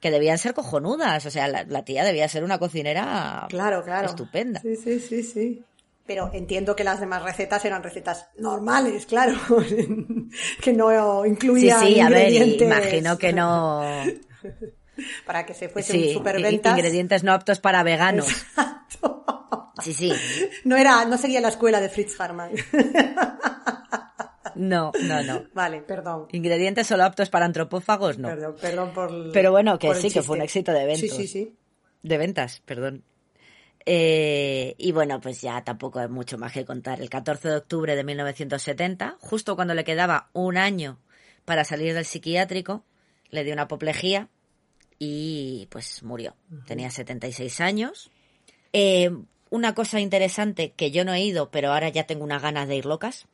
[0.00, 4.08] que debían ser cojonudas, o sea, la, la tía debía ser una cocinera Claro, claro.
[4.08, 4.60] estupenda.
[4.60, 5.64] Sí, sí, sí, sí.
[6.06, 9.38] Pero entiendo que las demás recetas eran recetas normales, claro,
[10.62, 13.82] que no Sí, incluían sí, a ver, imagino que no...
[15.26, 16.72] para que se fuese Sí, un superventas.
[16.76, 18.26] ingredientes no aptos para veganos.
[19.82, 20.12] Sí, sí.
[20.64, 22.50] No era, no seguía la escuela de Fritz Harman.
[24.54, 25.44] No, no, no.
[25.54, 26.26] vale, perdón.
[26.32, 28.28] Ingredientes solo aptos para antropófagos, no.
[28.28, 31.16] Perdón, perdón por el- Pero bueno, que sí, que fue un éxito de eventos.
[31.16, 31.54] Sí, sí, sí.
[32.02, 33.04] De ventas, perdón.
[33.86, 37.00] Eh, y bueno, pues ya tampoco hay mucho más que contar.
[37.00, 40.98] El 14 de octubre de 1970, justo cuando le quedaba un año
[41.44, 42.84] para salir del psiquiátrico,
[43.30, 44.28] le dio una apoplejía
[44.98, 46.34] y pues murió.
[46.66, 48.10] Tenía 76 años.
[48.72, 49.10] Eh,
[49.48, 52.76] una cosa interesante que yo no he ido, pero ahora ya tengo unas ganas de
[52.76, 53.26] ir locas.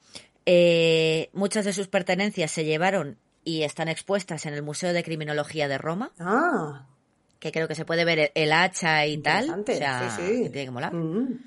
[0.47, 5.69] Eh, muchas de sus pertenencias se llevaron y están expuestas en el Museo de Criminología
[5.69, 6.87] de Roma Ah,
[7.39, 9.51] que creo que se puede ver el, hacha y tal.
[9.51, 10.43] O sea, sí, sí.
[10.45, 10.95] que tiene que molar.
[10.95, 11.39] Mm.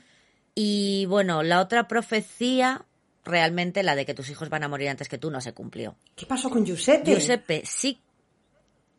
[0.56, 2.86] Y bueno, la otra profecía,
[3.26, 5.96] realmente la de que tus hijos van a morir antes que tú, no se cumplió.
[6.16, 7.12] ¿Qué pasó con Giuseppe?
[7.12, 8.02] Giuseppe sí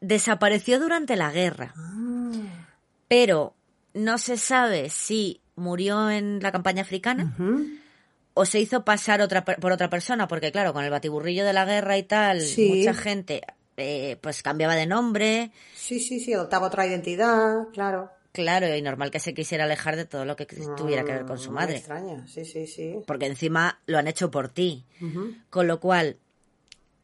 [0.01, 2.33] desapareció durante la guerra, Ah,
[3.09, 3.55] pero
[3.93, 7.67] no se sabe si murió en la campaña africana ujú.
[8.41, 11.65] O se hizo pasar otra, por otra persona, porque claro, con el batiburrillo de la
[11.67, 12.69] guerra y tal, Sí.
[12.75, 13.43] mucha gente
[13.77, 18.11] eh, pues cambiaba de nombre, Sí, sí, sí, adoptaba otra identidad, claro.
[18.33, 21.39] claro, y normal que se quisiera alejar de todo lo que tuviera que ver con
[21.39, 21.73] su madre.
[21.75, 22.97] Me extraña, sí, sí, sí.
[23.07, 24.85] porque encima lo han hecho por ti.
[25.51, 26.17] Con lo cual,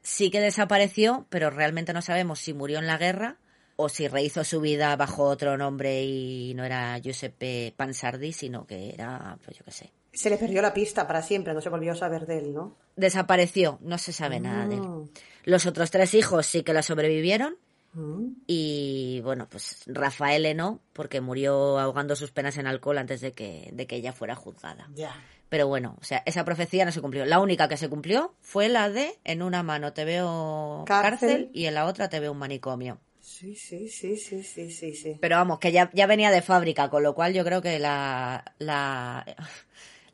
[0.02, 3.36] sí que desapareció, pero realmente no sabemos si murió en la guerra
[3.76, 8.90] o si rehizo su vida bajo otro nombre y no era Giuseppe Pansardi, sino que
[8.94, 9.90] era, pues yo qué sé.
[10.16, 12.76] Se le perdió la pista para siempre, no se volvió a saber de él, ¿no?
[12.96, 14.80] Desapareció, no se sabe nada de él.
[14.80, 15.10] Mm.
[15.44, 17.56] Los otros tres hijos sí que la sobrevivieron
[17.96, 18.42] Mm.
[18.46, 23.70] y bueno, pues Rafael no, porque murió ahogando sus penas en alcohol antes de que,
[23.72, 24.90] de que ella fuera juzgada.
[24.94, 25.14] Ya.
[25.48, 27.24] Pero bueno, o sea, esa profecía no se cumplió.
[27.24, 31.28] La única que se cumplió fue la de en una mano te veo Cárcel.
[31.28, 32.98] cárcel, y en la otra te veo un manicomio.
[33.20, 35.16] Sí, sí, sí, sí, sí, sí, sí.
[35.20, 38.44] Pero vamos, que ya, ya venía de fábrica, con lo cual yo creo que la,
[38.58, 39.24] la,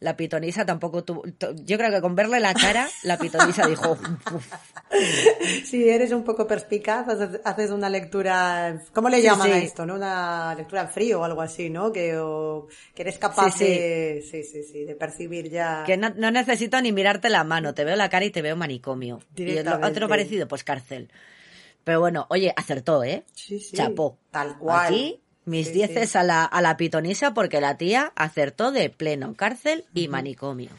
[0.02, 1.22] la pitonisa tampoco tuvo...
[1.64, 3.96] Yo creo que con verle la cara, la pitonisa dijo...
[5.64, 7.06] Si eres un poco perspicaz,
[7.44, 9.86] haces, una lectura, ¿cómo le llaman Sí, a esto?
[9.86, 9.94] ¿no?
[9.94, 11.92] Una lectura en frío o algo así, ¿no?
[11.92, 15.84] Que, o- que eres capaz de, sí, sí, sí, de percibir ya.
[15.86, 18.56] Que no, no necesito ni mirarte la mano, te veo la cara y te veo
[18.56, 19.20] manicomio.
[19.36, 21.10] Y otro parecido, pues cárcel.
[21.84, 23.24] Pero bueno, oye, acertó, ¿eh?
[23.32, 23.76] Sí, sí.
[23.76, 24.18] Chapó.
[24.30, 24.84] Tal cual.
[24.94, 26.18] Aquí, mis dieces sí.
[26.18, 30.70] A, la, a la pitonisa porque la tía acertó de pleno, cárcel y manicomio.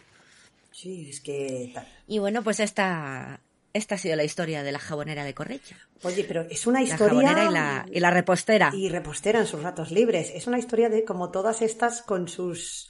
[0.71, 1.73] Sí, es que.
[2.07, 3.39] Y bueno, pues esta,
[3.73, 5.77] esta ha sido la historia de la jabonera de Correcha.
[6.03, 7.07] Oye, pero es una La historia.
[7.09, 8.71] jabonera y la, y la repostera.
[8.73, 10.31] y repostera en sus ratos libres.
[10.33, 12.89] Es una historia de como todas estas con sus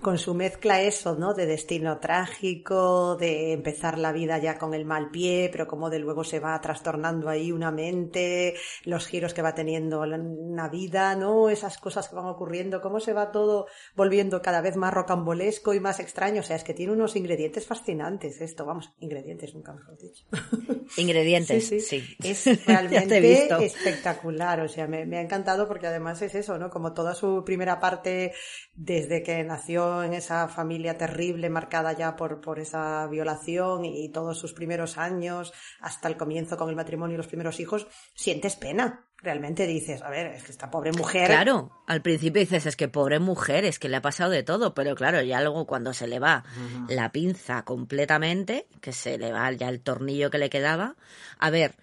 [0.00, 1.34] con su mezcla eso, ¿no?
[1.34, 5.98] De destino trágico, de empezar la vida ya con el mal pie, pero como de
[5.98, 8.54] luego se va trastornando ahí una mente,
[8.84, 11.50] los giros que va teniendo la- una vida, ¿no?
[11.50, 15.80] Esas cosas que van ocurriendo, cómo se va todo volviendo cada vez más rocambolesco y
[15.80, 16.40] más extraño.
[16.40, 20.24] O sea, es que tiene unos ingredientes fascinantes esto, vamos, ingredientes, nunca mejor dicho.
[20.96, 21.80] Ingredientes, sí.
[21.80, 22.16] Sí, sí.
[22.22, 23.58] Es realmente visto.
[23.58, 24.60] espectacular.
[24.60, 26.70] O sea, me, me ha encantado porque además es eso, ¿no?
[26.70, 28.32] Como toda su primera parte,
[28.74, 34.38] desde que nació en esa familia terrible, marcada ya por, por esa violación y todos
[34.38, 39.04] sus primeros años, hasta el comienzo con el matrimonio y los primeros hijos, sientes pena.
[39.22, 41.26] Realmente dices, a ver, es que esta pobre mujer.
[41.26, 44.74] Claro, al principio dices, es que pobre mujer, es que le ha pasado de todo,
[44.74, 46.44] pero claro, ya luego cuando se le va
[46.88, 50.96] la pinza completamente, que se le va ya el tornillo que le quedaba,
[51.38, 51.74] a ver,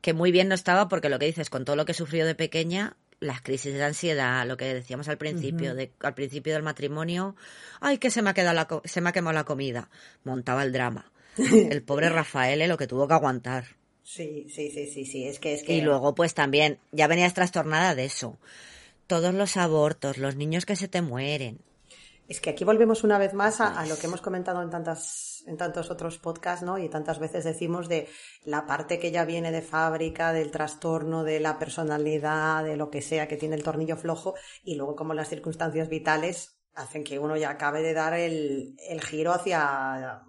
[0.00, 2.36] que muy bien no estaba porque lo que dices, con todo lo que sufrió de
[2.36, 7.34] pequeña, las crisis de ansiedad, lo que decíamos al principio, de, al principio del matrimonio,
[7.80, 9.88] ay, que se me ha quedado la, se me ha quemado la comida,
[10.24, 11.10] montaba el drama.
[11.36, 13.76] El pobre Rafael, eh, lo que tuvo que aguantar.
[14.02, 15.74] Sí, sí, sí, sí, sí, es que es que.
[15.74, 18.38] Y luego, pues también, ya venías trastornada de eso.
[19.06, 21.58] Todos los abortos, los niños que se te mueren.
[22.28, 25.44] Es que aquí volvemos una vez más a, a lo que hemos comentado en tantas,
[25.46, 26.76] en tantos otros podcasts, ¿no?
[26.76, 28.08] Y tantas veces decimos de
[28.44, 33.00] la parte que ya viene de fábrica, del trastorno, de la personalidad, de lo que
[33.00, 34.34] sea que tiene el tornillo flojo,
[34.64, 39.00] y luego como las circunstancias vitales hacen que uno ya acabe de dar el, el
[39.02, 40.24] giro hacia,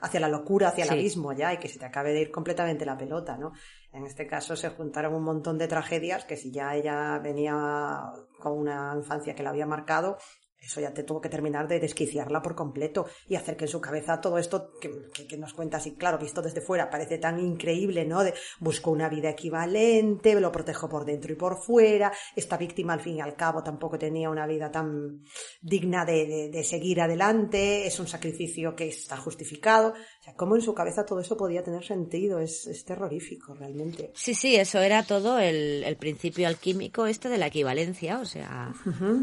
[0.00, 0.94] hacia la locura, hacia el Sí.
[0.94, 3.52] abismo ya, y que se te acabe de ir completamente la pelota, ¿no?
[3.92, 8.52] En este caso se juntaron un montón de tragedias que si ya ella venía con
[8.52, 10.18] una infancia que la había marcado,
[10.62, 13.80] eso ya te tuvo que terminar de desquiciarla por completo y hacer que en su
[13.80, 18.22] cabeza todo esto que, nos cuenta así, claro, visto desde fuera, parece tan increíble, ¿no?
[18.22, 23.00] De busco una vida equivalente, lo protejo por dentro y por fuera, esta víctima al
[23.00, 25.22] fin y al cabo tampoco tenía una vida tan
[25.60, 30.62] digna de- de seguir adelante, es un sacrificio que está justificado, o sea, cómo en
[30.62, 34.12] su cabeza todo eso podía tener sentido, es, es terrorífico realmente.
[34.14, 38.72] Sí, sí, eso era todo el, el principio alquímico este de la equivalencia, o sea,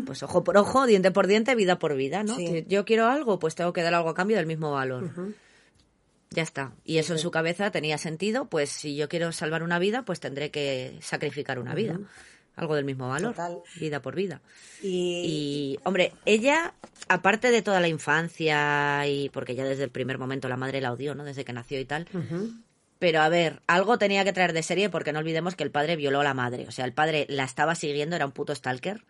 [0.06, 2.36] pues ojo por ojo, diente por diente, vida por vida, ¿no?
[2.36, 2.66] Sí.
[2.68, 5.34] Yo quiero algo, pues tengo que dar algo a cambio del mismo valor.
[6.32, 6.74] Ya está.
[6.84, 10.20] Y eso en su cabeza tenía sentido, pues si yo quiero salvar una vida, pues
[10.20, 11.98] tendré que sacrificar una vida.
[12.60, 13.32] Algo del mismo valor.
[13.32, 13.60] Total.
[13.80, 14.42] Vida por vida.
[14.84, 16.74] Y, Y, hombre, ella,
[17.08, 20.92] aparte de toda la infancia y porque ya desde el primer momento la madre la
[20.92, 21.24] odió, ¿no?
[21.24, 22.08] Desde que nació y tal.
[23.00, 25.96] Pero a ver, algo tenía que traer de serie porque no olvidemos que el padre
[25.96, 26.66] violó a la madre.
[26.68, 29.06] O sea, el padre la estaba siguiendo, era un puto stalker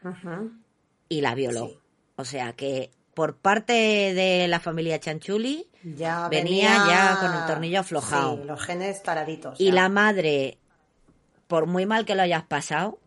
[1.09, 1.69] y la violó.
[1.69, 1.77] Sí.
[2.17, 7.79] O sea que por parte de la familia Chanchuli ya venía ya con el tornillo
[7.79, 8.37] aflojado.
[8.37, 9.59] Sí, los genes taraditos.
[9.59, 10.59] y la madre,
[11.47, 12.99] por muy mal que lo hayas pasado,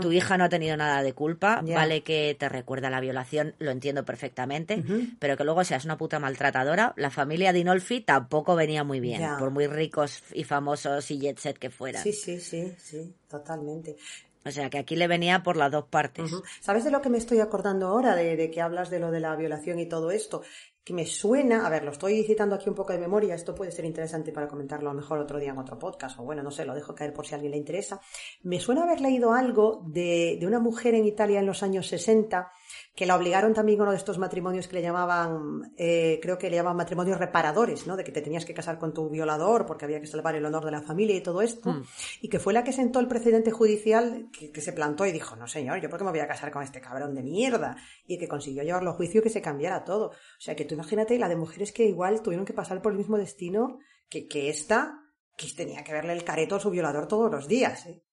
[0.00, 3.70] Tu hija no ha tenido nada de culpa, vale que te recuerda la violación, lo
[3.70, 4.82] entiendo perfectamente,
[5.18, 9.50] pero que luego seas una puta maltratadora, la familia Dinolfi tampoco venía muy bien, por
[9.50, 12.02] muy ricos y famosos y jet set que fueran.
[12.02, 13.96] Sí, sí, sí, sí, totalmente.
[14.44, 16.30] O sea que aquí le venía por las dos partes.
[16.60, 18.14] ¿Sabes de lo que me estoy acordando ahora?
[18.14, 20.42] De, de que hablas de lo de la violación y todo esto.
[20.86, 23.72] Que me suena, a ver, lo estoy citando aquí un poco de memoria, esto puede
[23.72, 26.52] ser interesante para comentarlo a lo mejor otro día en otro podcast, o bueno, no
[26.52, 28.00] sé, lo dejo caer por si a alguien le interesa.
[28.44, 32.52] Me suena haber leído algo de, de una mujer en Italia en los años 60
[32.96, 36.48] que la obligaron también a uno de estos matrimonios que le llamaban, eh, creo que
[36.48, 37.94] le llamaban matrimonios reparadores, ¿no?
[37.94, 40.64] De que te tenías que casar con tu violador porque había que salvar el honor
[40.64, 41.82] de la familia y todo esto.
[42.22, 45.36] Y que fue la que sentó el precedente judicial que, que se plantó y dijo,
[45.36, 47.76] no señor, yo por qué me voy a casar con este cabrón de mierda.
[48.06, 50.06] Y que consiguió llevarlo a juicio y que se cambiara todo.
[50.06, 52.98] O sea, que tú imagínate la de mujeres que igual tuvieron que pasar por el
[52.98, 53.78] mismo destino
[54.08, 55.02] que, que esta,
[55.36, 58.05] que tenía que verle el careto a su violador todos los días, ¿eh?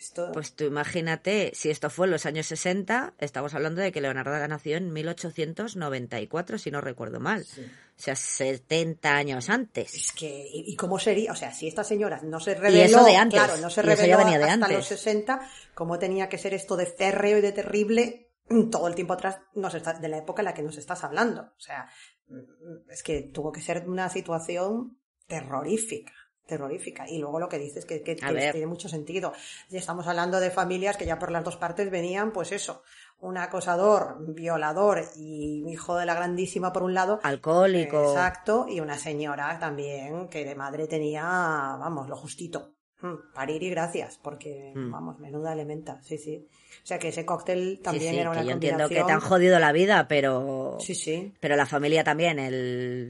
[0.00, 0.32] Esto...
[0.32, 4.48] Pues tú imagínate, si esto fue en los años 60, estamos hablando de que Leonardo
[4.48, 7.42] nació en 1894, si no recuerdo mal.
[7.42, 9.94] O sea, 70 años antes.
[9.94, 11.32] Es que, ¿y, y cómo sería?
[11.32, 13.90] O sea, si esta señora no se reveló, eso de antes, claro, no se y
[13.90, 14.78] eso ya reveló venía de hasta antes.
[14.78, 18.30] los 60, ¿cómo tenía que ser esto de férreo y de terrible
[18.70, 21.42] todo el tiempo atrás nos está, de la época en la que nos estás hablando.
[21.42, 21.88] O sea,
[22.28, 26.12] mm, es que tuvo que ser una situación terrorífica
[26.50, 27.08] terrorífica.
[27.08, 29.32] Y luego lo que dices que, que, que tiene mucho sentido.
[29.70, 32.82] Ya estamos hablando de familias que ya por las dos partes venían, pues eso,
[33.20, 37.20] un acosador, violador y hijo de la grandísima por un lado.
[37.22, 38.10] Alcohólico.
[38.10, 38.66] Exacto.
[38.68, 42.74] Y una señora también que de madre tenía, vamos, lo justito.
[43.02, 44.90] Hmm, parir y gracias, porque, hmm.
[44.90, 46.46] vamos, menuda elementa, sí, sí.
[46.82, 49.58] O sea que ese cóctel también era una que yo entiendo que te han jodido
[49.58, 50.76] la vida, pero...
[50.80, 51.32] Sí, sí.
[51.40, 53.08] Pero la familia también, el...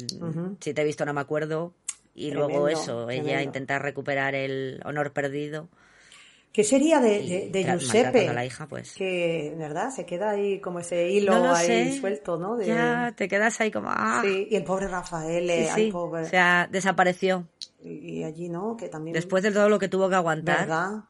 [0.60, 1.74] Si te he visto no me acuerdo,
[2.20, 5.68] y luego eso, ella intentar recuperar el honor perdido.
[6.52, 8.32] ¿Qué sería de, de, Giuseppe?
[8.32, 8.94] la hija, pues.
[8.94, 9.90] Que, ¿verdad?
[9.90, 12.60] Se queda ahí como ese hilo ahí suelto, ¿no?
[12.60, 13.88] Ya, te quedas ahí como...
[13.88, 14.20] ¡ah!
[14.24, 16.22] Sí, y el pobre Rafael, sí, pobre...
[16.22, 17.46] O sea, desapareció.
[17.84, 18.76] Y, allí, ¿no?
[18.76, 19.14] Que también...
[19.14, 20.60] Después de todo lo que tuvo que aguantar.
[20.60, 21.04] ¿Verdad?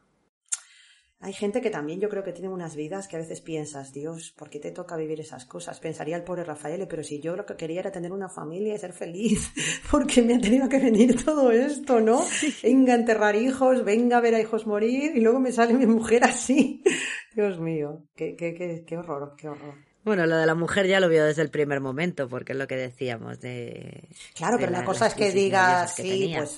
[1.23, 4.33] Hay gente que también yo creo que tiene unas vidas que a veces piensas, Dios,
[4.35, 5.79] ¿por qué te toca vivir esas cosas?
[5.79, 8.79] Pensaría el pobre Rafael, pero si yo lo que quería era tener una familia y
[8.79, 9.51] ser feliz,
[9.91, 12.23] porque me ha tenido que venir todo esto, ¿no?
[12.63, 15.85] Venga a enterrar hijos, venga a ver a hijos morir y luego me sale mi
[15.85, 16.81] mujer así.
[17.35, 19.90] Dios mío, qué, qué, qué, qué horror, qué horror.
[20.03, 22.67] Bueno, lo de la mujer ya lo vio desde el primer momento, porque es lo
[22.67, 24.07] que decíamos de...
[24.33, 26.57] Claro, pero la, cosa es que diga, sí, pues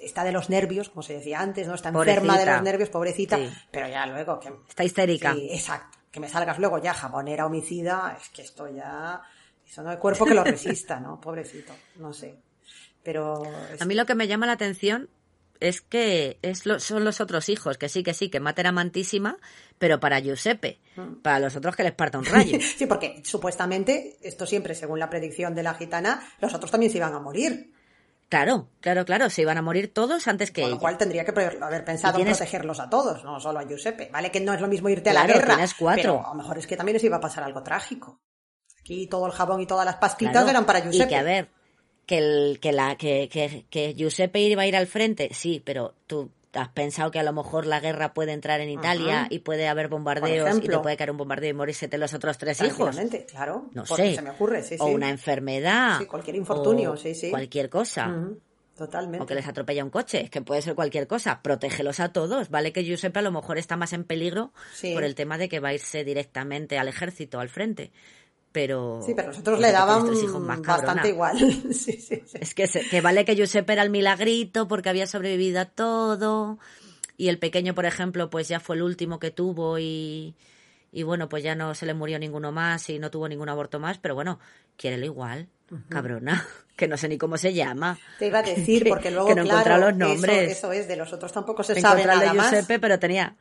[0.00, 1.74] está de los nervios, como se decía antes, ¿no?
[1.74, 3.38] Está enferma de los nervios, pobrecita,
[3.70, 4.52] pero ya luego que...
[4.68, 5.32] Está histérica.
[5.32, 5.98] Sí, exacto.
[6.10, 9.22] Que me salgas luego ya jabonera homicida, es que esto ya...
[9.66, 11.18] Eso no hay cuerpo que lo resista, ¿no?
[11.18, 12.36] Pobrecito, no sé.
[13.02, 13.42] Pero...
[13.80, 15.08] A mí lo que me llama la atención
[15.60, 19.38] es que es son los otros hijos, que sí, que sí, que Mata era amantísima,
[19.78, 21.22] pero para Giuseppe, mm.
[21.22, 22.58] para los otros que les parta un rayo.
[22.76, 26.98] sí, porque supuestamente, esto siempre según la predicción de la gitana, los otros también se
[26.98, 27.72] iban a morir.
[28.28, 31.30] Claro, claro, claro, se iban a morir todos antes que Con lo cual tendría que
[31.30, 34.10] haber pensado en protegerlos a todos, no solo a Giuseppe.
[34.12, 36.02] Vale que no es lo mismo irte a la guerra, cuatro.
[36.02, 38.20] pero a lo mejor es que también les iba a pasar algo trágico.
[38.80, 41.04] Aquí todo el jabón y todas las pastitas eran para Giuseppe.
[41.04, 41.50] Y que a ver,
[42.06, 45.94] que, el, que, la, que, que, que Giuseppe iba a ir al frente, sí, pero
[46.06, 49.68] tú has pensado que a lo mejor la guerra puede entrar en Italia y puede
[49.68, 52.96] haber bombardeos y te puede caer un bombardeo y morirse los otros tres hijos.
[53.30, 53.68] claro.
[53.72, 54.14] No sé.
[54.14, 55.98] Se me ocurre, sí, O una enfermedad.
[55.98, 57.30] Sí, cualquier infortunio, sí, sí.
[57.30, 58.12] Cualquier cosa.
[58.76, 59.22] Totalmente.
[59.24, 61.40] O que les atropella un coche, es que puede ser cualquier cosa.
[61.42, 62.50] Protégelos a todos.
[62.50, 64.52] Vale que Giuseppe a lo mejor está más en peligro
[64.92, 67.90] por el tema de que va a irse directamente al ejército, al frente
[68.56, 69.02] pero...
[69.04, 70.06] Sí, pero nosotros le daban
[70.62, 71.36] bastante igual.
[71.68, 76.58] Es que, que vale que Giuseppe era el milagrito porque había sobrevivido a todo
[77.18, 80.36] y el pequeño, por ejemplo, pues ya fue el último que tuvo y,
[80.90, 83.78] y bueno, pues ya no se le murió ninguno más y no tuvo ningún aborto
[83.78, 84.38] más, pero bueno,
[84.78, 85.48] quiérelo igual,
[85.90, 87.98] cabrona, que no sé ni cómo se llama.
[88.18, 90.52] Te iba a decir, porque luego, que no claro, los nombres.
[90.52, 93.36] Eso, es, de los otros tampoco se sabe nada de Giuseppe, pero tenía,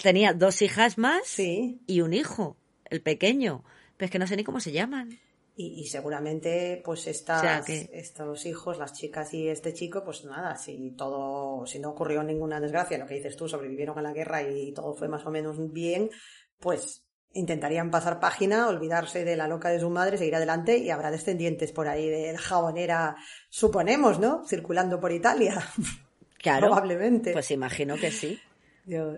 [0.00, 2.56] tenía dos hijas más y un hijo,
[2.90, 3.64] el pequeño.
[4.00, 5.18] Pero es que no sé ni cómo se llaman.
[5.54, 11.66] Y, seguramente, pues estas, estos hijos, las chicas y este chico, pues nada, si todo,
[11.66, 14.94] si no ocurrió ninguna desgracia, lo que dices tú, sobrevivieron a la guerra y todo
[14.94, 16.08] fue más o menos bien,
[16.58, 17.04] pues
[17.34, 21.72] intentarían pasar página, olvidarse de la loca de su madre, seguir adelante y habrá descendientes
[21.72, 23.16] por ahí de jabonera,
[23.50, 24.46] suponemos, ¿no?
[24.46, 25.62] Circulando por Italia.
[26.42, 26.68] Claro.
[26.68, 27.34] Probablemente.
[27.34, 28.40] Pues imagino que sí.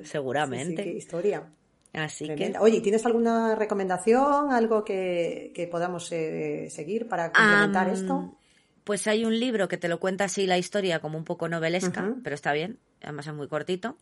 [0.03, 0.83] Seguramente.
[0.83, 1.49] Sí, qué historia.
[1.93, 2.55] Así que...
[2.59, 8.37] Oye, ¿tienes alguna recomendación, algo que, que podamos eh, seguir para complementar esto?
[8.85, 12.17] Pues hay un libro que te lo cuenta así la historia como un poco novelesca,
[12.25, 13.97] pero está bien, además es muy cortito.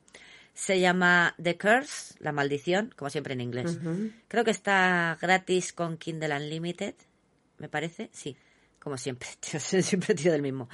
[0.54, 3.78] Se llama The Curse, la maldición, como siempre en inglés.
[4.28, 6.94] Creo que está gratis con Kindle Unlimited,
[7.58, 8.36] me parece, sí,
[8.78, 10.68] como siempre, siempre tiro del mismo.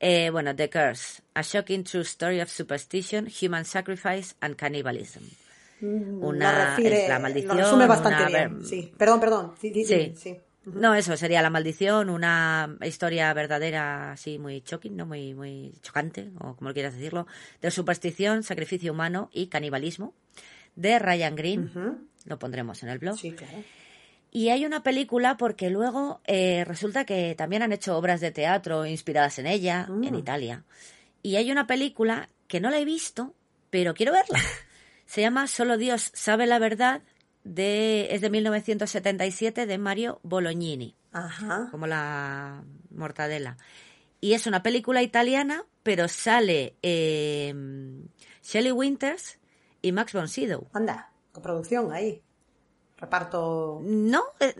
[0.00, 5.22] Eh, bueno, The Curse, A Shocking True Story of Superstition, Human Sacrifice and Cannibalism.
[5.82, 7.56] Una la maldición.
[7.56, 8.64] Lo resume bastante bien.
[8.64, 8.92] Sí.
[8.96, 9.52] Perdón, perdón.
[9.60, 9.84] Sí,
[10.14, 10.38] sí.
[10.64, 15.06] No, eso sería la maldición, una historia verdadera, así muy shocking, ¿no?
[15.06, 17.26] Muy, muy chocante, o como quieras decirlo,
[17.60, 20.14] de superstición, sacrificio humano y canibalismo,
[20.76, 21.70] de Ryan Green.
[22.26, 23.18] Lo pondremos en el blog.
[23.18, 23.58] Sí, claro.
[24.30, 28.86] Y hay una película porque luego eh, resulta que también han hecho obras de teatro
[28.86, 30.18] inspiradas en ella, en mm.
[30.18, 30.64] Italia.
[31.22, 33.34] Y hay una película que no la he visto,
[33.68, 34.40] pero quiero verla.
[35.06, 37.02] Se llama Solo Dios sabe la verdad,
[37.44, 41.68] de, es de 1977 de Mario Bolognini, Ajá.
[41.70, 43.56] como la mortadela.
[44.20, 47.52] Y es una película italiana, pero sale eh,
[48.42, 49.38] Shelley Winters
[49.82, 50.68] y Max von Sydow.
[50.72, 52.22] Anda, coproducción ahí
[53.02, 53.80] reparto.
[53.82, 54.54] No, eh,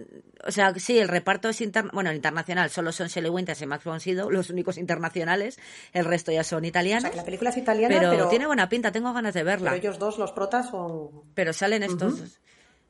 [0.44, 1.62] o sea, sí, el reparto es
[1.93, 5.59] bueno, internacional, solo son Shelley Winters y Max von Sydow, los únicos internacionales,
[5.93, 7.05] el resto ya son italianos.
[7.05, 9.70] O sea, la película es italiana, pero, tiene buena pinta, tengo ganas de verla.
[9.70, 11.23] Pero ellos dos, los protas, son.
[11.35, 12.39] Pero salen estos.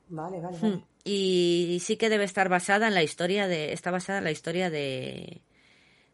[0.09, 0.75] Vale, vale, vale.
[0.75, 0.83] Hmm.
[1.03, 3.73] Y sí que debe estar basada en la historia de.
[3.73, 5.41] Está basada en la historia de.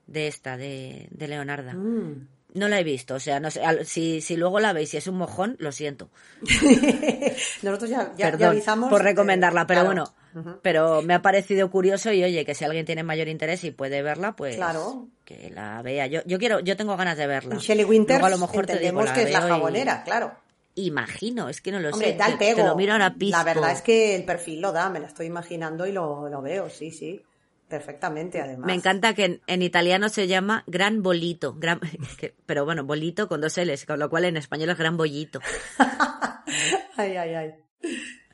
[0.07, 1.74] De esta, de, de Leonarda.
[1.74, 2.28] Mm.
[2.55, 5.05] No la he visto, o sea, no sé, si, si luego la veis y es
[5.07, 6.09] un mojón, lo siento.
[7.61, 8.89] Nosotros ya, ya, avisamos.
[8.89, 10.11] por recomendarla, pero claro.
[10.34, 13.71] bueno, pero me ha parecido curioso y oye, que si alguien tiene mayor interés y
[13.71, 15.07] puede verla, pues Claro.
[15.26, 16.07] que la vea.
[16.07, 17.57] Yo, yo quiero, yo tengo ganas de verla.
[17.59, 20.34] Shelley Winters, Luego a lo mejor te digo, entendemos que es la y- jabonera, claro.
[20.76, 22.17] Imagino, es que no lo Hombre, sé.
[22.17, 22.67] da el te- te pego.
[22.67, 23.13] lo miro ahora.
[23.19, 26.41] La verdad es que el perfil lo da, me lo estoy imaginando y lo, lo
[26.41, 27.21] veo, sí, sí.
[27.70, 28.66] Perfectamente, además.
[28.66, 31.80] Me encanta que en, en italiano se llama gran bolito, gran,
[32.20, 35.40] que- pero bueno, bolito con dos L's, con lo cual en español es gran bollito.
[36.98, 37.54] ay, ay, ay.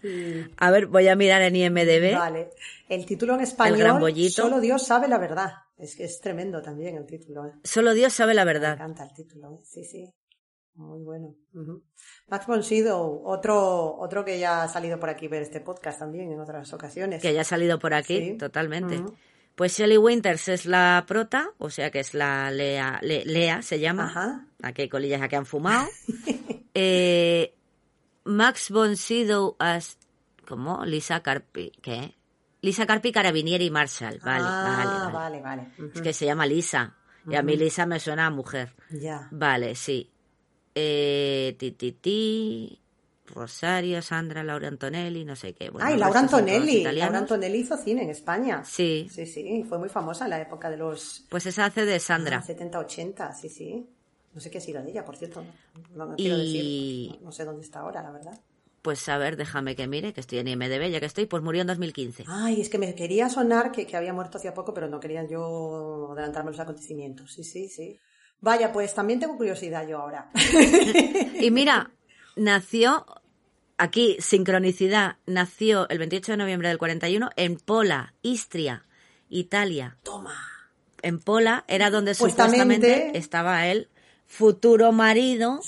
[0.02, 0.45] Sí.
[0.57, 2.16] A ver, voy a mirar en IMDB.
[2.16, 2.49] Vale.
[2.88, 4.44] El título en gran español, bollito.
[4.44, 5.53] solo Dios sabe la verdad.
[5.78, 7.45] Es que es tremendo también el título.
[7.48, 7.52] ¿eh?
[7.64, 8.74] Solo Dios sabe la Me verdad.
[8.76, 9.60] encanta el título, ¿eh?
[9.64, 10.14] sí, sí.
[10.76, 11.35] Muy bueno.
[12.27, 16.31] Max von Sydow, otro, otro que ya ha salido por aquí ver este podcast también
[16.31, 17.22] en otras ocasiones.
[17.22, 18.38] Que ya ha salido por aquí, Sí.
[18.38, 19.02] totalmente.
[19.56, 23.80] Pues Shelley Winters es la prota, o sea que es la Lea, Le- Lea se
[23.80, 24.07] llama.
[24.07, 24.47] Ajá.
[24.61, 25.88] Aquí hay colillas aquí han fumado.
[26.77, 27.56] Eh,
[28.26, 29.97] Max von Sydow as...
[30.45, 30.84] ¿Cómo?
[30.84, 31.72] Lisa Carpi...
[31.81, 32.14] ¿Qué?
[32.60, 34.19] Lisa Carpi, Carabinieri y Marshall.
[34.19, 35.41] Vale, ah, vale, vale.
[35.41, 35.91] vale, vale.
[35.95, 36.97] Es que se llama Lisa.
[37.30, 38.73] Y a mí Lisa me suena a mujer.
[38.91, 39.30] Ya.
[39.31, 40.11] Vale, sí.
[40.76, 42.80] Eh, ti, ti, ti,
[43.27, 45.69] Rosario, Sandra, Laura Antonelli, no sé qué.
[45.69, 46.84] Bueno, ah, y el Laura Antonelli.
[46.84, 48.64] Laura Antonelli hizo cine en España.
[48.65, 51.99] Sí, Sí, sí, fue muy famosa en la época de los pues esa hace de
[51.99, 52.43] Sandra.
[52.43, 53.88] 70-80, sí, sí.
[54.34, 55.43] No sé qué ha sido de ella, por cierto.
[55.95, 57.19] No, no quiero Y- decir.
[57.22, 58.38] No, no sé dónde está ahora, la verdad.
[58.81, 61.61] Pues a ver, déjame que mire, que estoy en IMDB, ya que estoy, pues murió
[61.61, 62.26] en 2015.
[62.27, 65.26] Ay, es que me quería sonar que, que había muerto hacía poco, pero no quería
[65.26, 67.31] yo adelantarme los acontecimientos.
[67.34, 67.97] Sí, sí, sí.
[68.45, 70.30] Vaya, pues también tengo curiosidad yo ahora.
[71.39, 71.89] Y mira,
[72.35, 73.05] nació,
[73.80, 78.84] aquí, sincronicidad, nació el 28 de noviembre del 41 en Pola, Istria,
[79.30, 79.97] Italia.
[80.03, 80.35] Toma.
[81.01, 83.89] En Pola era donde Supuestamente- supuestamente estaba el
[84.27, 85.59] futuro marido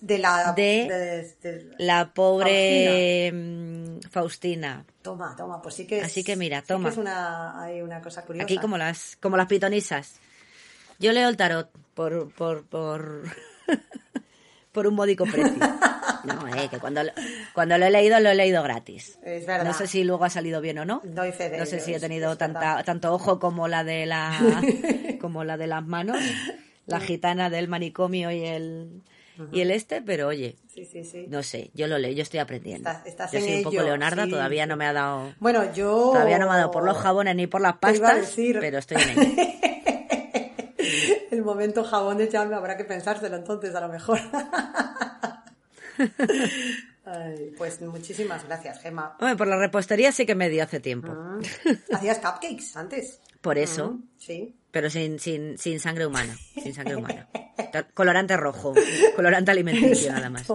[0.00, 0.52] De la.
[0.52, 4.84] De- de- de- La pobre mm, Faustina.
[5.02, 6.04] Toma, toma, pues sí que es.
[6.04, 6.88] Así que mira, sí toma.
[6.88, 8.44] es una, hay una cosa curiosa.
[8.44, 10.20] Aquí como las, como las pitonisas.
[11.02, 13.24] Yo leo el tarot por, por, por,
[14.72, 15.52] por un módico precio.
[16.24, 17.10] No, eh, que cuando, lo-
[17.52, 19.18] cuando lo he leído, lo he leído gratis.
[19.24, 19.64] Es verdad.
[19.64, 21.00] No sé si luego ha salido bien o no.
[21.02, 24.62] Doy fe de No sé si he tenido tanta, tanto ojo como la de la,
[25.20, 26.18] como la de las manos,
[26.86, 29.02] la gitana del manicomio y el,
[29.50, 31.26] y el este, pero oye, Sí, sí, sí.
[31.28, 32.88] no sé, yo lo leo, yo estoy aprendiendo.
[32.88, 35.72] Estás- estás yo en soy un poco ello, Leonarda, todavía no me ha dado, Bueno,
[35.74, 36.10] yo.
[36.12, 39.10] todavía no me ha dado por los jabones ni por las pastas, pero estoy en
[39.10, 39.52] ello.
[41.42, 44.20] El momento jabones ya me habrá que pensárselo entonces, a lo mejor.
[47.04, 49.16] Ay, pues muchísimas gracias, Gemma.
[49.18, 51.12] Hombre, por la repostería sí que me dio hace tiempo.
[51.12, 51.40] Ah.
[51.92, 53.20] Hacías cupcakes antes.
[53.40, 54.54] Por eso, Sí.
[54.70, 57.26] pero sin, sin, sin sangre humana, sin sangre humana.
[57.94, 58.72] Colorante rojo,
[59.16, 60.46] colorante alimenticio nada más.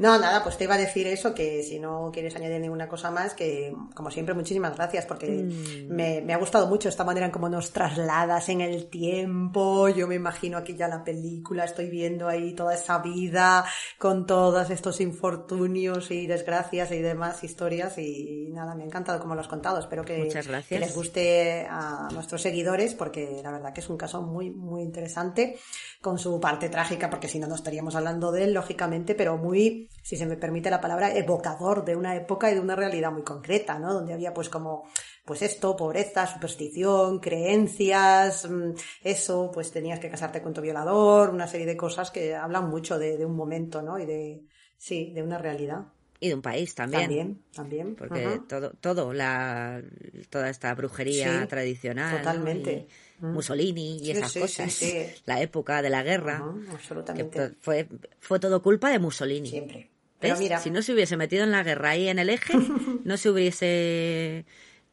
[0.00, 3.10] No, nada, pues te iba a decir eso, que si no quieres añadir ninguna cosa
[3.10, 5.94] más, que como siempre muchísimas gracias, porque Mm.
[5.94, 10.06] me, me ha gustado mucho esta manera en cómo nos trasladas en el tiempo, yo
[10.08, 13.64] me imagino aquí ya la película, estoy viendo ahí toda esa vida
[13.98, 19.34] con todos estos infortunios y desgracias y demás historias y nada, me ha encantado como
[19.34, 20.68] lo has contado, espero que, Muchas gracias.
[20.68, 24.82] que les guste a nuestros seguidores, porque la verdad que es un caso muy, muy
[24.82, 25.58] interesante,
[26.00, 29.89] con su parte trágica, porque si no, no estaríamos hablando de él, lógicamente, pero muy,
[30.02, 33.22] si se me permite la palabra, evocador de una época y de una realidad muy
[33.22, 33.92] concreta, ¿no?
[33.94, 34.88] Donde había pues como,
[35.24, 38.72] pues esto, pobreza, superstición, creencias, mm,
[39.04, 42.98] eso, pues tenías que casarte con tu violador, una serie de cosas que hablan mucho
[42.98, 43.98] de, de un momento, ¿no?
[43.98, 44.42] Y de,
[44.76, 45.84] sí, de una realidad.
[46.18, 47.02] Y de un país también.
[47.02, 47.96] También, también.
[47.96, 49.82] Porque todo, todo la,
[50.28, 52.18] toda esta brujería Sí, tradicional.
[52.18, 52.72] totalmente.
[52.72, 52.86] Y
[53.20, 54.72] Mussolini y Sí, esas sí, cosas.
[54.72, 54.94] sí.
[55.26, 56.42] La época de la guerra.
[56.72, 57.52] Absolutamente.
[57.60, 57.86] fue,
[58.18, 59.48] fue todo culpa de Mussolini.
[59.48, 59.88] Siempre.
[60.18, 62.52] Pero mira, Si no se hubiese metido en la guerra ahí en el eje,
[63.04, 64.44] no se hubiese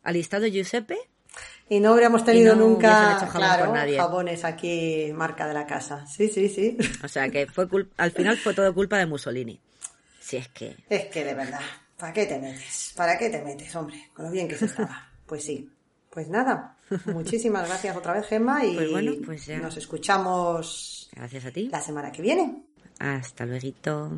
[0.04, 0.98] alistado Giuseppe.
[1.68, 3.98] y no habríamos tenido no nunca, hecho claro, nadie.
[3.98, 6.08] jabones aquí, marca de la casa.
[6.08, 6.78] Sí, sí, sí.
[7.04, 7.68] O sea que fue
[7.98, 9.60] al final fue todo culpa de Mussolini.
[10.22, 10.78] Si es que.
[10.90, 11.60] Es que de verdad,
[11.98, 12.94] ¿para qué te metes?
[12.95, 14.10] ¿Para qué te metes, hombre?
[14.14, 15.10] Con lo bien que se estaba.
[15.26, 15.70] Pues sí.
[16.10, 16.77] Pues nada,
[17.14, 19.59] muchísimas gracias otra vez, Gemma, y Pues bueno, pues ya.
[19.59, 21.69] nos escuchamos Gracias a ti.
[21.69, 22.64] la semana que viene.
[22.99, 24.11] Hasta luego.